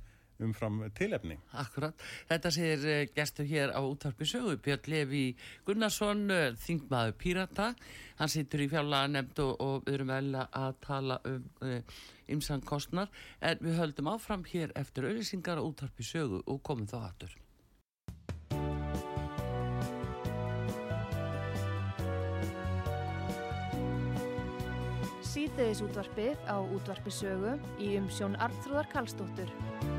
umfram 0.43 0.82
tilefni 0.97 1.38
Akkurat. 1.60 1.95
Þetta 2.30 2.52
sér 2.54 2.86
uh, 2.86 3.02
gestur 3.15 3.47
hér 3.49 3.73
á 3.75 3.82
útvarpi 3.84 4.28
sögu, 4.30 4.56
Björn 4.63 4.91
Levi 4.91 5.25
Gunnarsson, 5.67 6.23
uh, 6.32 6.45
þingmaður 6.60 7.17
Pírata. 7.19 7.73
Hann 8.19 8.32
situr 8.32 8.63
í 8.65 8.69
fjárlega 8.71 9.12
nefnd 9.12 9.43
og, 9.45 9.54
og 9.60 9.84
við 9.88 9.99
erum 9.99 10.13
vel 10.13 10.45
að 10.45 10.80
tala 10.86 11.19
um 11.28 11.43
uh, 11.65 11.99
ymsan 12.30 12.63
kostnar. 12.65 13.12
En 13.41 13.62
við 13.63 13.80
höldum 13.80 14.10
áfram 14.12 14.45
hér 14.49 14.73
eftir 14.80 15.10
auðlýsingar 15.10 15.62
á 15.62 15.63
útvarpi 15.63 16.06
sögu 16.06 16.43
og 16.45 16.63
komum 16.63 16.89
þá 16.89 16.99
aftur. 17.04 17.38
Síðdeðis 25.30 25.84
útvarpið 25.86 26.39
á 26.49 26.58
útvarpi 26.58 27.13
sögu 27.13 27.54
í 27.78 27.93
umsjón 27.99 28.38
Arnþróðar 28.41 28.89
Karlsdóttur. 28.91 29.98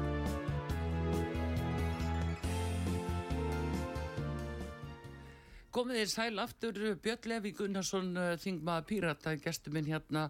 Komið 5.81 5.97
þér 5.97 6.09
sæl 6.13 6.41
aftur, 6.43 6.79
Björn 7.01 7.27
Levi 7.31 7.51
Gunnarsson, 7.57 8.09
uh, 8.13 8.35
þingmaður 8.37 8.83
Pírata, 8.91 9.33
gestur 9.41 9.73
minn 9.73 9.87
hérna, 9.89 10.27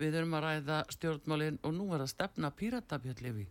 við 0.00 0.14
erum 0.22 0.32
að 0.38 0.46
ræða 0.46 0.78
stjórnmálinn 0.94 1.58
og 1.68 1.74
nú 1.76 1.90
er 1.92 2.04
að 2.06 2.14
stefna 2.14 2.48
Pírata, 2.56 2.96
Björn 3.04 3.20
Levi. 3.26 3.44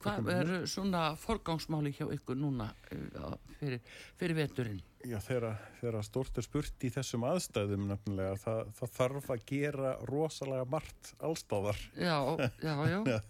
Hvað 0.00 0.30
er 0.32 0.54
svona 0.72 1.02
forgangsmáli 1.20 1.92
hjá 1.98 2.06
ykkur 2.16 2.40
núna 2.40 2.70
uh, 2.96 3.36
fyrir, 3.60 3.84
fyrir 4.16 4.40
veturinn? 4.40 4.80
Já, 5.04 5.18
þegar 5.20 6.00
stort 6.08 6.40
er 6.40 6.48
spurt 6.48 6.88
í 6.88 6.94
þessum 6.96 7.28
aðstæðum 7.28 7.86
nefnilega, 7.92 8.40
það, 8.40 8.72
það 8.80 8.96
þarf 8.96 9.30
að 9.36 9.46
gera 9.52 9.94
rosalega 10.08 10.66
margt 10.78 11.14
allstáðar. 11.20 11.86
Já, 11.92 12.16
já, 12.70 12.74
já, 12.88 13.20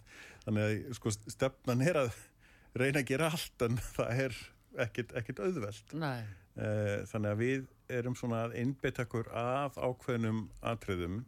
Þannig 0.46 0.70
að 0.70 0.98
sko, 1.02 1.18
stefnan 1.34 1.82
er 1.82 2.02
að 2.06 2.24
reyna 2.78 3.02
að 3.02 3.14
gera 3.14 3.34
allt 3.34 3.66
en 3.66 3.86
það 3.90 4.26
er 4.28 4.42
ekkit, 4.86 5.18
ekkit 5.18 5.48
auðvelt. 5.48 5.96
nei, 5.98 6.20
Eh, 6.22 6.45
Þannig 6.56 7.32
að 7.32 7.40
við 7.42 7.64
erum 7.92 8.16
svona 8.18 8.46
að 8.46 8.56
einbeita 8.60 9.06
okkur 9.06 9.30
að 9.36 9.78
ákveðnum 9.78 10.44
atriðum, 10.66 11.20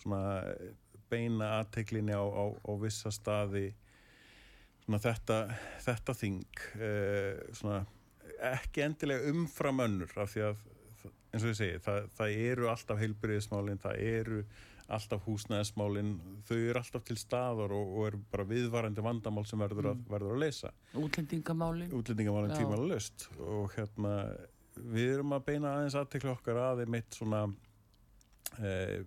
svona 0.00 0.22
eh, 0.52 0.70
beina 1.10 1.52
aðteklinni 1.60 2.16
á, 2.16 2.24
á, 2.24 2.44
á 2.52 2.72
vissa 2.82 3.12
staði, 3.14 3.70
svona 4.84 5.00
þetta, 5.02 5.40
þetta 5.86 6.16
þing, 6.20 6.62
eh, 6.76 7.42
svona 7.56 7.84
ekki 8.52 8.84
endilega 8.84 9.32
umfram 9.32 9.84
önnur 9.86 10.12
af 10.20 10.34
því 10.34 10.48
að 10.50 10.64
eins 11.32 11.44
og 11.44 11.52
ég 11.52 11.58
segi, 11.58 11.82
það, 11.84 12.08
það 12.16 12.40
eru 12.46 12.70
alltaf 12.72 13.00
heilbyrðismálin, 13.00 13.80
það 13.82 14.02
eru 14.04 14.40
alltaf 14.86 15.24
húsnæðismálin, 15.26 16.12
þau 16.46 16.56
eru 16.56 16.78
alltaf 16.78 17.06
til 17.08 17.16
staðar 17.18 17.72
og, 17.74 17.88
og 17.96 18.04
eru 18.10 18.20
bara 18.30 18.46
viðvarandi 18.46 19.02
vandamál 19.02 19.42
sem 19.48 19.58
verður 19.58 19.90
að, 19.90 20.04
verður 20.12 20.36
að 20.36 20.44
leysa 20.44 20.70
útlendingamálin. 20.94 21.90
útlendingamálin 21.96 22.54
Já. 22.54 22.60
tímalega 22.60 22.92
löst 22.92 23.26
og 23.42 23.74
hérna 23.74 24.12
við 24.76 25.14
erum 25.16 25.32
að 25.36 25.44
beina 25.50 25.74
aðeins 25.76 25.96
aðtekla 25.98 26.34
okkar 26.36 26.60
að 26.60 26.84
mitt 26.92 27.16
svona 27.16 27.44
e, 28.60 29.02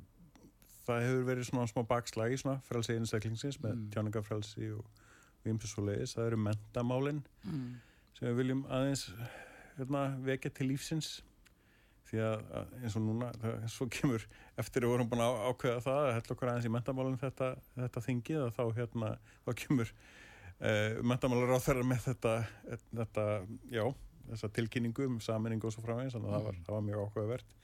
það 0.87 1.03
hefur 1.05 1.25
verið 1.29 1.47
svona 1.49 1.67
smá 1.69 1.83
bakslag 1.87 2.33
í 2.33 2.39
svona 2.41 2.59
frelsi 2.65 2.95
einstaklingsins 2.97 3.59
með 3.63 3.75
Mm. 3.77 3.89
tjáningafrelsi 3.93 4.71
og 4.73 4.85
vimpisvoleiðis, 5.45 6.15
það 6.17 6.27
eru 6.31 6.37
mentamálin 6.37 7.23
Mm. 7.45 7.75
sem 8.17 8.27
við 8.27 8.35
viljum 8.41 8.65
aðeins 8.67 9.05
hérna, 9.77 10.17
vekja 10.25 10.51
til 10.53 10.67
lífsins 10.67 11.21
því 12.09 12.17
að, 12.25 12.41
eins 12.83 12.95
og 12.97 13.03
núna 13.05 13.31
það, 13.37 13.67
svo 13.69 13.85
kemur 13.87 14.25
eftir 14.57 14.81
að 14.81 14.87
við 14.87 14.93
vorum 14.95 15.09
búin 15.11 15.21
að 15.21 15.37
ákveða 15.53 15.83
það 15.85 15.99
að 16.07 16.13
hella 16.17 16.33
okkur 16.35 16.49
aðeins 16.49 16.65
í 16.65 16.73
mentamálin 16.73 17.19
þetta, 17.21 17.49
þetta 17.77 18.01
þingið 18.01 18.41
að 18.47 18.53
þá 18.57 18.63
hérna 18.79 19.11
þá 19.45 19.51
kemur 19.61 19.91
uh, 20.59 21.01
mentamálar 21.05 21.53
á 21.53 21.59
þeirra 21.61 21.85
með 21.85 22.01
þetta, 22.09 22.33
þetta 22.97 23.25
já, 23.71 23.85
þessa 24.29 24.51
tilkynningu 24.55 25.07
um 25.09 25.19
saminningu 25.23 25.69
og 25.69 25.75
svo 25.75 25.83
framvegis, 25.85 26.15
þannig 26.15 26.31
að 26.31 26.37
það 26.37 26.47
var, 26.49 26.61
það 26.67 26.77
var 26.77 26.87
mjög 26.87 27.03
ákveðavert 27.05 27.57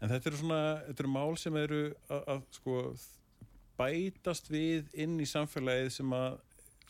en 0.00 0.10
þetta 0.12 0.30
eru 0.30 0.40
svona, 0.40 0.62
þetta 0.88 1.04
eru 1.04 1.12
mál 1.14 1.36
sem 1.40 1.58
eru 1.58 1.82
að, 2.12 2.24
að 2.34 2.42
sko 2.58 2.80
bætast 3.78 4.50
við 4.52 4.90
inn 5.04 5.14
í 5.22 5.28
samfélagið 5.28 5.92
sem 5.96 6.16
að 6.16 6.40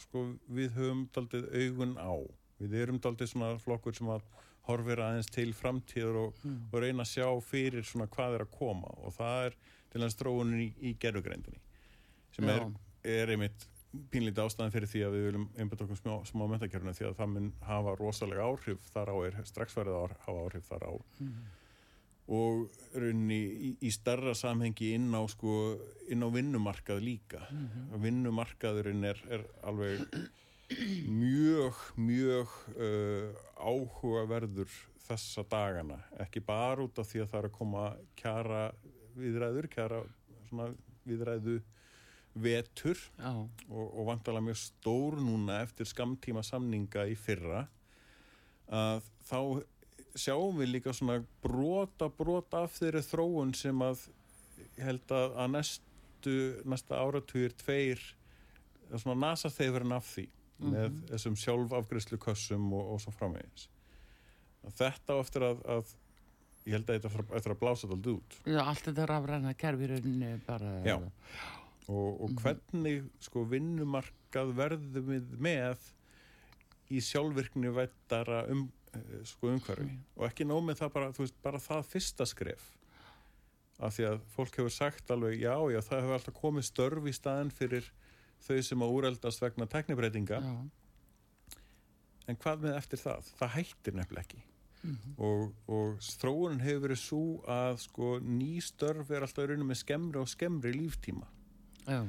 sko 0.05 0.25
við 0.53 0.73
höfum 0.79 1.05
daldið 1.15 1.47
augun 1.55 1.95
á. 1.97 2.15
Við 2.61 2.75
erum 2.83 2.98
daldið 3.03 3.31
svona 3.31 3.53
flokkur 3.63 3.94
sem 3.96 4.11
að 4.13 4.25
horfir 4.65 5.03
aðeins 5.05 5.31
til 5.33 5.51
framtíður 5.57 6.21
og, 6.23 6.42
og 6.73 6.77
reyna 6.81 7.05
að 7.05 7.13
sjá 7.13 7.29
fyrir 7.44 7.87
svona 7.87 8.09
hvað 8.11 8.38
er 8.38 8.46
að 8.46 8.55
koma. 8.57 8.90
Og 9.05 9.15
það 9.17 9.48
er 9.48 9.57
til 9.92 10.03
hans 10.03 10.19
dróunin 10.19 10.65
í, 10.65 10.69
í 10.90 10.94
gerðugreindinni 11.01 11.61
sem 12.35 12.48
er, 12.51 12.65
er 13.07 13.31
einmitt 13.31 13.69
pínlítið 14.13 14.45
ástæðan 14.45 14.73
fyrir 14.75 14.90
því 14.90 15.03
að 15.07 15.17
við 15.17 15.27
viljum 15.29 15.49
einbæta 15.59 15.85
okkur 15.87 16.01
smá, 16.01 16.15
smá 16.29 16.45
mentakerfuna 16.51 16.95
því 16.97 17.09
að 17.09 17.19
það 17.19 17.35
mun 17.35 17.51
hafa 17.69 17.97
rosalega 18.01 18.47
áhrif 18.49 18.88
þar 18.95 19.13
á 19.13 19.17
er 19.27 19.37
strax 19.51 19.77
verið 19.79 19.99
að 19.99 20.17
hafa 20.27 20.47
áhrif 20.47 20.71
þar 20.71 20.87
á. 20.88 20.92
Og 22.35 22.79
rauninni 22.97 23.40
í, 23.53 23.71
í 23.85 23.90
starra 23.92 24.33
samhengi 24.38 24.95
inn 24.97 25.11
á 25.13 25.21
sko, 25.29 25.77
inn 26.09 26.25
á 26.25 26.29
vinnumarkað 26.33 27.03
líka. 27.05 27.42
Vinnumarkaðurinn 28.01 29.05
er, 29.11 29.21
er 29.29 29.45
alveg 29.69 30.01
mjög 31.09 31.77
mjög 32.01 32.55
uh, 32.79 33.35
áhugaverður 33.61 34.73
þessa 35.05 35.45
dagana. 35.51 35.99
Ekki 36.25 36.40
bara 36.40 36.85
út 36.85 36.99
af 36.99 37.11
því 37.11 37.25
að 37.25 37.31
það 37.31 37.40
er 37.40 37.49
að 37.51 37.57
koma 37.59 37.85
kjara 38.17 38.63
viðræður 39.15 39.69
kjara 39.75 40.01
svona 40.49 40.71
viðræðu 41.05 41.59
vetur 42.35 42.99
Já, 43.19 43.31
og, 43.69 43.85
og 43.95 44.07
vantalega 44.09 44.47
mjög 44.49 44.59
stór 44.61 45.19
núna 45.23 45.61
eftir 45.63 45.87
skamtíma 45.87 46.43
samninga 46.47 47.07
í 47.11 47.15
fyrra 47.19 47.67
að 48.75 49.05
þá 49.29 49.39
sjáum 50.19 50.59
við 50.63 50.73
líka 50.77 50.93
svona 50.95 51.19
brota 51.43 52.09
brota 52.09 52.65
af 52.67 52.77
þeirri 52.79 53.03
þróun 53.07 53.55
sem 53.59 53.83
að 53.85 54.07
held 54.81 55.11
að, 55.15 55.35
að 55.45 55.51
næstu 55.55 56.37
næsta 56.71 56.99
áratugir 57.03 57.55
tveir 57.61 58.01
svona 58.95 59.19
nasa 59.29 59.51
þeifurinn 59.51 59.95
af 59.97 60.07
því 60.15 60.29
með 60.65 61.01
þessum 61.11 61.35
sjálfafgriðslu 61.37 62.19
kössum 62.23 62.69
og, 62.73 62.93
og 62.95 63.01
svo 63.03 63.11
framvegis. 63.13 63.67
Þetta 64.79 65.17
á 65.19 65.19
eftir 65.19 65.45
að, 65.45 65.59
að 65.67 65.91
ég 66.65 66.77
held 66.79 66.89
að 66.95 67.01
þetta 67.03 67.25
eftir 67.37 67.53
að- 67.53 67.59
blása 67.61 67.83
þetta 67.85 67.97
aldrei 67.99 68.15
út. 68.15 68.37
Já 68.49 68.61
allt 68.63 68.87
þetta 68.87 69.07
rafræna 69.11 69.53
kerfi 69.59 69.89
rauninni 69.91 70.31
bara 70.47 70.71
Já. 70.87 70.95
Og, 71.93 72.23
og 72.25 72.39
hvernig 72.41 73.03
sko 73.23 73.45
vinnumarkað 73.49 74.55
verðum 74.57 75.11
við 75.11 75.35
með 75.43 75.91
í 76.93 77.01
sjálfvirkni 77.05 77.73
vættara 77.75 78.45
um, 78.53 78.67
eh, 78.95 79.19
sko 79.29 79.51
umhverfi? 79.53 79.99
Og 80.17 80.29
ekki 80.29 80.47
nóg 80.49 80.65
með 80.65 80.81
það 80.81 80.95
bara, 80.97 81.11
veist, 81.19 81.37
bara 81.45 81.61
það 81.63 81.91
fyrsta 81.91 82.29
skref. 82.29 82.71
Af 83.83 83.97
því 83.97 84.09
að 84.13 84.25
fólk 84.33 84.57
hefur 84.61 84.73
sagt 84.73 85.11
alveg 85.11 85.37
já, 85.43 85.55
já, 85.75 85.81
það 85.83 86.01
hefur 86.01 86.17
alltaf 86.19 86.39
komið 86.39 86.67
störf 86.71 87.11
í 87.11 87.15
staðin 87.17 87.53
fyrir 87.53 87.91
þau 88.45 88.59
sem 88.63 88.85
að 88.85 88.97
úreldast 88.99 89.43
vegna 89.43 89.67
teknibreitinga 89.71 90.41
Já. 90.45 90.57
en 92.29 92.41
hvað 92.41 92.67
með 92.67 92.77
eftir 92.79 93.01
það? 93.01 93.31
Það 93.41 93.55
hættir 93.59 93.97
nefnilega 93.99 94.27
ekki. 94.27 94.43
Og, 95.17 95.55
og 95.73 95.95
þróunin 96.21 96.61
hefur 96.61 96.83
verið 96.85 96.99
svo 97.01 97.23
að 97.49 97.79
sko 97.87 98.09
ný 98.21 98.59
störf 98.63 99.09
er 99.09 99.25
alltaf 99.25 99.47
í 99.47 99.49
rauninu 99.49 99.71
með 99.71 99.81
skemmri 99.81 100.21
og 100.21 100.29
skemmri 100.29 100.75
líftíma 100.77 101.31
Já. 101.87 102.01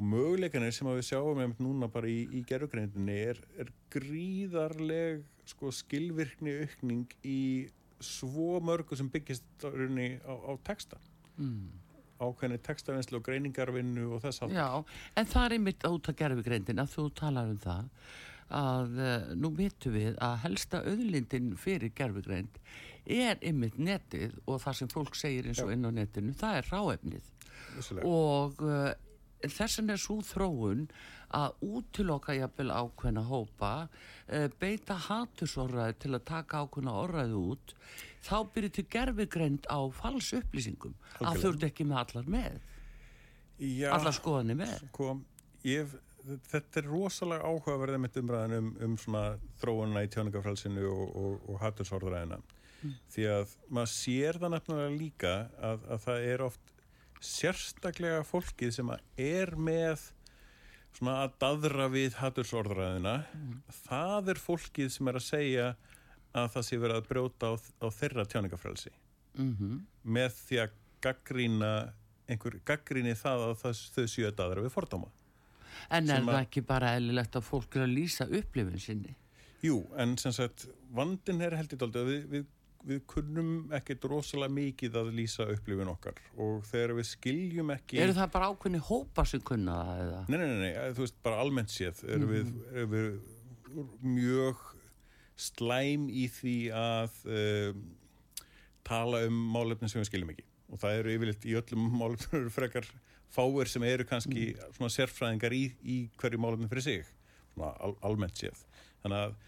og 0.00 0.06
möguleikanir 0.14 0.72
sem 0.72 0.88
við 0.88 1.02
sjáum 1.10 1.40
einmitt 1.42 1.60
núna 1.60 1.88
bara 1.92 2.08
í, 2.08 2.22
í 2.32 2.40
gerðugreindinni 2.48 3.18
er, 3.32 3.40
er 3.60 3.68
gríðarleg 3.92 5.22
sko, 5.50 5.72
skilvirkni 5.74 6.54
aukning 6.64 7.06
í 7.26 7.68
svo 8.00 8.60
mörgu 8.64 8.96
sem 8.96 9.10
byggist 9.12 9.44
á, 9.60 9.68
rauninni 9.68 10.18
á, 10.24 10.32
á 10.32 10.52
texta 10.64 11.00
Mm. 11.40 11.70
ákveðni 12.20 12.58
textavinnslu 12.60 13.16
og 13.16 13.22
greiningarvinnu 13.24 14.02
og 14.12 14.20
þess 14.20 14.42
að 14.44 14.50
Já, 14.52 14.66
en 15.16 15.28
það 15.30 15.44
er 15.46 15.54
einmitt 15.56 15.86
út 15.88 16.10
að 16.10 16.18
gerfi 16.18 16.42
greindin 16.44 16.82
að 16.82 16.90
þú 16.92 17.04
talar 17.16 17.48
um 17.48 17.60
það 17.62 17.86
að 18.60 18.98
uh, 19.00 19.30
nú 19.40 19.50
vitum 19.56 19.94
við 19.94 20.18
að 20.20 20.34
helsta 20.42 20.82
auðlindin 20.84 21.54
fyrir 21.56 21.94
gerfigreind 21.96 22.58
er 23.06 23.40
einmitt 23.40 23.78
netið 23.80 24.36
og 24.44 24.60
það 24.60 24.76
sem 24.82 24.90
fólk 24.92 25.16
segir 25.16 25.48
eins 25.48 25.62
og 25.64 25.72
inn 25.72 25.86
á 25.86 25.90
netinu, 25.96 26.34
það 26.36 26.58
er 26.60 26.68
ráefnið 26.74 27.30
vissulega. 27.76 28.06
og 28.08 28.60
uh, 28.64 28.90
þessan 29.46 29.92
er 29.92 30.00
svo 30.00 30.20
þróun 30.26 30.86
að 31.36 31.62
útiloka 31.62 32.34
jafnvel 32.34 32.72
ákveðna 32.74 33.22
hópa 33.28 33.72
uh, 33.86 34.46
beita 34.60 34.96
hatursorraði 35.06 35.98
til 36.02 36.14
að 36.16 36.26
taka 36.32 36.64
ákveðna 36.64 36.96
orraði 37.04 37.38
út 37.38 37.74
þá 38.26 38.36
byrju 38.54 38.74
til 38.76 38.86
gerfigreind 38.92 39.70
á 39.70 39.80
fals 39.94 40.32
upplýsingum 40.36 40.94
að 40.94 41.32
Algjörlega. 41.32 41.40
þú 41.40 41.52
ert 41.54 41.66
ekki 41.70 41.88
með 41.88 42.02
allar 42.04 42.30
með 42.36 42.60
Já, 43.60 43.90
allar 43.92 44.16
skoðanir 44.16 44.56
með 44.56 44.76
sko, 44.88 45.10
ég, 45.68 45.92
þetta 46.48 46.80
er 46.80 46.88
rosalega 46.88 47.48
áhugaverðið 47.48 48.02
mitt 48.06 48.16
umræðan 48.20 48.56
um, 48.56 48.70
um 48.86 48.96
svona 49.00 49.24
þróunina 49.60 50.04
í 50.06 50.10
tjáningafrælsinu 50.14 50.86
og, 50.88 51.04
og, 51.20 51.36
og 51.46 51.60
hattursorðræðina 51.64 52.40
því 53.12 53.26
að 53.28 53.54
maður 53.68 53.92
sér 53.92 54.38
það 54.40 54.54
nefnilega 54.54 54.92
líka 54.96 55.32
að, 55.60 55.82
að 55.92 56.04
það 56.06 56.28
er 56.32 56.44
oft 56.46 56.72
sérstaklega 57.20 58.22
fólkið 58.24 58.72
sem 58.74 58.90
er 59.20 59.52
með 59.60 60.06
svona 60.96 61.18
að 61.26 61.34
daðra 61.42 61.86
við 61.92 62.16
hattursorðræðina 62.18 63.14
það 63.84 64.30
er 64.34 64.40
fólkið 64.42 64.88
sem 64.94 65.10
er 65.12 65.18
að 65.20 65.26
segja 65.28 65.66
að 66.34 66.48
það 66.54 66.66
sé 66.68 66.78
verið 66.82 66.98
að 67.00 67.08
brjóta 67.10 67.50
á, 67.50 67.54
á 67.58 67.86
þeirra 67.94 68.24
tjáningafrælsi 68.32 68.92
mm 69.38 69.78
með 70.10 70.32
því 70.46 70.58
að 70.64 70.76
gaggrína 71.04 71.70
einhver 72.30 72.54
gaggríni 72.66 73.12
það 73.18 73.42
að 73.50 73.56
það, 73.60 73.80
þau 73.94 74.06
séu 74.08 74.26
að 74.30 74.36
daðra 74.38 74.62
við 74.64 74.72
fordóma. 74.74 75.08
En 75.92 76.08
er 76.10 76.22
það 76.24 76.30
að- 76.34 76.40
ekki 76.46 76.62
bara 76.66 76.94
eðlilegt 76.96 77.36
að 77.36 77.44
fólk 77.46 77.76
er 77.76 77.84
að 77.84 77.92
lýsa 77.98 78.26
upplifun 78.38 78.80
sinni? 78.80 79.14
Jú, 79.62 79.76
en 80.00 80.16
sem 80.18 80.32
sagt, 80.32 80.66
vandin 80.96 81.40
er 81.44 81.56
held 81.58 81.72
í 81.74 81.76
dálítið 81.76 82.00
að 82.00 82.10
við, 82.10 82.24
við, 82.32 82.46
við 82.86 83.02
kunnum 83.10 83.50
ekkert 83.76 84.06
rosalega 84.08 84.54
mikið 84.56 84.98
að 85.00 85.10
lýsa 85.18 85.46
upplifun 85.52 85.90
okkar 85.92 86.20
og 86.40 86.64
þegar 86.68 86.94
við 86.96 87.08
skiljum 87.10 87.72
ekki 87.74 88.00
Eru 88.00 88.16
það 88.16 88.32
bara 88.36 88.50
ákveðni 88.52 88.80
hópa 88.86 89.26
sem 89.28 89.42
kunna 89.44 89.76
það 89.84 90.02
eða? 90.06 90.20
Nei, 90.28 90.36
nei, 90.38 90.46
nei, 90.48 90.60
nei, 90.64 90.94
þú 90.96 91.04
veist, 91.04 91.18
bara 91.26 91.42
almennt 91.44 91.74
séð 91.74 92.04
erum 92.08 92.32
við, 92.32 92.52
erum 92.72 92.94
við 92.94 93.10
mjög 94.04 94.64
slæm 95.40 96.08
í 96.12 96.26
því 96.32 96.56
að 96.76 97.20
um, 97.26 97.84
tala 98.86 99.24
um 99.28 99.38
málefni 99.54 99.90
sem 99.90 100.00
við 100.02 100.10
skiljum 100.10 100.32
ekki. 100.34 100.46
Og 100.70 100.82
það 100.82 100.98
eru 101.00 101.14
yfirleitt 101.14 101.46
í 101.48 101.56
öllum 101.60 101.86
málefnum 102.00 102.42
eru 102.42 102.52
frekar 102.54 102.88
fáir 103.30 103.70
sem 103.70 103.84
eru 103.86 104.06
kannski 104.08 104.50
svona 104.74 104.90
sérfræðingar 104.92 105.54
í, 105.54 105.64
í 105.82 105.98
hverju 106.20 106.42
málefni 106.42 106.70
fyrir 106.70 106.86
sig 106.86 107.06
svona 107.54 107.72
al, 107.78 107.94
almennt 108.06 108.40
séð. 108.40 108.64
Þannig 109.04 109.24
að 109.24 109.38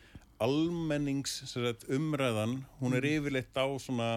almennings 0.43 1.39
sagt, 1.51 1.87
umræðan, 1.93 2.59
hún 2.81 2.97
er 2.99 3.07
yfirleitt 3.09 3.57
á 3.59 3.67
svona 3.83 4.11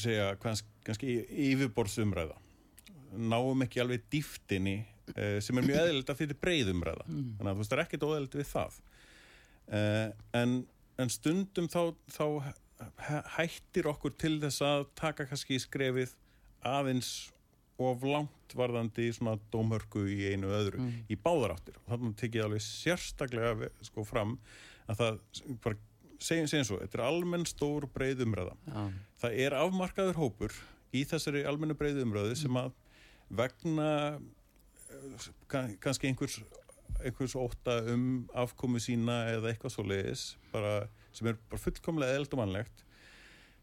segja, 0.00 0.32
kannski, 0.42 1.16
yfirborðsumræða. 1.50 2.36
Náum 3.30 3.64
ekki 3.66 3.82
alveg 3.82 4.04
dýftinni 4.12 4.76
uh, 5.16 5.38
sem 5.42 5.58
er 5.58 5.66
mjög 5.66 5.80
eðlilegt 5.82 6.12
að 6.12 6.20
fyrir 6.22 6.38
breyðumræða 6.42 7.06
þannig 7.08 7.48
að 7.50 7.54
þú 7.56 7.62
veist 7.62 7.72
það 7.72 7.78
er 7.78 7.84
ekkert 7.84 8.06
óeðlilegt 8.06 8.38
við 8.38 8.48
það. 8.52 8.76
Uh, 9.70 10.06
en, 10.40 10.54
en 11.02 11.10
stundum 11.10 11.68
þá, 11.70 11.80
þá 12.10 12.24
hæ- 13.08 13.26
hættir 13.36 13.88
okkur 13.90 14.14
til 14.18 14.36
þess 14.42 14.62
að 14.66 14.86
taka 14.98 15.26
kannski 15.30 15.58
skrefið 15.62 16.14
aðeins 16.66 17.10
of 17.80 18.02
langt 18.06 18.54
varðandi 18.58 19.08
svona 19.16 19.36
dómhörku 19.52 20.02
í 20.10 20.18
einu 20.32 20.50
öðru 20.56 20.82
í 21.10 21.16
báðaráttir 21.16 21.76
og 21.80 21.86
þannig 21.94 22.16
tekið 22.20 22.44
alveg 22.46 22.64
sérstaklega 22.66 23.70
sko 23.86 24.04
fram 24.04 24.36
að 24.90 25.00
það 25.00 25.20
bara 25.64 25.76
segjum, 26.20 26.48
segjum 26.50 26.66
svo, 26.68 26.78
þetta 26.82 26.98
er 26.98 27.04
almenn 27.06 27.46
stór 27.48 27.86
breið 27.94 28.24
umræða. 28.26 28.56
Já. 28.66 28.82
það 29.22 29.38
er 29.46 29.56
afmarkaður 29.60 30.18
hópur 30.20 30.56
í 30.92 31.04
þessari 31.08 31.44
almennu 31.46 31.76
breiðu 31.78 32.02
umröðu 32.04 32.36
sem 32.36 32.56
að 32.60 32.72
vegna 33.30 33.90
eh, 34.90 35.28
kann- 35.48 35.76
kannski 35.80 36.10
einhvers 36.10 36.40
einhvers 37.00 37.36
óta 37.38 37.78
um 37.94 38.26
afkomu 38.36 38.80
sína 38.82 39.22
eða 39.32 39.52
eitthvað 39.54 39.72
svo 39.72 39.84
leiðis 39.86 40.24
bara, 40.52 40.88
sem 41.16 41.30
er 41.30 41.38
bara 41.48 41.62
fullkomlega 41.62 42.36
mannlegt 42.36 42.82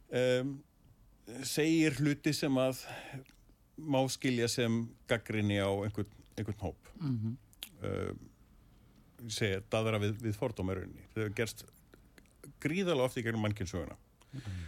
um, 0.10 0.56
segir 1.44 1.94
hluti 2.00 2.34
sem 2.34 2.56
að 2.58 2.80
má 3.78 4.00
skilja 4.10 4.48
sem 4.50 4.86
gaggrinni 5.08 5.60
á 5.62 5.70
einhvern, 5.70 6.10
einhvern 6.38 6.64
hóp. 6.64 6.90
Mm 7.00 7.38
um, 7.84 8.30
ég 9.26 9.34
segja, 9.34 9.62
daðra 9.72 10.00
við, 10.02 10.18
við 10.22 10.38
fordómarunni 10.38 11.06
það 11.14 11.24
hefur 11.24 11.36
gerst 11.38 11.64
gríðalega 12.64 13.10
oft 13.10 13.20
í 13.20 13.24
gegnum 13.26 13.46
mannkynnsöguna 13.46 13.98
um, 14.38 14.60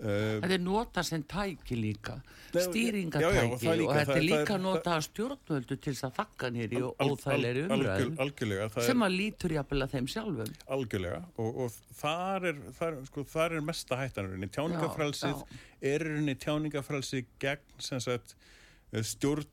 Þetta 0.00 0.54
er 0.56 0.62
nota 0.64 1.02
sem 1.04 1.22
tæki 1.28 1.76
líka, 1.76 2.14
stýringatæki 2.54 3.42
og 3.44 3.52
og, 3.84 3.90
þetta 3.98 4.14
er 4.16 4.24
líka 4.24 4.56
nota 4.60 4.94
af 4.96 5.04
stjórnvöldu 5.04 5.76
til 5.76 5.92
þess 5.92 6.06
að 6.08 6.14
þakka 6.16 6.50
nýri 6.54 6.80
og 6.80 6.94
al- 6.96 7.10
al- 7.10 7.16
óþægilegri 7.16 7.64
algjör- 7.66 8.06
umræðu 8.08 8.22
algjörlega, 8.24 8.68
sem 8.86 9.04
að 9.06 9.16
lítur 9.18 9.54
jafnvel 9.58 9.82
að 9.84 9.92
þeim 9.94 10.08
sjálfum. 10.14 10.54
algjörlega 10.76 11.20
og, 11.36 11.60
og 11.66 11.76
þar, 12.00 12.46
er, 12.52 12.62
þar, 12.78 12.98
sko, 13.10 13.24
þar 13.34 13.56
er 13.58 13.66
mesta 13.68 13.98
hættanurinn 14.00 14.50
tjáningafrælsið 14.56 15.36
Já, 15.36 15.60
er 15.92 16.06
rauninni 16.08 16.34
tjáningafrælsið 16.46 17.26
gegn 17.44 17.80
sem 17.90 18.00
sagt 18.00 18.34
eh, 18.92 19.02
stjórn 19.04 19.44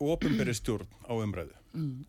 ofinberi 0.00 0.54
stjórn 0.54 0.86
á 1.06 1.12
umræðu 1.14 1.54
Mm. 1.72 2.04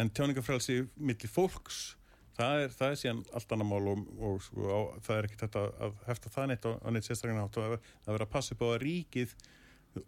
en 0.00 0.08
tjáningafrælsið 0.16 0.86
milli 0.96 1.28
fólks 1.28 1.94
það 2.36 2.64
er, 2.64 2.76
það 2.78 2.92
er 2.92 3.00
síðan 3.00 3.22
allt 3.38 3.54
annað 3.56 3.70
mál 3.70 3.90
og, 3.92 4.04
og 4.28 4.38
sko, 4.46 4.68
á, 4.68 4.80
það 5.06 5.18
er 5.18 5.28
ekki 5.28 5.40
þetta 5.42 5.64
að 5.86 5.98
hefta 6.08 6.32
það 6.36 6.48
neitt 6.50 6.68
á, 6.68 6.70
á 6.78 6.88
neitt 6.92 7.08
sérstaklega 7.08 7.40
nátt 7.40 7.58
og 7.60 7.74
að 7.76 8.14
vera 8.14 8.28
að 8.28 8.32
passa 8.32 8.56
upp 8.56 8.64
á 8.64 8.68
að 8.72 8.80
ríkið 8.84 9.34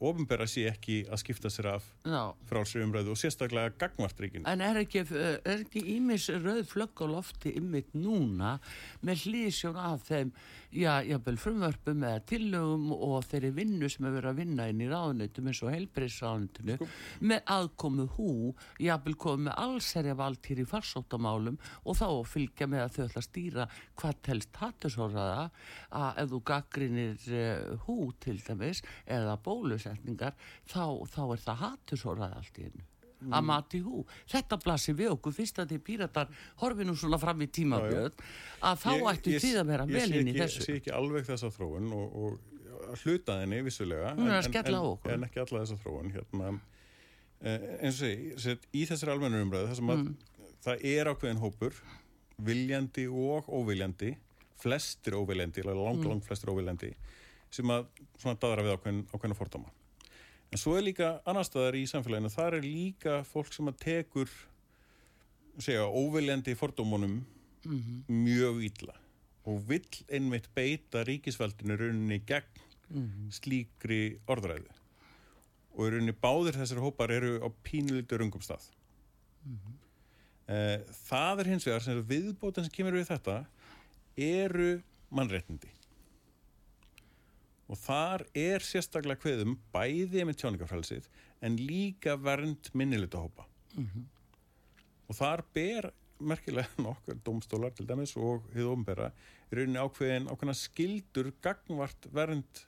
ofinbera 0.00 0.46
sé 0.48 0.66
ekki 0.70 1.02
að 1.12 1.20
skipta 1.22 1.50
sér 1.52 1.68
af 1.74 1.86
Já. 2.08 2.32
frá 2.48 2.60
sér 2.66 2.84
umræðu 2.86 3.12
og 3.14 3.20
sérstaklega 3.20 3.74
gagvart 3.78 4.20
ríkinu. 4.20 4.46
En 4.48 4.60
er 4.64 4.80
ekki, 4.80 5.04
er 5.12 5.60
ekki 5.64 5.82
ímis 5.96 6.28
rauð 6.32 6.64
flögg 6.70 7.04
á 7.04 7.06
lofti 7.10 7.52
ymmit 7.60 7.92
núna 7.94 8.56
með 9.04 9.26
hlýsjón 9.28 9.76
af 9.80 10.06
þeim, 10.08 10.32
já, 10.74 10.98
jábel 11.06 11.36
frumvörpum 11.38 12.02
eða 12.08 12.22
tillögum 12.30 12.88
og 12.96 13.24
þeirri 13.28 13.52
vinnu 13.54 13.88
sem 13.92 14.08
er 14.08 14.16
verið 14.16 14.30
að 14.32 14.40
vinna 14.42 14.68
inn 14.72 14.82
í 14.82 14.88
ráðunitum 14.90 15.50
eins 15.52 15.62
og 15.62 15.70
heilbreyðsráðunitinu 15.74 16.78
Sko- 16.80 16.88
með 17.30 17.44
aðkomu 17.54 18.08
hú, 18.16 18.30
jábel 18.82 19.14
komið 19.20 19.44
með 19.50 19.60
allserja 19.66 20.16
vald 20.18 20.48
hér 20.48 20.64
í 20.64 20.66
farsóttamálum 20.72 21.60
og 21.84 21.98
þá 22.00 22.06
fylgja 22.26 22.66
með 22.70 22.86
að 22.86 22.96
þau 22.96 23.04
ætla 23.04 23.22
að 23.22 23.28
stýra 23.28 23.68
hvað 24.00 24.18
telst 24.26 24.60
hattusóraða 24.60 25.46
að 25.94 26.20
ef 26.24 26.32
þú 26.32 26.40
gaggrinir 26.50 27.28
uh, 27.30 27.84
hú 27.86 27.98
til 28.22 28.38
dæmis 28.42 28.82
eða 29.06 29.36
bólusetningar 29.74 30.34
þá, 30.70 30.84
þá 31.10 31.20
er 31.34 31.42
það 31.44 31.62
hattusóraða 31.64 32.36
allt 32.40 32.58
í 32.58 32.66
einu 32.70 32.84
að 33.32 33.44
mati 33.48 33.78
hú. 33.80 34.02
Þetta 34.28 34.56
blasir 34.60 34.94
við 34.98 35.12
okkur 35.14 35.32
fyrst 35.32 35.56
að 35.62 35.70
því 35.70 35.78
píratar 35.86 36.28
horfi 36.60 36.84
nú 36.84 36.92
svona 36.98 37.16
fram 37.22 37.40
í 37.40 37.46
tímabjöð 37.48 38.10
að 38.60 38.82
þá 38.82 38.90
Ég- 38.92 39.06
ættu 39.14 39.36
þið 39.40 39.54
að 39.62 39.66
vera 39.70 39.86
ég 39.86 39.94
vel 39.94 40.08
sé 40.10 40.18
inn 40.20 40.28
í 40.28 40.34
þessu. 40.36 40.58
Ég 40.60 40.66
sé 40.66 40.74
ekki 40.80 40.92
alveg 40.92 41.24
þessa 41.30 41.50
þróun 41.54 41.86
og, 41.96 42.18
og 42.20 42.98
hluta 43.04 43.38
henni 43.40 43.62
vissulega. 43.64 44.10
En- 44.12 44.28
en- 44.28 44.74
okkur. 44.90 45.12
En 45.14 45.24
ekki 45.24 45.40
alla 45.40 45.62
þessa 45.64 45.78
þróun. 45.80 46.12
Hérna, 46.12 46.60
eh, 47.40 47.64
eins 47.80 48.02
og 48.02 48.40
set, 48.44 48.66
í 48.74 48.84
þessari 48.84 49.14
almennur 49.14 49.46
umræðu, 49.46 49.68
þar 49.72 49.76
sem 49.80 49.86
að 49.94 50.04
Mm. 50.04 50.14
það 50.66 50.84
er 50.84 51.06
ákveðin 51.14 51.40
hópur, 51.40 51.72
viljandi 52.44 53.06
og 53.08 53.46
óviljandi, 53.48 54.16
flestir 54.60 55.12
óviljandi, 55.16 55.64
lang, 55.64 55.96
Mm. 55.96 56.08
lang 56.08 56.20
flestir 56.22 56.52
óviljandi, 56.52 56.92
sem 57.54 57.70
að 57.74 57.86
svona 58.18 58.38
daðra 58.42 58.64
við 58.66 58.74
ákveðin, 58.76 59.02
ákveðina 59.14 59.38
fordóma. 59.38 59.70
En 60.52 60.60
svo 60.60 60.76
er 60.78 60.84
líka 60.86 61.08
annar 61.26 61.46
staðar 61.46 61.74
í 61.78 61.84
samfélaginu, 61.90 62.30
þar 62.30 62.58
er 62.60 62.66
líka 62.66 63.14
fólk 63.26 63.52
sem 63.54 63.66
að 63.70 63.78
tekur 63.82 64.30
segja, 65.58 65.86
óviljandi 65.86 66.54
fordómunum 66.58 67.20
Mhm. 67.64 68.04
mjög 68.10 68.58
illa 68.66 68.94
og 69.46 69.62
vill 69.68 69.86
einmitt 70.12 70.48
beita 70.54 71.04
ríkisvaldinu 71.04 71.76
rauninni 71.78 72.18
gegn 72.26 72.60
Mhm. 72.90 73.30
slíkri 73.32 74.18
orðræðu 74.28 74.68
og 75.76 75.90
rauninni 75.92 76.12
báðir 76.12 76.58
þessar 76.60 76.82
hópar 76.84 77.10
eru 77.10 77.40
á 77.40 77.48
pínulítur 77.64 78.18
rungum 78.20 78.42
stað 78.42 78.68
Mhm. 79.46 79.78
eh, 80.48 80.78
það 81.08 81.40
er 81.40 81.44
hins 81.44 81.64
vegar 81.64 81.80
sem 81.82 82.02
viðbótan 82.04 82.64
sem 82.64 82.70
kemur 82.70 82.92
við 82.92 83.08
þetta 83.08 83.46
eru 84.18 84.82
mannréttindi 85.12 85.68
og 87.64 87.80
þar 87.80 88.26
er 88.36 88.64
sérstaklega 88.64 89.20
kveðum 89.22 89.56
bæði 89.72 90.26
með 90.28 90.40
tjáningafrælsið 90.42 91.08
en 91.44 91.56
líka 91.60 92.16
vernd 92.20 92.70
minnilita 92.76 93.22
hópa 93.22 93.46
og 95.08 95.16
þar 95.18 95.44
ber 95.56 95.90
merkilega 96.24 96.68
nokkur 96.86 97.18
domstólar 97.24 97.74
til 97.74 97.86
dæmis 97.88 98.14
og 98.16 98.44
hið 98.54 98.70
ofnbera 98.70 99.10
í 99.50 99.58
rauninni 99.58 99.80
ákveðin 99.80 100.28
ákveðina 100.30 100.56
skildur 100.58 101.32
gagnvart 101.44 102.08
vernd 102.12 102.64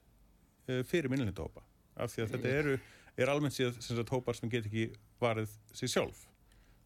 uh, 0.69 0.83
fyrir 0.85 1.11
minnilita 1.13 1.47
hópa 1.47 1.65
af 1.97 2.13
því 2.13 2.25
að 2.25 2.33
þetta 2.35 2.55
eru, 2.61 2.79
er 3.17 3.33
almennt 3.33 3.57
síðan 3.57 3.79
sem 3.81 3.97
sagt 3.97 4.13
hópar 4.13 4.37
sem 4.37 4.51
get 4.53 4.67
ekki 4.69 4.91
varið 5.21 5.53
sér 5.73 5.93
sjálf. 5.93 6.27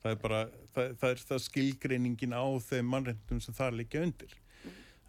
Það 0.00 0.12
er 0.12 0.20
bara, 0.22 0.42
það, 0.74 0.92
það 1.00 1.10
er 1.10 1.24
það 1.30 1.40
skilgreiningin 1.46 2.36
á 2.36 2.46
þeim 2.64 2.92
mannréttindum 2.92 3.42
sem 3.44 3.56
það 3.56 3.80
liggja 3.80 4.04
undir 4.06 4.36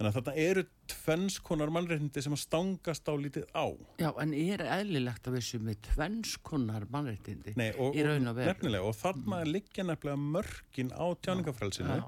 þannig 0.01 0.11
að 0.11 0.17
þarna 0.17 0.45
eru 0.49 0.63
tvennskonar 0.91 1.71
mannréttindi 1.75 2.23
sem 2.25 2.33
að 2.35 2.41
stangast 2.41 3.05
á 3.05 3.13
lítið 3.21 3.45
á 3.53 3.65
Já, 4.01 4.09
en 4.23 4.33
er 4.33 4.63
eðlilegt 4.65 5.29
að 5.29 5.37
við 5.37 5.45
sem 5.47 5.67
við 5.69 5.81
tvennskonar 5.91 6.87
mannréttindi 6.91 7.53
Nei, 7.59 7.69
og, 7.77 7.93
í 7.95 8.05
raun 8.07 8.31
og 8.31 8.39
veru? 8.39 8.49
nefnilega, 8.51 8.87
og 8.89 8.97
þarna 8.97 9.43
liggja 9.45 9.85
nefnilega 9.85 10.23
mörkin 10.37 10.91
á 10.97 11.05
tjáningafrælsinu 11.21 11.99
Já. 12.01 12.05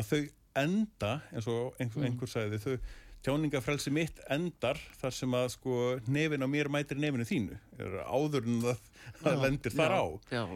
að 0.00 0.10
þau 0.10 0.22
enda, 0.64 1.12
eins 1.34 1.48
og 1.50 1.74
einhver, 1.82 2.06
einhver 2.08 2.30
sagði, 2.30 2.60
þau 2.62 2.76
tjáningafrælsi 3.24 3.90
mitt 3.94 4.18
endar 4.32 4.78
þar 5.00 5.14
sem 5.16 5.34
að 5.36 5.46
sko 5.54 5.76
nefin 6.12 6.44
á 6.44 6.48
mér 6.50 6.68
mætir 6.72 6.98
nefinu 7.00 7.24
þínu. 7.28 7.56
Er 7.80 7.94
áður 8.04 8.48
en 8.50 8.58
það, 8.64 8.82
það 9.22 9.36
Já, 9.36 9.40
lendir 9.44 9.74
þar 9.74 9.94
já, 9.94 10.00
á 10.00 10.04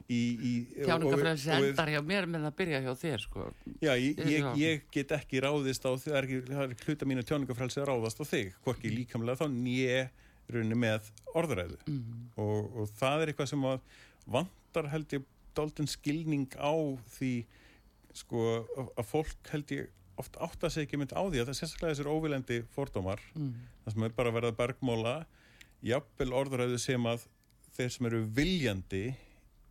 í, 0.04 0.20
í, 0.36 0.52
Tjáningafrelsi 0.84 1.48
og- 1.48 1.56
og- 1.56 1.68
endar 1.70 1.92
hjá 1.94 2.00
mér 2.10 2.28
með 2.28 2.46
að 2.50 2.56
byrja 2.60 2.82
hjá 2.84 2.92
þér, 3.02 3.24
sko. 3.24 3.46
Já, 3.80 3.92
ég, 3.96 4.20
ég, 4.34 4.48
ég 4.60 4.82
get 4.92 5.16
ekki 5.16 5.40
ráðist 5.44 5.88
á 5.88 5.90
ekki 5.96 6.42
hluta 6.84 7.08
mínu 7.08 7.24
tjáningafrælsi 7.24 7.80
að 7.80 7.88
ráðast 7.88 8.20
á 8.20 8.24
þig, 8.28 8.52
hvorki 8.64 8.92
líkamlega 8.92 9.40
þá 9.40 9.48
nýje 9.48 10.10
rauninni 10.48 10.78
með 10.84 11.08
orðræðu. 11.34 11.78
Og, 12.36 12.76
og 12.76 12.88
það 13.00 13.22
er 13.22 13.32
eitthvað 13.32 13.52
sem 13.52 13.64
að 13.68 13.80
vantar 14.28 14.88
held 14.92 15.16
ég 15.16 15.24
dálítinn 15.56 15.88
skilning 15.90 16.48
á 16.60 16.72
því 17.16 17.32
sko 18.18 18.44
að 18.96 19.04
fólk 19.08 19.50
held 19.52 19.72
ég 19.74 19.88
oft 20.18 20.38
átta 20.42 20.70
sig 20.70 20.86
ekki 20.86 21.00
mynd 21.00 21.14
á 21.14 21.22
því 21.22 21.40
að 21.40 21.48
það 21.48 21.52
er 21.54 21.58
sérstaklega 21.60 21.94
þessir 21.94 22.10
óvilendi 22.12 22.58
fordómar 22.74 23.22
það 23.84 23.94
sem 23.94 24.06
er 24.08 24.16
bara 24.16 24.32
að 24.32 24.38
verða 24.38 24.56
bergmóla 24.58 25.14
jafnvel 25.84 26.32
orðræðu 26.40 26.78
sem 26.82 27.06
að 27.06 27.28
þeir 27.76 27.94
sem 27.94 28.10
eru 28.10 28.24
viljandi 28.34 29.04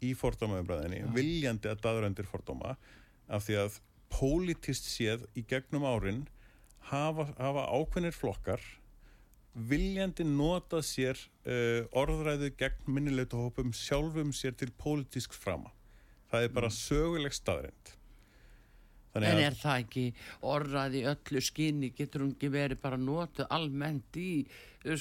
í 0.05 0.13
fordómaumræðinni, 0.13 1.03
viljandi 1.13 1.69
að 1.71 1.81
daðrændir 1.83 2.27
fordóma 2.29 2.75
af 3.27 3.47
því 3.47 3.55
að 3.65 3.79
pólitist 4.13 4.87
séð 4.87 5.25
í 5.35 5.43
gegnum 5.43 5.83
árin 5.83 6.27
hafa, 6.91 7.27
hafa 7.37 7.65
ákveðnir 7.73 8.15
flokkar 8.15 8.61
viljandi 9.57 10.25
nota 10.27 10.83
sér 10.85 11.17
uh, 11.47 11.87
orðræðu 11.97 12.51
gegn 12.59 12.91
minnilegtuhópum 12.93 13.73
sjálfum 13.75 14.33
sér 14.35 14.53
til 14.57 14.69
pólitísk 14.77 15.33
frama. 15.33 15.71
Það 16.29 16.45
er 16.45 16.53
bara 16.53 16.69
söguleg 16.73 17.33
staðrind. 17.33 17.93
Þannig 19.17 19.33
En 19.33 19.43
er 19.47 19.55
það 19.57 19.83
ekki 19.83 20.05
orðað 20.53 20.95
í 20.99 21.03
öllu 21.11 21.41
skinni, 21.41 21.89
getur 21.97 22.23
hún 22.25 22.33
ekki 22.35 22.49
verið 22.53 22.81
bara 22.81 22.97
notuð 23.01 23.47
almennt 23.57 24.19
í 24.21 24.31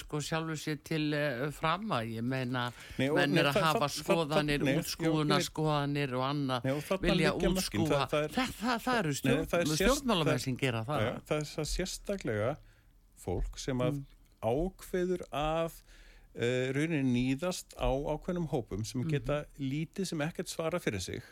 sko 0.00 0.18
sjálfu 0.24 0.56
sér 0.58 0.78
til 0.82 1.02
uh, 1.14 1.44
frama, 1.54 2.00
ég 2.08 2.24
meina 2.26 2.64
Nei, 2.98 3.06
og- 3.10 3.20
menn 3.20 3.38
er 3.38 3.50
að 3.52 3.60
hafa 3.62 3.86
skoðanir, 3.92 4.64
nei, 4.66 4.72
útskúðunar 4.80 5.38
já, 5.38 5.44
ég- 5.44 5.46
skoðanir 5.50 6.14
og 6.18 6.24
annað, 6.26 6.66
vilja 7.04 7.32
útskúfa, 7.36 8.00
Það- 8.10 8.16
er- 8.24 8.34
eru 9.04 9.12
er 9.60 9.70
stjórnmálamenn 9.76 10.42
sem 10.42 10.56
gera 10.58 10.82
það. 10.88 11.04
Það 11.28 11.36
er 11.44 11.50
það 11.52 11.68
sérstaklega 11.76 12.56
fólk 13.26 13.58
sem 13.62 13.78
að 13.86 14.02
ákveður 14.42 15.22
að 15.32 15.72
uh, 16.36 16.66
rauninni 16.76 17.14
nýðast 17.14 17.76
á 17.78 17.88
ákveðnum 17.88 18.48
hópum 18.50 18.82
sem 18.84 19.06
geta 19.08 19.44
lítið 19.62 20.10
sem 20.10 20.20
ekkert 20.26 20.50
svara 20.52 20.80
fyrir 20.82 21.00
sig 21.00 21.22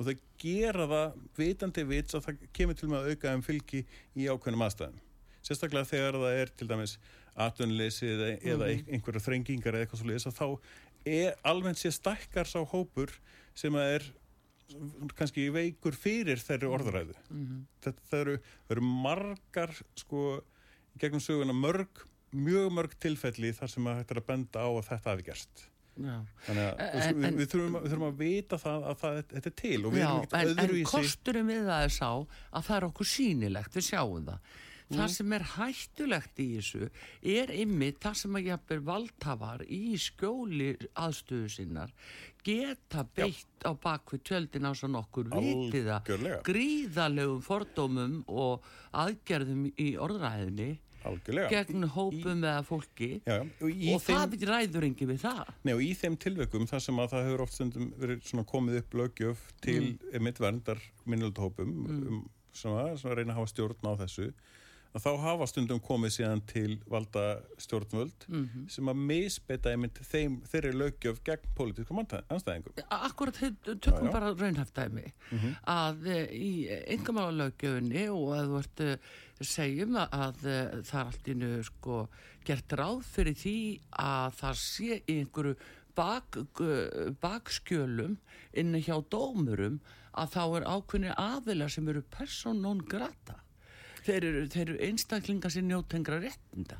og 0.00 0.08
það 0.08 0.20
gera 0.40 0.86
það 0.88 1.16
vitandi 1.36 1.86
vits 1.90 2.16
að 2.16 2.26
það 2.26 2.44
kemur 2.56 2.78
til 2.80 2.88
með 2.88 3.00
að 3.00 3.14
auka 3.14 3.34
um 3.36 3.42
fylgi 3.44 3.82
í 4.16 4.28
ákveðnum 4.32 4.64
aðstæðum. 4.64 5.02
Sérstaklega 5.44 5.88
þegar 5.90 6.20
það 6.20 6.38
er 6.40 6.52
til 6.56 6.68
dæmis 6.70 6.94
atvinnleysi 7.40 8.08
eða, 8.14 8.30
eða 8.54 8.70
einhverja 8.90 9.24
þrengingar 9.24 9.76
eða 9.76 9.86
eitthvað 9.86 10.00
svo 10.02 10.08
leiðis 10.08 10.28
að 10.30 10.38
þá 10.40 10.46
er 11.10 11.36
almennt 11.48 11.80
sér 11.80 11.94
stækkar 11.96 12.48
sá 12.48 12.58
hópur 12.72 13.12
sem 13.56 13.76
að 13.78 13.94
er 13.98 14.08
kannski 15.18 15.48
veikur 15.50 15.96
fyrir 15.98 16.38
þeirri 16.38 16.68
orðræðu 16.70 17.16
þetta 17.82 18.04
það 18.10 18.20
eru, 18.20 18.36
það 18.66 18.76
eru 18.76 18.84
margar 18.86 19.72
sko, 19.98 20.20
gegnum 21.00 21.24
söguna 21.24 21.56
mörg, 21.56 22.04
mjög 22.30 22.70
mörg 22.76 22.94
tilfelli 23.02 23.52
þar 23.56 23.72
sem 23.72 23.90
að 23.90 24.02
þetta 24.02 24.14
er 24.14 24.22
að 24.22 24.28
benda 24.28 24.62
á 24.62 24.70
að 24.70 24.88
þetta 24.92 25.10
hafi 25.14 25.26
gerst. 25.26 25.64
Þannig 26.46 26.64
að 26.70 26.80
En- 27.04 27.20
við, 27.20 27.36
við, 27.40 27.50
þurfum, 27.52 27.76
við 27.82 27.90
þurfum 27.92 28.08
að 28.08 28.18
vita 28.24 28.58
það 28.64 28.88
að 28.92 28.98
það, 29.04 29.20
þetta 29.34 29.50
er 29.52 29.56
til 29.60 29.76
og 29.84 29.92
við 29.94 30.00
Já, 30.02 30.08
erum 30.08 30.24
ekkert 30.24 30.40
en, 30.40 30.50
en 30.50 30.64
öðruvísi 30.64 30.90
kosturinn 30.94 31.50
við 31.52 31.62
það 31.68 31.84
er 31.88 31.94
sá 31.98 32.08
að 32.10 32.66
það 32.70 32.76
er 32.80 32.88
okkur 32.90 33.10
sýnilegt, 33.14 33.78
við 33.78 33.88
sjáum 33.90 34.26
það. 34.30 34.50
Mm. 34.90 34.96
Það 34.98 35.10
sem 35.14 35.32
er 35.36 35.44
hættulegt 35.54 36.40
í 36.42 36.46
þessu 36.56 36.86
er 37.36 37.52
ymmið 37.62 37.98
það 38.02 38.14
sem 38.18 38.38
að 38.40 38.46
jafnir 38.48 38.80
valdhafar 38.88 39.62
í 39.70 39.82
skjóli 40.02 40.70
aðstöðu 40.98 41.50
sinnar 41.54 41.92
geta 42.42 43.04
beitt 43.14 43.62
á 43.62 43.70
bakvið 43.78 44.24
tjöldin 44.26 44.66
á 44.66 44.72
svo 44.74 44.88
nokkur 44.90 45.28
vitið 45.30 45.86
það 45.92 46.00
Algjörlega. 46.00 46.40
gríðalegum 46.48 47.42
fordómum 47.46 48.16
og 48.26 48.66
aðgerðum 49.04 49.68
í 49.78 49.92
orðræðinni 50.00 50.70
algjörlega 51.08 51.50
gegn 51.52 51.86
hópum 51.94 52.44
eða 52.44 52.64
fólki 52.66 53.10
já, 53.24 53.36
já, 53.38 53.42
og, 53.42 53.70
í 53.70 53.94
og 53.94 54.02
þeim, 54.04 54.18
það 54.18 54.46
ræður 54.50 54.86
engi 54.90 55.08
við 55.08 55.22
það. 55.24 55.52
nei, 55.66 55.72
og 55.74 55.82
í 55.84 55.90
þeim 56.00 56.18
tilveikum 56.24 56.68
þar 56.70 56.84
sem 56.86 57.00
að 57.02 57.14
það 57.14 57.28
hefur 57.28 57.44
oft 57.46 57.60
verið 58.04 58.44
komið 58.50 58.80
upp 58.82 58.96
lögjöf 59.00 59.44
til 59.64 59.80
mm. 59.80 60.24
mitt 60.26 60.42
verndar 60.42 60.82
minnildahópum 61.04 61.74
um, 61.86 62.22
svona, 62.52 62.90
svona 63.00 63.18
reyna 63.18 63.34
að 63.34 63.40
hafa 63.40 63.52
stjórn 63.54 63.90
á 63.90 63.92
þessu 64.04 64.30
að 64.94 65.04
þá 65.04 65.10
hafa 65.22 65.46
stundum 65.46 65.78
komið 65.80 66.10
síðan 66.16 66.40
til 66.50 66.78
valda 66.90 67.22
stjórnvöld 67.62 68.24
Mhm. 68.28 68.68
sem 68.68 68.88
að 68.90 68.96
misbeita 69.10 69.70
einmitt 69.70 70.00
þeim, 70.02 70.40
þeirri 70.50 70.72
lögjöf 70.74 71.20
gegn 71.24 71.46
pólitískum 71.54 72.00
anstæðingum 72.02 72.72
Akkurat, 72.90 73.34
tökum 73.38 73.80
Já, 73.80 74.08
já. 74.08 74.12
bara 74.12 74.32
raunhæftæmi 74.34 75.12
að 75.66 76.06
e, 76.06 76.18
í 76.34 76.50
engamálalögjöfunni 76.96 78.08
og 78.10 78.32
að 78.34 78.48
þú 78.50 78.58
ert 78.64 78.80
e, 78.80 78.98
segjum 79.44 79.94
að, 79.96 80.08
að 80.12 80.46
e, 80.46 80.58
það 80.82 81.00
er 81.00 81.06
allt 81.06 81.28
innu 81.34 81.52
sko 81.70 82.00
gert 82.44 82.68
ráð 82.80 83.04
fyrir 83.14 83.34
því 83.44 83.56
að 83.92 84.34
það 84.40 84.58
sé 84.64 85.02
einhverju 85.06 85.54
bak, 85.94 86.36
bakskjölum 87.20 88.16
inni 88.56 88.80
hjá 88.84 88.96
dómurum 89.12 89.78
að 90.18 90.32
þá 90.34 90.42
er 90.58 90.66
ákveðni 90.74 91.12
aðilar 91.16 91.70
sem 91.72 91.88
eru 91.92 92.02
person 92.10 92.60
non 92.62 92.80
grata. 92.82 93.36
Þeir 94.06 94.24
eru, 94.30 94.44
eru 94.62 94.76
einstaklingar 94.86 95.52
sem 95.52 95.66
njótengra 95.68 96.20
réttinda. 96.22 96.78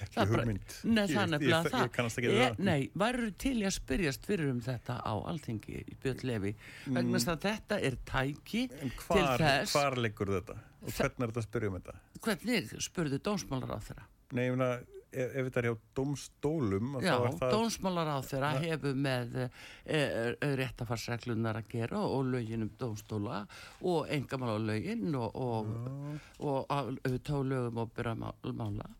Ekki 0.00 0.24
hugmynd. 0.30 0.74
Nei, 0.88 1.02
Ég- 1.06 1.16
nefnilega 1.28 1.58
ég- 1.60 1.70
það. 1.74 1.82
Ég 1.84 1.90
kannast 1.92 2.18
ekki 2.18 2.30
það. 2.32 2.58
Nei, 2.64 2.90
værið 2.96 3.34
til 3.42 3.56
í 3.60 3.64
að 3.68 3.74
spyrjast 3.76 4.24
fyrir 4.24 4.48
um 4.50 4.60
þetta 4.64 4.94
á 5.04 5.12
alþingi 5.28 5.74
í 5.84 5.96
Björn 6.02 6.22
Levi 6.24 6.54
vegna 6.86 7.18
þess 7.18 7.28
að 7.34 7.40
þetta 7.44 7.80
er 7.84 7.96
tæki 8.08 8.62
Mm. 8.70 8.80
En 8.80 8.90
til 8.90 9.04
hvar, 9.08 9.38
þess 9.38 9.72
hvar 9.76 9.96
liggur 10.00 10.26
þetta? 10.40 10.56
Og 10.80 10.88
hvernig 10.96 11.20
er 11.20 11.28
þetta 11.28 11.42
að 11.42 11.48
spyrja 11.50 11.68
um 11.68 11.76
þetta? 11.80 11.94
hvernig 12.20 12.72
spurðu 12.80 13.18
dómsmálar 13.20 13.76
á 13.76 13.78
þeirra 13.80 14.04
Nei, 14.32 14.44
ég 14.48 14.56
meina, 14.56 14.80
ef, 15.12 15.34
þetta 15.36 15.60
er 15.60 15.68
hjá 15.68 15.74
domstólum 15.98 16.94
Já, 17.02 17.14
það... 17.38 17.54
dómsmálar 17.54 18.12
á 18.14 18.18
þeirra 18.26 18.52
hefur 18.64 18.96
með 19.06 19.36
e, 19.44 19.48
e, 19.86 20.00
réttafarsreglunar 20.60 21.60
að 21.60 21.70
gera 21.74 22.04
og 22.06 22.30
lögin 22.30 22.66
um 22.66 22.72
dómstóla 22.80 23.42
og 23.80 24.10
engamála 24.12 24.58
lögin 24.70 25.10
og, 25.18 25.30
og, 25.34 25.74
og, 26.38 26.64
og 26.70 26.74
auðvitað 26.78 27.46
lögum 27.54 27.84
og 27.84 27.94
byrja 27.96 28.16
mála 28.18 28.90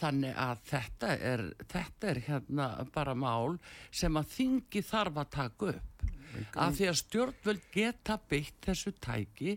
þannig 0.00 0.34
að 0.36 0.58
þetta 0.70 1.08
er, 1.32 1.42
þetta 1.70 2.08
er 2.10 2.20
hérna 2.28 2.68
bara 2.94 3.14
mál 3.14 3.58
sem 3.94 4.14
að 4.20 4.30
þingi 4.36 4.82
þarf 4.82 5.20
að 5.24 5.30
taka 5.30 5.72
upp. 5.74 5.90
Af 6.58 6.72
því 6.74 6.86
að 6.90 6.96
stjórnvöld 6.98 7.66
geta 7.70 8.16
beitt 8.28 8.56
þessu 8.66 8.90
tæki 8.98 9.52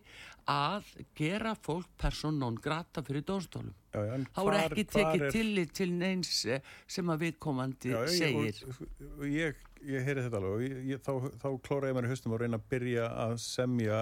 að 0.47 0.85
gera 1.17 1.55
fólk 1.57 1.87
person 1.97 2.37
non 2.37 2.55
grata 2.61 3.01
fyrir 3.01 3.23
dómstólum. 3.25 3.73
Já, 3.95 4.03
já, 4.05 4.11
en 4.13 4.27
þá 4.35 4.41
er 4.53 4.57
ekki 4.67 4.83
tekið 4.93 5.23
er- 5.25 5.31
tillit 5.33 5.73
til 5.73 5.89
neins 5.97 6.45
eh, 6.45 6.61
sem 6.87 7.09
að 7.09 7.23
viðkomandi 7.25 7.89
Já, 7.95 7.97
ég, 8.05 8.13
segir. 8.13 9.09
og 9.17 9.25
ég, 9.25 9.55
ég 9.89 10.05
heyri 10.05 10.21
þetta 10.27 10.37
alveg. 10.37 10.53
Og 10.53 10.61
ég, 10.67 10.85
ég, 10.93 11.01
þá, 11.01 11.11
þá 11.41 11.47
klóra 11.65 11.89
ég 11.89 11.97
mér 11.97 12.05
í 12.05 12.13
haustum 12.13 12.37
og 12.37 12.41
reyna 12.43 12.61
að 12.61 12.69
byrja 12.69 13.09
að 13.25 13.35
semja 13.41 13.99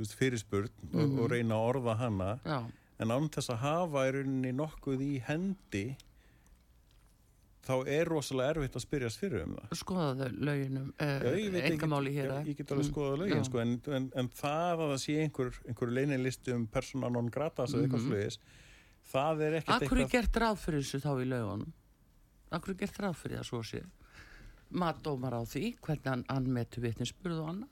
veist, 0.00 0.16
fyrirspurn 0.16 0.72
og, 0.94 0.96
Mhm. 1.04 1.18
og 1.20 1.30
reyna 1.30 1.54
að 1.60 1.68
orða 1.74 1.98
hana. 2.00 2.30
Já, 2.48 2.58
en 2.98 3.08
án 3.12 3.28
þess 3.30 3.50
að 3.52 3.62
hafa 3.64 4.06
í 4.08 4.12
rauninni 4.16 4.52
nokkuð 4.56 5.02
í 5.04 5.14
hendi 5.26 5.86
þá 7.66 7.74
er 7.90 8.06
rosalega 8.06 8.52
erfitt 8.54 8.76
að 8.78 8.84
spyrjast 8.84 9.18
fyrir 9.20 9.42
um 9.42 9.56
það 9.58 9.78
skoðaðu 9.80 10.28
löginum 10.46 10.92
engamáli 11.72 12.12
get, 12.14 12.18
hér 12.20 12.28
já, 12.30 12.36
að- 12.38 12.46
ég 12.52 12.56
get 12.60 12.70
alveg 12.72 12.84
Mm, 12.86 12.92
skoðað 12.92 13.18
lögin 13.22 13.40
já. 13.42 13.44
sko, 13.48 13.58
en, 13.64 13.72
en, 13.98 14.06
en 14.22 14.28
það 14.28 14.76
að 14.84 14.92
það 14.92 15.00
sé 15.04 15.16
einhver, 15.24 15.50
einhver 15.66 15.92
leinilisti 15.98 16.54
um 16.54 16.66
persona 16.66 17.08
non 17.10 17.28
eitthvað 17.82 18.04
Mhm. 18.04 18.08
sluðis 18.12 18.38
það 19.12 19.42
er 19.48 19.52
ekkert 19.60 19.82
Akkur 19.82 19.98
er 20.04 20.08
gert 20.14 20.32
ráð 20.44 20.56
fyrir 20.62 20.80
þessu 20.86 21.00
þá 21.02 21.10
í 21.22 21.26
lögunum? 21.28 21.72
Akkur 22.52 22.70
er 22.70 22.78
gert 22.84 22.98
ráð 23.02 23.16
fyrir 23.16 23.38
það 23.42 23.50
svo 23.50 23.62
sé? 23.66 23.82
Matdómar 24.70 25.34
á 25.34 25.42
því, 25.46 25.74
hvernig 25.82 26.06
hann, 26.06 26.24
hann 26.28 26.46
metu 26.46 26.80
vitninsburð 26.80 27.40
og 27.42 27.48
annað? 27.50 27.68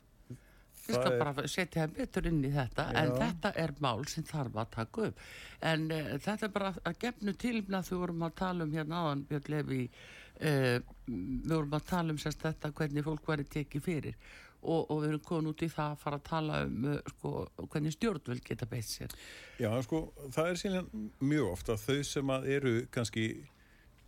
Ég 0.85 0.93
Það 0.93 1.05
skal 1.07 1.19
bara 1.21 1.49
setja 1.49 1.85
hann 1.85 1.95
betur 1.97 2.27
inn 2.29 2.43
í 2.45 2.51
þetta, 2.53 2.85
en 2.93 3.13
Já. 3.13 3.15
þetta 3.23 3.53
er 3.63 3.73
mál 3.81 4.03
sem 4.11 4.25
þarf 4.29 4.59
að 4.61 4.73
taka 4.75 5.07
upp. 5.09 5.23
En 5.65 5.87
uh, 5.89 6.11
þetta 6.21 6.47
er 6.47 6.53
bara 6.53 6.73
að 6.85 6.99
gefnu 7.07 7.35
tilumna 7.41 7.81
þú 7.87 8.01
vorum 8.03 8.27
að 8.27 8.35
tala 8.43 8.67
um 8.67 8.75
hérna 8.75 9.05
áðan, 9.05 9.23
Björn 9.31 9.51
Levi, 9.55 9.83
uh, 9.89 10.75
við 11.09 11.55
vorum 11.55 11.79
að 11.79 11.87
tala 11.89 12.13
um 12.13 12.21
sérst 12.21 12.45
þetta 12.45 12.73
hvernig 12.77 13.07
fólk 13.07 13.31
væri 13.33 13.49
tekið 13.57 13.87
fyrir 13.87 14.19
og, 14.65 14.91
og 14.91 15.01
við 15.03 15.09
erum 15.09 15.25
komin 15.25 15.51
út 15.53 15.65
í 15.65 15.71
það 15.73 15.95
að 15.95 16.05
fara 16.05 16.21
að 16.21 16.29
tala 16.29 16.61
um 16.67 16.87
uh, 16.91 17.01
sko, 17.15 17.33
hvernig 17.65 17.97
stjórnvöld 17.97 18.45
geta 18.45 18.69
beitt 18.69 18.89
sér. 18.89 19.17
Já, 19.61 19.71
sko, 19.87 20.05
það 20.35 20.51
er 20.51 20.61
síðan 20.61 21.11
mjög 21.25 21.51
oft 21.55 21.73
að 21.73 21.83
þau 21.89 21.99
sem 22.11 22.37
að 22.37 22.49
eru 22.59 22.77
kannski 22.95 23.27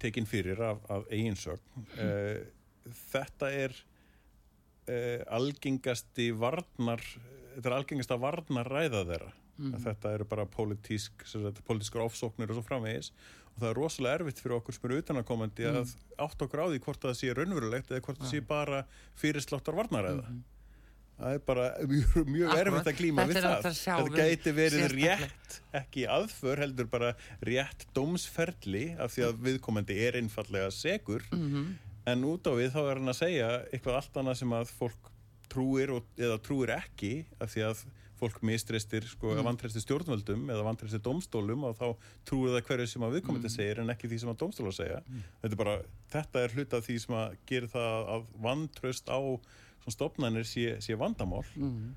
tekin 0.02 0.28
fyrir 0.28 0.60
af, 0.60 0.80
af 0.92 1.08
eiginsögn 1.08 1.84
uh, 1.96 2.40
þetta 3.08 3.52
er 3.64 3.76
uh, 4.88 5.24
algengasti 5.38 6.30
varnar 6.36 7.02
þetta 7.56 7.68
er 7.70 7.76
algengasta 7.80 8.18
varnar 8.20 8.68
ræða 8.70 9.04
þeirra 9.08 9.32
að 9.56 9.84
þetta 9.86 10.10
eru 10.12 10.24
bara 10.28 10.44
pólitísk 10.44 11.22
pólitískar 11.64 12.02
ofsóknir 12.04 12.50
og 12.52 12.58
svo 12.58 12.64
framvegis. 12.66 13.08
Og 13.54 13.62
það 13.62 13.70
er 13.70 13.78
rosalega 13.78 14.18
erfitt 14.18 14.42
fyrir 14.44 14.56
okkur 14.58 14.74
sem 14.76 14.84
eru 14.90 14.98
utanakomandi 15.00 15.64
að 15.70 15.94
átt 16.26 16.42
okkur 16.44 16.60
á 16.60 16.66
því 16.68 16.80
hvort 16.84 17.00
það 17.06 17.14
sé 17.16 17.30
raunverulegt 17.38 17.88
eða 17.90 18.02
hvort 18.04 18.20
það 18.20 18.28
sé 18.34 18.40
bara 18.44 18.82
fyrirsláttar 19.16 19.78
varnaræða 19.78 20.26
það 21.16 21.32
er 21.32 21.40
bara 21.48 21.64
mjög, 21.88 22.18
mjög 22.28 22.50
erfitt 22.60 22.90
að 22.92 22.98
Þetta 23.16 23.32
við 23.32 23.38
það. 23.40 23.62
þetta 24.04 24.20
gæti 24.20 24.52
verið 24.58 24.84
rétt 24.92 25.56
ekki 25.80 26.04
aðför 26.18 26.60
heldur 26.60 26.90
bara 26.92 27.14
rétt 27.48 27.86
dómsferli 27.96 28.84
af 29.00 29.14
því 29.16 29.24
að 29.30 29.40
viðkomandi 29.48 29.96
er 30.04 30.18
einfallega 30.20 30.68
segur 30.70 31.24
Mhm. 31.32 31.78
En 32.06 32.24
út 32.28 32.48
á 32.48 32.52
við 32.56 32.72
þá 32.74 32.80
er 32.84 33.00
hann 33.00 33.12
að 33.12 33.20
segja 33.20 33.52
eitthvað 33.70 34.00
allt 34.00 34.18
annað 34.22 34.40
sem 34.40 34.56
að 34.56 34.72
fólk 34.78 35.12
trúir 35.52 35.92
og, 35.94 36.10
eða 36.18 36.40
trúir 36.42 36.72
ekki 36.76 37.12
af 37.40 37.52
því 37.52 37.64
að 37.68 37.84
fólk 38.16 38.38
mistreistir 38.48 39.04
sko, 39.04 39.34
mm. 39.34 39.42
vantreistir 39.44 39.82
stjórnvöldum 39.84 40.46
eða 40.48 40.64
vantreistir 40.64 41.02
domstólum 41.04 41.66
og 41.68 41.76
þá 41.76 41.86
trúir 42.28 42.54
það 42.54 42.70
hverju 42.70 42.88
sem 42.94 43.04
að 43.04 43.18
viðkomandi 43.18 43.50
segir 43.52 43.82
en 43.82 43.92
ekki 43.92 44.08
því 44.08 44.20
sem 44.22 44.32
að 44.32 44.38
domstólar 44.40 44.76
segja 44.76 45.02
þetta 45.10 45.50
er 45.50 45.60
bara, 45.60 45.76
þetta 46.14 46.42
er 46.46 46.56
hluta 46.56 46.80
því 46.86 46.96
sem 47.04 47.18
að 47.18 47.36
gera 47.50 47.70
það 47.74 48.10
að 48.14 48.26
vantraust 48.46 49.12
á 49.12 49.20
svona 49.20 49.96
stofnanir 49.98 50.48
sé, 50.48 50.66
sé 50.80 50.96
vandamál 50.98 51.44
Mm. 51.56 51.94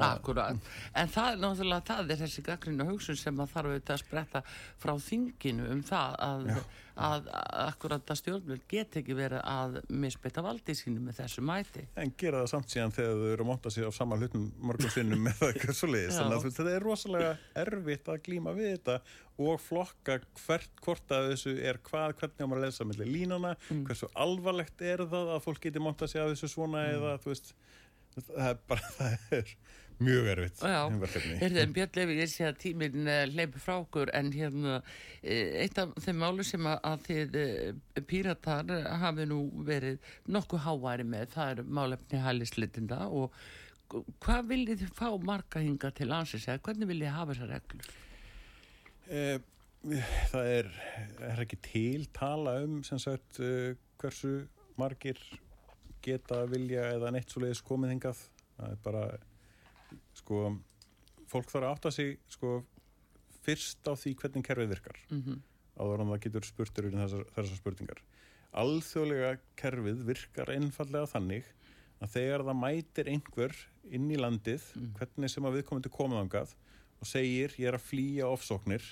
Akkurat, 0.00 0.58
en 0.94 1.08
það 1.08 1.30
er 1.32 1.38
náttúrulega 1.44 1.86
það 1.88 2.10
er 2.14 2.20
þessi 2.24 2.42
gaggrinu 2.46 2.86
hugsun 2.90 3.16
sem 3.16 3.40
að 3.40 3.52
þarf 3.54 3.70
auðvitað 3.70 3.94
að 3.96 4.02
spretta 4.04 4.42
frá 4.82 4.92
þinginu 5.06 5.68
um 5.72 5.80
það 5.88 6.16
að, 6.26 6.50
að, 6.50 7.30
að 7.30 7.30
akkurat 7.64 8.12
að 8.12 8.18
stjórnvöld 8.20 8.66
get 8.68 8.98
ekki 9.00 9.16
verið 9.16 9.40
að 9.48 9.78
misbeita 9.88 10.44
valdi 10.44 10.74
sínu 10.76 11.00
með 11.00 11.22
þessu 11.22 11.44
mæti. 11.48 11.86
en 11.96 12.12
gera 12.20 12.42
það 12.44 12.52
samt 12.54 12.74
síðan 12.74 12.94
þegar 12.98 13.16
þau 13.22 13.32
eru 13.32 13.46
að 13.46 13.50
monta 13.52 13.72
sér 13.74 13.88
á 13.88 13.92
sama 13.96 14.18
hlutum 14.20 14.46
mörgum 14.60 14.92
sinnum 14.92 15.24
með 15.26 15.40
það 15.40 15.52
eitthvað 15.54 15.78
svo 15.80 15.90
leiðis 15.94 16.20
þannig 16.20 16.36
að 16.36 16.46
þetta 16.50 16.76
er 16.76 16.86
rosalega 16.86 17.32
erfitt 17.64 18.12
að 18.12 18.22
glíma 18.28 18.54
við 18.58 18.70
þetta 18.76 18.98
og 19.40 19.60
flokka 19.64 20.18
hvert, 20.44 20.70
hvort 20.84 21.12
að 21.16 21.30
þessu 21.32 21.54
er 21.64 21.78
hvað, 21.88 22.12
hvernig 22.20 22.44
á 22.44 22.48
maður 22.50 22.60
að 22.60 22.66
lesa 22.68 22.84
millir 22.84 23.08
línana, 23.08 23.54
Mm. 23.70 23.84
hversu 23.88 24.08
alvarlegt 24.20 24.82
er 24.84 25.00
það 25.08 25.30
að 25.36 25.44
fólk 25.46 25.60
geti 25.64 25.80
monta 25.80 26.04
sér 26.10 26.26
að 26.26 26.34
þessu 26.34 26.50
svona 26.52 26.82
Mm. 26.84 26.98
eða 26.98 27.14
þú 27.24 27.30
veist 27.32 27.54
það 28.16 28.46
er 28.48 28.62
bara, 28.70 28.90
það 28.96 29.36
er 29.38 29.54
mjög 30.00 30.28
erfitt 30.32 30.62
Já, 30.64 30.80
verkefni. 31.02 31.36
Heyrðu, 31.40 31.60
en 31.62 31.72
Björn 31.76 31.96
Lefi, 31.98 32.16
ég 32.20 32.30
sé 32.32 32.46
að 32.48 32.58
tíminn 32.62 33.08
uh, 33.08 33.22
leipur 33.28 33.62
frá 33.62 33.74
okkur 33.76 34.12
en 34.16 34.30
hérna 34.32 34.76
eh, 35.20 35.60
eitt 35.64 35.80
af 35.82 35.92
þeim 36.00 36.22
málu 36.22 36.46
sem 36.46 36.68
að, 36.70 37.04
þið 37.08 37.38
uh, 37.40 38.04
píratar 38.08 38.72
eh, 38.76 38.88
hafi 39.02 39.26
nú 39.28 39.42
verið 39.66 40.12
nokkuð 40.32 40.64
háværi 40.66 41.06
með, 41.12 41.34
það 41.34 41.52
er 41.52 41.72
málefni 41.80 42.22
hælislitinda 42.24 43.02
og 43.08 43.36
hvað 44.22 44.50
viljið 44.54 44.84
þið 44.84 44.94
fá 44.96 45.08
marga 45.26 45.64
hinga 45.64 45.92
til 45.98 46.08
landsins 46.12 46.48
eða 46.48 46.64
hvernig 46.68 46.92
viljið 46.92 47.08
þið 47.08 47.18
hafa 47.18 47.34
þessar 47.34 47.54
reglur? 47.56 47.92
Eh, 49.10 49.36
það 50.30 50.50
er, 50.56 50.72
er 51.28 51.44
ekki 51.44 51.60
til 51.66 52.08
tala 52.16 52.60
um 52.64 52.80
sem 52.86 53.00
sagt 53.02 53.40
hversu 54.00 54.34
margir 54.80 55.20
geta 56.04 56.42
vilja 56.50 56.88
eða 56.94 57.12
neitt 57.14 57.30
svo 57.30 57.44
leiðis 57.44 57.62
komið 57.66 57.94
hingað. 57.94 58.24
Það 58.56 58.74
er 58.74 58.82
bara 58.84 59.04
sko, 60.18 60.42
fólk 61.30 61.52
þarf 61.52 61.64
að 61.64 61.70
átta 61.70 61.94
sig 61.94 62.18
sko, 62.30 62.60
fyrst 63.44 63.86
á 63.88 63.92
því 63.96 64.16
hvernig 64.20 64.46
kerfið 64.46 64.74
virkar. 64.74 65.00
Mm 65.10 65.40
áður 65.80 66.04
en 66.04 66.12
það 66.12 66.24
getur 66.26 66.46
spurtur 66.48 66.88
um 66.90 67.00
þessar, 67.00 67.26
þessar 67.36 67.60
spurningar. 67.60 68.00
Alþjóðlega 68.60 69.34
kerfið 69.58 70.04
virkar 70.08 70.52
einfallega 70.54 71.10
þannig 71.10 71.50
að 72.00 72.14
þegar 72.16 72.46
það 72.48 72.58
mætir 72.60 73.10
einhver 73.12 73.58
inn 73.90 74.08
í 74.10 74.18
landið 74.18 74.64
hvernig 74.98 75.32
sem 75.32 75.46
að 75.46 75.58
viðkomandi 75.58 75.92
komið 75.94 76.22
ángað 76.24 76.56
og 77.00 77.08
segir 77.08 77.54
ég 77.60 77.70
er 77.70 77.78
að 77.78 77.86
flýja 77.86 78.30
ofsóknir 78.30 78.86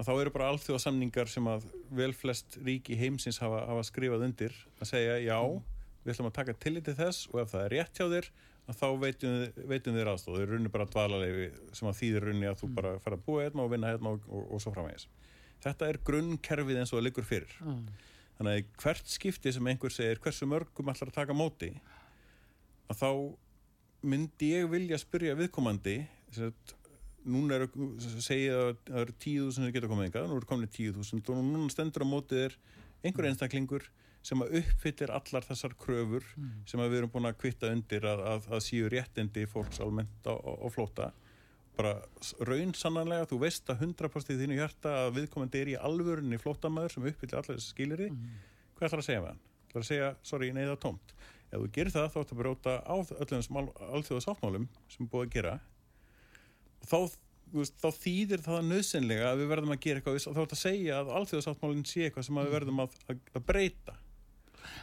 að 0.00 0.08
þá 0.08 0.12
eru 0.14 0.32
bara 0.32 0.48
alþjóða 0.54 0.84
samningar 0.86 1.30
sem 1.30 1.50
að 1.50 1.66
vel 1.92 2.12
flest 2.16 2.56
ríki 2.64 2.96
heimsins 2.96 3.40
hafa, 3.42 3.66
hafa 3.68 3.84
skrifað 3.90 4.24
undir 4.30 4.54
að 4.78 4.92
segja 4.94 5.18
já, 5.20 5.38
við 6.10 6.16
ætlum 6.16 6.30
að 6.30 6.38
taka 6.40 6.56
tillit 6.64 6.86
til 6.88 6.96
þess 6.98 7.28
og 7.30 7.42
ef 7.44 7.52
það 7.54 7.66
er 7.66 7.74
rétt 7.76 8.00
hjá 8.00 8.06
þér 8.10 8.30
að 8.70 8.78
þá 8.80 8.86
veitum, 9.02 9.36
veitum 9.70 9.98
þér 9.98 10.10
aðstóð 10.12 10.38
þau 10.38 10.48
runni 10.50 10.72
bara 10.74 10.86
dvalarleifi 10.90 11.48
sem 11.78 11.90
að 11.90 11.98
þýðir 12.00 12.26
runni 12.28 12.48
að 12.50 12.60
þú 12.60 12.70
bara 12.76 12.94
fara 13.02 13.18
að 13.18 13.26
búa 13.26 13.44
hérna 13.44 13.64
og 13.64 13.72
vinna 13.72 13.90
hérna 13.90 14.14
og, 14.14 14.26
og, 14.28 14.46
og 14.54 14.62
svo 14.62 14.72
framvegis. 14.74 15.06
Þetta 15.64 15.88
er 15.90 16.00
grunnkerfið 16.06 16.80
eins 16.80 16.92
og 16.92 17.00
það 17.00 17.06
liggur 17.08 17.28
fyrir. 17.28 17.54
Mm. 17.64 17.84
þannig 18.40 18.56
að 18.56 18.68
hvert 18.80 19.10
skipti 19.12 19.52
sem 19.52 19.66
einhver 19.68 19.92
segir 19.92 20.20
hversu 20.24 20.46
mörgum 20.48 20.88
ætlar 20.88 21.10
að 21.10 21.18
taka 21.18 21.34
móti 21.36 21.74
að 22.88 23.02
þá 23.02 23.10
myndi 24.00 24.54
ég 24.54 24.70
vilja 24.72 24.98
spyrja 25.00 25.34
viðkomandi 25.36 25.98
sem 26.32 26.48
sagt, 26.48 26.72
núna 27.28 27.58
eru 27.58 27.68
segja 28.22 28.56
að 28.56 28.70
það 28.86 29.02
eru 29.02 29.16
tíu 29.20 29.42
þúsund 29.44 29.66
sem 29.66 29.74
geta 29.74 29.90
komið 29.90 30.08
engað, 30.08 30.30
nú 30.30 30.38
eru 30.38 30.48
komin 30.48 30.72
tíu 30.72 30.94
þúsund 30.96 31.28
og 31.28 31.42
núna 31.44 31.68
stendur 31.72 32.06
á 32.08 32.08
mótið 32.08 32.46
er 32.46 32.56
einhver 33.04 33.28
einstaklingur 33.28 33.84
sem 34.26 34.44
að 34.44 34.58
uppfyllir 34.60 35.12
allar 35.16 35.46
þessar 35.46 35.74
kröfur 35.80 36.26
sem 36.68 36.82
að 36.82 36.92
við 36.92 36.98
erum 37.00 37.12
búin 37.14 37.30
að 37.30 37.38
kvitta 37.40 37.72
undir 37.72 38.04
að, 38.04 38.22
að, 38.34 38.48
að 38.52 38.62
síu 38.66 38.90
réttindi 38.92 39.46
fólks 39.48 39.80
almennt 39.80 40.28
á 40.28 40.68
flóta 40.72 41.10
bara 41.78 41.94
raun 42.44 42.74
sannanlega, 42.76 43.28
þú 43.30 43.38
veist 43.40 43.70
að 43.72 43.86
100% 43.86 44.34
í 44.34 44.40
þínu 44.42 44.58
hjarta 44.58 44.96
að 45.06 45.14
viðkomandi 45.20 45.62
er 45.62 45.70
í 45.72 45.78
alvörunni 45.80 46.40
flótamaður 46.42 46.96
sem 46.96 47.06
uppfyllir 47.08 47.38
allar 47.40 47.56
þessi 47.56 47.72
skiliri 47.72 48.10
hvað 48.76 48.90
ætlar 48.90 49.02
að 49.04 49.08
segja 49.08 49.22
með 49.24 49.32
hann? 49.32 49.46
ætlar 49.70 49.84
að 49.84 49.88
segja, 49.90 50.12
sorry, 50.26 50.50
nei 50.54 50.64
það 50.64 50.74
er 50.74 50.80
tómt. 50.82 51.12
Ef 51.50 51.62
þú 51.62 51.68
gerir 51.74 51.94
það 51.94 52.06
þá 52.10 52.20
ætlar 52.20 52.34
að 52.34 52.40
bróta 52.42 52.76
á 52.82 52.94
öllum 52.98 53.32
þessum 53.32 53.58
alþjóðasáttmálum 53.96 54.68
sem 54.90 55.04
er 55.04 55.10
búið 55.12 55.26
að 55.26 55.34
gera. 55.36 55.54
Og 56.80 56.90
þá, 56.90 56.98
veist, 57.54 57.76
þá 57.82 57.88
þýðir 58.00 58.44
það 58.46 58.68
nöðsynlega 58.70 59.30
að 59.30 59.42
við 59.42 59.50
verðum 59.52 59.74
að 59.74 59.82
gera 59.86 60.00
eitthvað. 60.00 60.18
Og 60.18 60.36
þá 60.36 60.42
ætlar 60.44 60.58
að 60.58 60.62
segja 60.64 61.00
að 61.00 61.12
alþjóðasáttmálinn 61.20 61.88
sé 61.90 62.06
eitthvað 62.06 62.26
sem 62.26 62.40
við 62.40 62.54
verðum 62.56 62.84
að, 62.84 62.96
að, 63.06 63.22
að 63.34 63.46
breyta 63.50 63.96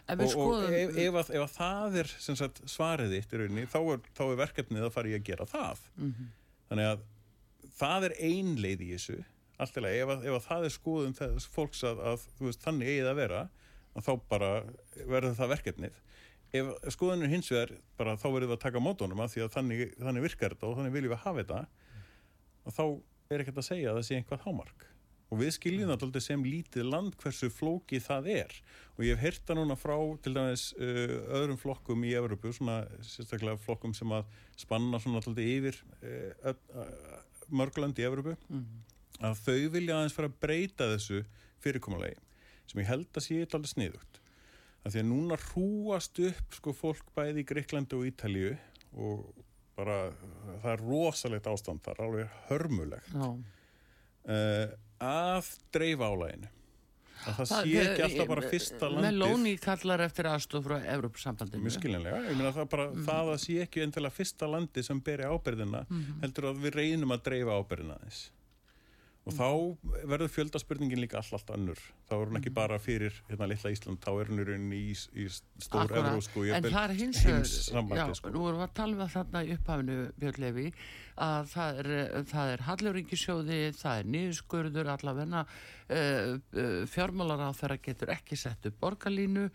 Og, 0.07 0.23
og 0.23 0.31
skoðum, 0.33 0.73
ef, 0.73 0.97
ef, 1.03 1.19
að, 1.21 1.31
ef 1.35 1.45
að 1.45 1.55
það 1.55 1.97
er 2.01 2.11
sagt, 2.25 2.61
svarið 2.69 3.15
þitt 3.15 3.33
í 3.33 3.41
rauninni 3.41 3.69
þá 3.71 3.79
er, 3.81 4.03
þá 4.17 4.23
er 4.27 4.41
verkefnið 4.41 4.87
að 4.87 4.93
fara 4.95 5.11
í 5.11 5.15
að 5.17 5.25
gera 5.27 5.47
það. 5.49 5.87
Mhm. 5.97 6.29
þannig 6.67 6.91
að 6.91 7.05
það 7.77 8.07
er 8.07 8.15
ein 8.27 8.55
leið 8.59 8.83
í 8.83 8.89
þessu 8.95 9.17
allt 9.57 9.77
í 9.77 9.83
lagi, 9.83 10.01
ef, 10.03 10.11
ef 10.21 10.35
að 10.37 10.43
það 10.45 10.65
er 10.67 10.73
skoðum 10.73 11.13
þess 11.17 11.47
fólks 11.53 11.83
að, 11.87 12.01
að 12.11 12.25
veist, 12.43 12.65
þannig 12.65 12.91
eigið 12.91 13.09
að 13.11 13.21
vera 13.21 13.39
að 13.97 14.05
þá 14.05 14.11
bara 14.29 14.49
verður 15.09 15.37
það 15.39 15.53
verkefnið. 15.55 16.01
Ef 16.57 16.69
skoðunir 16.93 17.31
hins 17.31 17.49
vegar 17.51 17.73
bara 17.99 18.13
þá 18.19 18.27
verður 18.27 18.51
það 18.51 18.57
að 18.57 18.65
taka 18.67 18.83
mótónum 18.83 19.23
að 19.23 19.33
því 19.33 19.43
að 19.43 19.55
þannig, 19.55 19.81
þannig 19.97 20.27
virkar 20.27 20.53
þetta 20.53 20.69
og 20.69 20.77
þannig 20.77 20.93
viljum 20.93 21.13
við 21.13 21.23
hafa 21.23 21.41
þetta. 21.41 21.63
Og 22.67 22.77
þá 22.77 22.83
er 23.33 23.43
ekkert 23.43 23.61
að 23.63 23.67
segja 23.67 23.89
að 23.91 23.99
það 23.99 24.07
sé 24.07 24.19
einhvað 24.19 24.45
hámark 24.45 24.85
og 25.27 25.41
við 25.41 25.53
skiljum 25.57 25.89
það 25.91 26.05
alltaf 26.07 26.23
sem 26.23 26.43
lítið 26.47 26.87
land 26.87 27.15
hversu 27.19 27.49
flókið 27.51 28.05
það 28.05 28.29
er. 28.37 28.53
Og 28.97 29.05
ég 29.05 29.17
hef 29.17 29.23
heyrt 29.25 29.47
það 29.47 29.59
núna 29.59 29.77
frá 29.79 29.95
til 30.23 30.33
dæmis 30.37 30.67
uh, 30.79 31.15
öðrum 31.39 31.59
flokkum 31.61 32.05
í 32.07 32.13
Evropu, 32.17 32.53
svona 32.55 32.79
sérstaklega 33.05 33.59
flokkum 33.65 33.95
sem 33.97 34.13
að 34.15 34.29
spanna 34.57 35.01
svona 35.03 35.19
alltaf 35.21 35.41
yfir 35.43 35.81
uh, 36.01 36.53
mörglönd 37.49 37.99
í 37.99 38.07
Evropu 38.07 38.37
að 39.23 39.41
þau 39.43 39.69
vilja 39.73 39.97
aðeins 39.97 40.15
fara 40.15 40.29
að 40.29 40.39
breyta 40.43 40.87
þessu 40.93 41.23
fyrirkomulegi 41.63 42.17
sem 42.67 42.81
ég 42.81 42.89
held 42.89 43.07
að 43.15 43.23
sé 43.23 43.41
alltaf 43.43 43.71
sniðugt. 43.71 44.21
Að 44.83 44.93
því 44.93 44.99
að 45.01 45.07
núna 45.09 45.37
hrúast 45.49 46.19
upp 46.19 46.55
sko 46.55 46.73
fólk 46.75 47.07
bæði 47.15 47.43
í 47.43 47.47
Greiklandi 47.47 47.95
og 47.95 48.07
Ítalíu 48.07 48.55
og 48.95 49.23
bara 49.77 50.11
það 50.63 50.71
er 50.73 50.83
rosalegt 50.83 51.47
ástand 51.47 51.83
þar, 51.85 52.01
alveg 52.05 52.35
hörmulegt. 52.49 53.13
Já, 53.13 53.29
uh, 55.01 55.07
að 55.37 55.49
dreifa 55.73 56.05
álæginu 56.13 56.47
að 57.27 57.33
það 57.41 57.47
sé 57.49 57.79
ekki 57.81 58.03
alltaf 58.05 58.27
bara 58.27 58.41
fyrsta 58.51 58.87
landið 58.91 59.03
Meloni 59.07 59.53
kallar 59.59 59.99
eftir 60.05 60.25
aðstof 60.31 60.63
frá 60.63 60.77
Evropasambandinu. 60.93 61.63
mjög 61.65 61.75
skiljanlega, 61.79 62.19
ég 62.29 62.37
meina 62.37 62.51
það 62.55 62.69
bara 62.69 62.85
Mhm. 62.91 63.05
það 63.05 63.31
að 63.33 63.39
sé 63.43 63.53
ekki 63.65 63.83
endilega 63.83 64.13
fyrsta 64.15 64.47
landi 64.51 64.83
sem 64.83 64.99
beri 65.01 65.23
ábyrðina 65.23 65.85
Mhm. 65.89 66.21
heldur 66.21 66.43
að 66.53 66.61
við 66.63 66.71
reynum 66.75 67.11
að 67.11 67.23
dreifa 67.23 67.57
ábyrðina 67.59 67.97
þess 68.05 68.29
og 69.27 69.33
Mhm. 69.33 69.39
þá 69.41 70.07
verður 70.07 70.29
fjöldaspurningin 70.31 71.01
líka 71.03 71.17
allt, 71.19 71.33
allt 71.35 71.49
annur 71.51 71.79
þá 72.07 72.13
er 72.15 72.29
hún 72.29 72.37
ekki 72.39 72.53
bara 72.55 72.77
fyrir 72.79 73.11
hérna 73.27 73.47
litla 73.51 73.71
Ísland 73.73 73.99
þá 73.99 74.11
er 74.21 74.29
hún 74.31 74.39
í 74.39 74.45
rauninni 74.47 74.79
í, 74.87 74.93
í 75.19 75.25
stór 75.59 75.91
evrósku 75.91 76.45
En 76.55 76.63
það 76.63 76.83
er 76.89 76.93
hins 76.95 77.19
vegar, 77.25 77.43
já, 77.97 78.05
sko. 78.15 78.29
nú 78.31 78.45
erum 78.47 78.61
við 78.61 78.67
að 78.69 78.73
tala 78.79 78.95
um 79.03 79.09
þarna 79.17 79.41
í 79.43 79.51
upphafinu, 79.57 79.97
Björn 80.21 80.39
Levi, 80.45 80.67
að 81.17 81.49
það 81.51 81.79
er, 81.83 82.23
það 82.31 82.53
er 82.53 82.63
Hallurringisjóði, 82.69 83.59
það 83.75 83.99
er 83.99 84.09
niðurskurður, 84.15 84.91
allavegna 84.95 85.43
uh, 85.43 86.37
uh, 86.55 86.85
fjármálar 86.87 87.43
á 87.43 87.51
þeirra 87.57 87.77
getur 87.83 88.13
ekki 88.15 88.37
sett 88.39 88.65
upp 88.69 88.79
borgarlínu, 88.79 89.49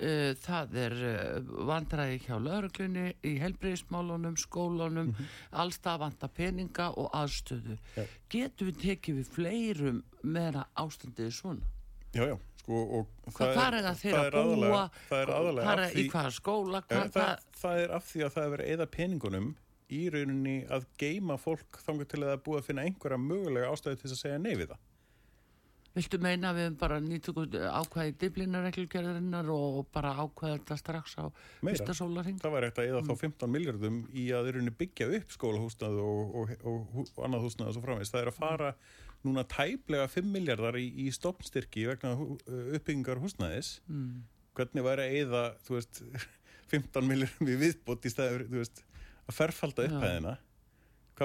uh, 0.00 0.32
það 0.44 0.76
er 0.84 0.94
uh, 1.08 1.52
vandræði 1.68 2.18
hjá 2.26 2.36
lauruglunni, 2.42 3.06
í 3.26 3.34
helbriðismálunum, 3.42 4.36
skólunum, 4.40 5.12
mm 5.14 5.34
allstað 5.58 5.98
vanta 6.04 6.28
peninga 6.28 6.90
og 7.00 7.08
aðstöðu. 7.16 7.78
Já. 7.96 8.04
Getum 8.30 8.68
við 8.70 8.76
tekið 8.82 9.16
við 9.20 9.30
fleirum 9.34 10.02
meðan 10.22 10.64
ástandið 10.78 11.26
er 11.30 11.34
svona? 11.34 11.70
já, 12.14 12.24
já, 12.30 12.36
sko, 12.62 12.82
og 12.98 13.32
Hvað 13.36 13.54
þar 13.58 13.74
er 13.78 13.86
það 13.88 14.02
það 14.02 14.18
er 14.24 14.36
að 14.38 14.44
búa, 14.48 14.58
aðalega- 14.58 15.06
það 15.08 15.22
er 15.22 15.32
aðalega 15.38 15.68
af 15.72 15.78
er- 15.78 15.88
í 15.88 15.94
því- 16.02 16.10
hvaða 16.12 16.32
skóla, 16.38 16.82
Ja, 16.82 16.84
hvað, 16.88 17.10
það, 17.12 17.12
hvað, 17.12 17.38
það 17.62 17.82
er 17.84 17.90
af 17.98 18.04
því 18.12 18.20
að 18.28 18.32
það 18.36 18.44
er 18.44 18.52
verið 18.56 18.72
eða 18.76 18.86
peningunum 18.98 19.48
í 19.88 20.00
rauninni 20.12 20.56
að 20.68 20.86
geima 21.00 21.36
fólk 21.40 21.78
þangar 21.86 22.08
til 22.08 22.18
að 22.22 22.26
það 22.28 22.32
er 22.38 22.44
búið 22.48 22.58
að 22.60 22.66
finna 22.68 22.82
einhverja 22.88 23.18
mögulega 23.24 23.70
ástæði 23.72 24.00
til 24.02 24.10
að 24.12 24.18
segja 24.22 24.38
nei 24.38 24.54
við 24.54 24.68
það. 24.72 24.80
Viltu 25.98 26.20
meina 26.22 26.52
við 26.54 26.76
bara 26.78 27.00
nýtum 27.02 27.40
ákvæði 27.50 28.12
diblinareglugjörðurinnar 28.22 29.48
og 29.50 29.80
bara 29.94 30.12
ákvæði 30.14 30.60
þetta 30.60 30.76
strax 30.78 31.16
á 31.18 31.26
fyrsta 31.58 31.96
sólaring? 31.98 32.38
Það 32.38 32.54
var 32.54 32.66
eftir 32.68 32.84
að 32.84 32.92
eða 32.92 33.02
þá 33.08 33.24
15 33.24 33.50
miljardum 33.50 33.98
í 34.14 34.28
að 34.36 34.50
í 34.50 34.54
rauninni 34.54 34.74
byggja 34.78 35.10
upp 35.18 35.34
skólahúsnað 35.34 35.98
og, 36.04 36.38
og, 36.38 36.54
og, 36.62 36.96
og, 37.02 37.20
annað 37.26 37.46
húsnað 37.48 37.72
og 37.72 37.76
svo 37.76 37.84
framvegist. 37.84 38.14
Það 38.14 38.24
er 38.24 38.32
að 38.32 38.38
fara 38.38 38.72
núna 39.26 39.46
tæplega 39.50 40.08
5 40.14 40.32
miljardar 40.36 40.78
í, 40.78 40.86
í 41.02 41.08
stopnstyrki 41.14 41.88
vegna 41.90 42.14
uppbyggingar 42.18 43.22
húsnaðis. 43.24 43.78
Mm. 43.90 44.26
Hvernig 44.58 44.86
væri 44.86 45.06
að 45.08 45.20
eða, 45.24 45.46
þú 45.66 45.80
veist, 45.80 46.02
15 46.74 47.10
miljardum 47.10 47.50
í 47.50 47.58
viðbót 47.64 48.06
í 48.06 48.14
staður, 48.14 48.46
þú 48.46 48.62
veist, 48.62 48.84
að 49.26 49.40
ferfalda 49.40 49.88
upphæðina. 49.88 50.38
Hvað 50.38 50.47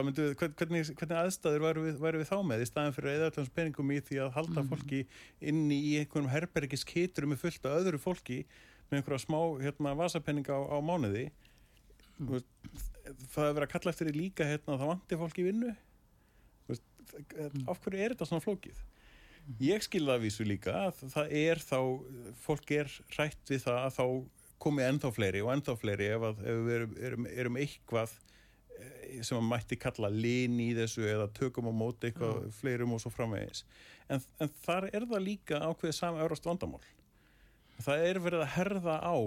myndu, 0.01 0.23
hvern- 0.39 0.55
hvernig, 0.57 0.81
hvernig 0.97 1.17
aðstæður 1.21 1.61
væru 1.67 1.81
við, 1.85 1.97
við 2.01 2.27
þá 2.31 2.37
með 2.49 2.61
í 2.63 2.67
staðan 2.69 2.93
fyrir 2.95 3.09
að 3.11 3.17
eða 3.19 3.29
allans 3.33 3.49
peningum 3.53 3.91
í 3.93 3.99
því 4.01 4.17
að 4.23 4.31
halda 4.33 4.61
Mhm. 4.63 4.69
fólki 4.71 5.05
inni 5.41 5.77
í 5.91 5.91
einhverjum 6.01 6.29
herbergis 6.33 6.83
kiturum 6.83 7.29
með 7.35 7.43
fullt 7.43 7.65
af 7.65 7.77
öðru 7.83 7.99
fólki 8.01 8.45
með 8.89 8.97
einhverja 9.03 9.25
smá 9.27 9.39
hérna, 9.61 9.93
vasapenninga 9.95 10.53
á, 10.57 10.61
á 10.73 10.77
mánuði 10.81 11.29
Mm. 12.19 12.41
Það 13.33 13.49
er 13.49 13.53
verið 13.57 13.65
að 13.67 13.71
kalla 13.73 13.91
eftir 13.91 14.07
því 14.07 14.13
líka 14.15 14.45
hérna, 14.45 14.73
að 14.75 14.79
það 14.79 14.91
vanti 14.93 15.17
fólki 15.17 15.41
í 15.41 15.47
vinnu 15.51 15.75
Mm. 16.69 17.67
af 17.67 17.79
hverju 17.83 17.99
er 17.99 18.13
þetta 18.13 18.25
svona 18.29 18.41
flókið 18.43 18.77
ég 19.59 19.81
skil 19.83 20.05
það 20.07 20.15
að 20.17 20.23
vísu 20.23 20.45
líka 20.47 20.71
að 20.87 21.01
það 21.11 21.31
er 21.35 21.55
þá, 21.61 21.79
fólk 22.45 22.71
er 22.71 22.87
hrætt 23.17 23.49
við 23.51 23.63
það 23.65 23.79
að 23.85 23.95
þá 23.97 24.05
komi 24.63 24.83
ennþá 24.87 25.11
fleiri 25.13 25.41
og 25.43 25.51
ennþá 25.57 25.75
fleiri 25.81 26.07
ef, 26.15 26.21
að, 26.21 26.39
ef 26.39 26.61
við 26.63 26.75
erum, 26.77 26.95
erum, 27.09 27.27
erum 27.27 27.57
eitthvað 27.59 28.13
sem 29.24 29.38
að 29.38 29.47
mætti 29.47 29.78
kalla 29.80 30.09
lin 30.11 30.59
í 30.61 30.71
þessu 30.78 31.05
eða 31.07 31.30
tökum 31.38 31.69
á 31.69 31.74
móti 31.76 32.09
eitthvað 32.09 32.47
fleirum 32.57 32.95
og 32.95 33.03
svo 33.03 33.11
framvegis. 33.13 33.63
En, 34.11 34.24
en 34.41 34.51
þar 34.63 34.89
er 34.91 35.07
það 35.09 35.26
líka 35.28 35.61
ákveðið 35.63 35.97
sama 35.97 36.24
euróst 36.24 36.47
vandamál. 36.47 36.82
Það 37.84 38.07
er 38.07 38.21
verið 38.24 38.45
að 38.45 38.55
herða 38.57 38.97
á 39.01 39.17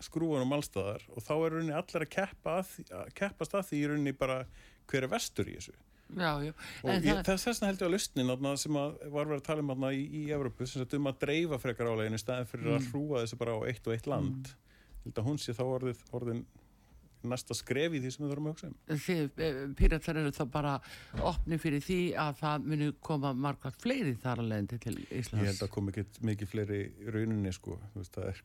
skrúanum 0.00 0.56
allstaðar 0.56 1.04
og 1.12 1.24
þá 1.24 1.32
er 1.36 1.54
rauninni 1.54 1.76
allir 1.76 2.06
að 2.06 2.12
keppa 2.14 2.56
að, 2.60 2.74
að 2.96 3.14
keppast 3.20 3.56
að 3.56 3.66
því 3.68 3.80
í 3.80 3.86
rauninni 3.90 4.16
bara 4.16 4.42
hver 4.90 5.06
er 5.06 5.12
vestur 5.12 5.50
í 5.50 5.56
þessu. 5.58 5.76
Já, 6.10 6.30
já. 6.42 6.50
og 6.82 7.04
ég, 7.04 7.04
það, 7.06 7.28
þess 7.28 7.46
vegna 7.46 7.68
held 7.68 7.82
ég 7.82 7.86
að 7.86 7.92
þarna 8.32 8.54
sem 8.58 8.78
að 8.80 8.94
var 9.14 9.28
verið 9.28 9.36
að 9.36 9.44
tala 9.46 9.62
um 9.62 9.84
í, 9.90 10.00
í 10.02 10.22
Evropu 10.34 10.66
sem 10.66 10.82
sagt 10.82 10.96
um 10.98 11.06
að 11.06 11.20
dreifa 11.22 11.58
frekar 11.62 11.90
áleginu 11.92 12.18
staðin 12.18 12.48
fyrir 12.50 12.72
að 12.74 12.88
hrúa 12.90 13.22
þessu 13.22 13.38
bara 13.38 13.54
á 13.54 13.60
eitt 13.70 13.86
og 13.86 13.94
eitt 13.94 14.08
land. 14.10 14.50
Mm. 14.50 14.80
held 15.04 15.20
að 15.20 15.28
hún 15.28 15.38
sé 15.40 15.54
þá 15.54 15.62
orðið, 15.68 16.02
orðin 16.16 16.42
næsta 17.28 17.56
skref 17.58 17.96
í 17.96 18.00
því 18.02 18.12
sem 18.14 18.24
við 18.24 18.32
þurfum 18.32 18.48
að 18.50 18.54
hugsa 18.54 18.70
um. 18.70 19.02
Þið, 19.06 19.42
píratar 19.78 20.20
eru 20.22 20.32
þá 20.36 20.42
bara 20.54 20.74
opni 21.32 21.60
fyrir 21.60 21.84
því 21.84 22.00
að 22.24 22.40
það 22.40 22.70
muni 22.72 22.90
koma 23.10 23.34
margvægt 23.36 23.82
fleiri 23.84 24.16
þar 24.22 24.44
að 24.44 24.52
leiðandi 24.52 24.80
til 24.86 24.96
Íslands. 25.04 25.44
Ég 25.44 25.52
held 25.52 25.66
að 25.66 25.74
kom 25.76 25.92
ekki 25.92 26.06
mikið 26.30 26.52
fleiri 26.54 26.80
rauninni 27.14 27.54
sko, 27.54 27.78
veist 27.96 28.20
er 28.22 28.44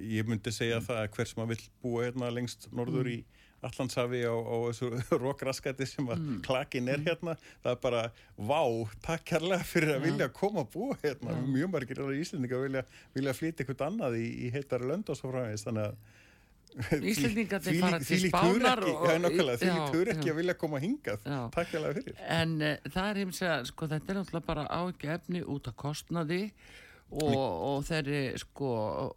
ég 0.00 0.28
myndi 0.28 0.52
segja 0.54 0.80
það 0.82 1.02
að 1.02 1.14
hver 1.16 1.30
sem 1.30 1.42
að 1.44 1.54
vill 1.54 1.64
búa 1.82 2.04
hérna 2.06 2.32
lengst 2.32 2.68
norður 2.72 3.10
í 3.12 3.18
Allandshafi 3.62 4.24
á, 4.26 4.34
á 4.34 4.56
þessu 4.66 4.88
rókraskæti 5.22 5.86
sem 5.86 6.08
að 6.10 6.22
klakin 6.42 6.88
er 6.90 7.02
hérna 7.04 7.36
það 7.62 7.68
er 7.70 7.80
bara, 7.84 8.00
vá, 8.34 8.62
takk 9.04 9.28
kærlega 9.30 9.66
fyrir 9.68 9.94
að 9.94 10.06
vilja 10.08 10.28
koma 10.34 10.64
að 10.64 10.72
búa 10.72 10.96
hérna. 11.04 11.36
Mjög 11.46 11.70
margir 11.76 12.02
í 12.08 12.18
Íslendinga 12.24 12.62
vilja, 12.64 12.82
vilja 13.14 13.36
flytja 13.38 13.62
eitthvað 13.62 13.86
annað 13.86 14.18
í, 14.18 14.26
í 14.48 14.50
heitari 14.54 14.88
lönd 14.90 15.12
og 15.12 15.18
svo 15.18 15.30
framvegis. 15.30 15.66
Þannig 15.68 15.92
að 15.92 16.18
Íslendingarnir 17.12 17.80
fara 17.82 17.98
til 18.02 18.22
Spánar 18.26 18.80
því 18.82 18.92
já, 18.92 19.74
líkt 19.76 19.96
hugrekki 19.96 20.28
já. 20.28 20.32
að 20.32 20.38
vilja 20.38 20.54
koma 20.58 20.80
hingað. 20.82 21.26
Takk 21.54 21.72
kærlega 21.72 21.98
fyrir. 21.98 22.22
En 22.38 22.54
uh, 22.60 22.76
það 22.86 23.10
er 23.10 23.20
heims 23.22 23.42
að 23.46 23.66
sko, 23.72 23.88
þetta 23.90 24.14
er 24.14 24.20
náttúrulega 24.20 24.48
bara 24.48 24.64
ágefni 24.70 25.44
út 25.44 25.68
af 25.68 25.76
kostnaði 25.82 26.42
og, 27.12 27.36
og 27.36 27.86
þeirri 27.88 28.20
sko 28.40 28.68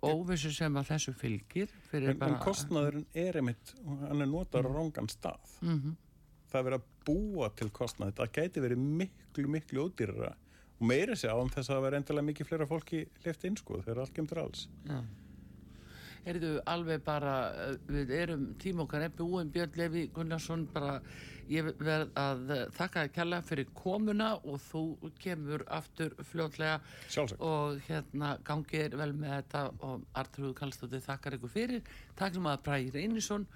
óvissu 0.04 0.52
sem 0.56 0.80
að 0.80 0.90
þessu 0.92 1.14
fylgir 1.16 1.70
en, 1.96 2.10
bara... 2.20 2.32
en 2.34 2.40
kostnaðurinn 2.44 3.06
er 3.16 3.40
einmitt 3.40 3.76
hann 3.86 4.24
er 4.26 4.32
notar 4.32 4.68
á 4.68 4.72
rángan 4.72 5.12
stað. 5.12 5.60
Mhm. 5.64 5.96
það 6.52 6.60
er 6.60 6.66
verið 6.70 6.82
að 6.82 6.90
búa 7.06 7.52
til 7.56 7.70
kostnað. 7.76 8.16
Það 8.18 8.34
gæti 8.40 8.64
verið 8.64 8.90
miklu, 9.04 9.48
miklu 9.52 9.88
ódýrara 9.88 10.34
og 10.76 10.88
meira 10.88 11.16
sér 11.16 11.36
án 11.36 11.52
þess 11.52 11.70
að 11.70 11.78
það 11.78 11.86
verið 11.88 12.02
endilega 12.02 12.28
mikið 12.30 12.50
fleira 12.50 12.68
fólki 12.68 13.06
left 13.26 13.46
inn 13.48 13.58
sko 13.60 13.80
þegar 13.84 14.04
allt 14.04 14.16
kemur 14.16 14.42
alls. 14.44 14.68
Já. 14.88 15.00
Erðu 16.26 16.56
alveg 16.70 17.04
bara, 17.06 17.36
uh, 17.54 17.76
við 17.90 18.14
erum 18.18 18.46
tíma 18.62 18.86
okkar 18.86 19.06
er 19.06 19.16
búin 19.16 19.52
Björn 19.54 19.78
Levi 19.78 20.06
Gunnarsson 20.14 20.66
bara, 20.74 21.00
ég 21.52 21.70
verð 21.78 22.16
að 22.18 22.42
uh, 22.50 22.64
þakka 22.74 23.04
þér 23.04 23.14
kærlega 23.18 23.48
fyrir 23.50 23.70
komuna 23.78 24.32
og 24.42 24.58
þú 24.66 24.86
kemur 25.22 25.66
aftur 25.70 26.16
fljótlega. 26.32 26.80
Sjálfsagt. 27.14 27.44
Og 27.46 27.80
hérna 27.90 28.36
gangið 28.48 28.98
vel 28.98 29.14
með 29.14 29.38
þetta 29.38 29.68
og 29.86 30.10
Artrúð 30.18 30.58
Kallstóttir 30.58 31.06
þakkar 31.06 31.38
ykkur 31.40 31.56
fyrir. 31.60 31.96
Takk 32.18 32.40
sem 32.40 32.50
að 32.50 32.66
Bræði 32.66 32.98
Reynisson 32.98 33.48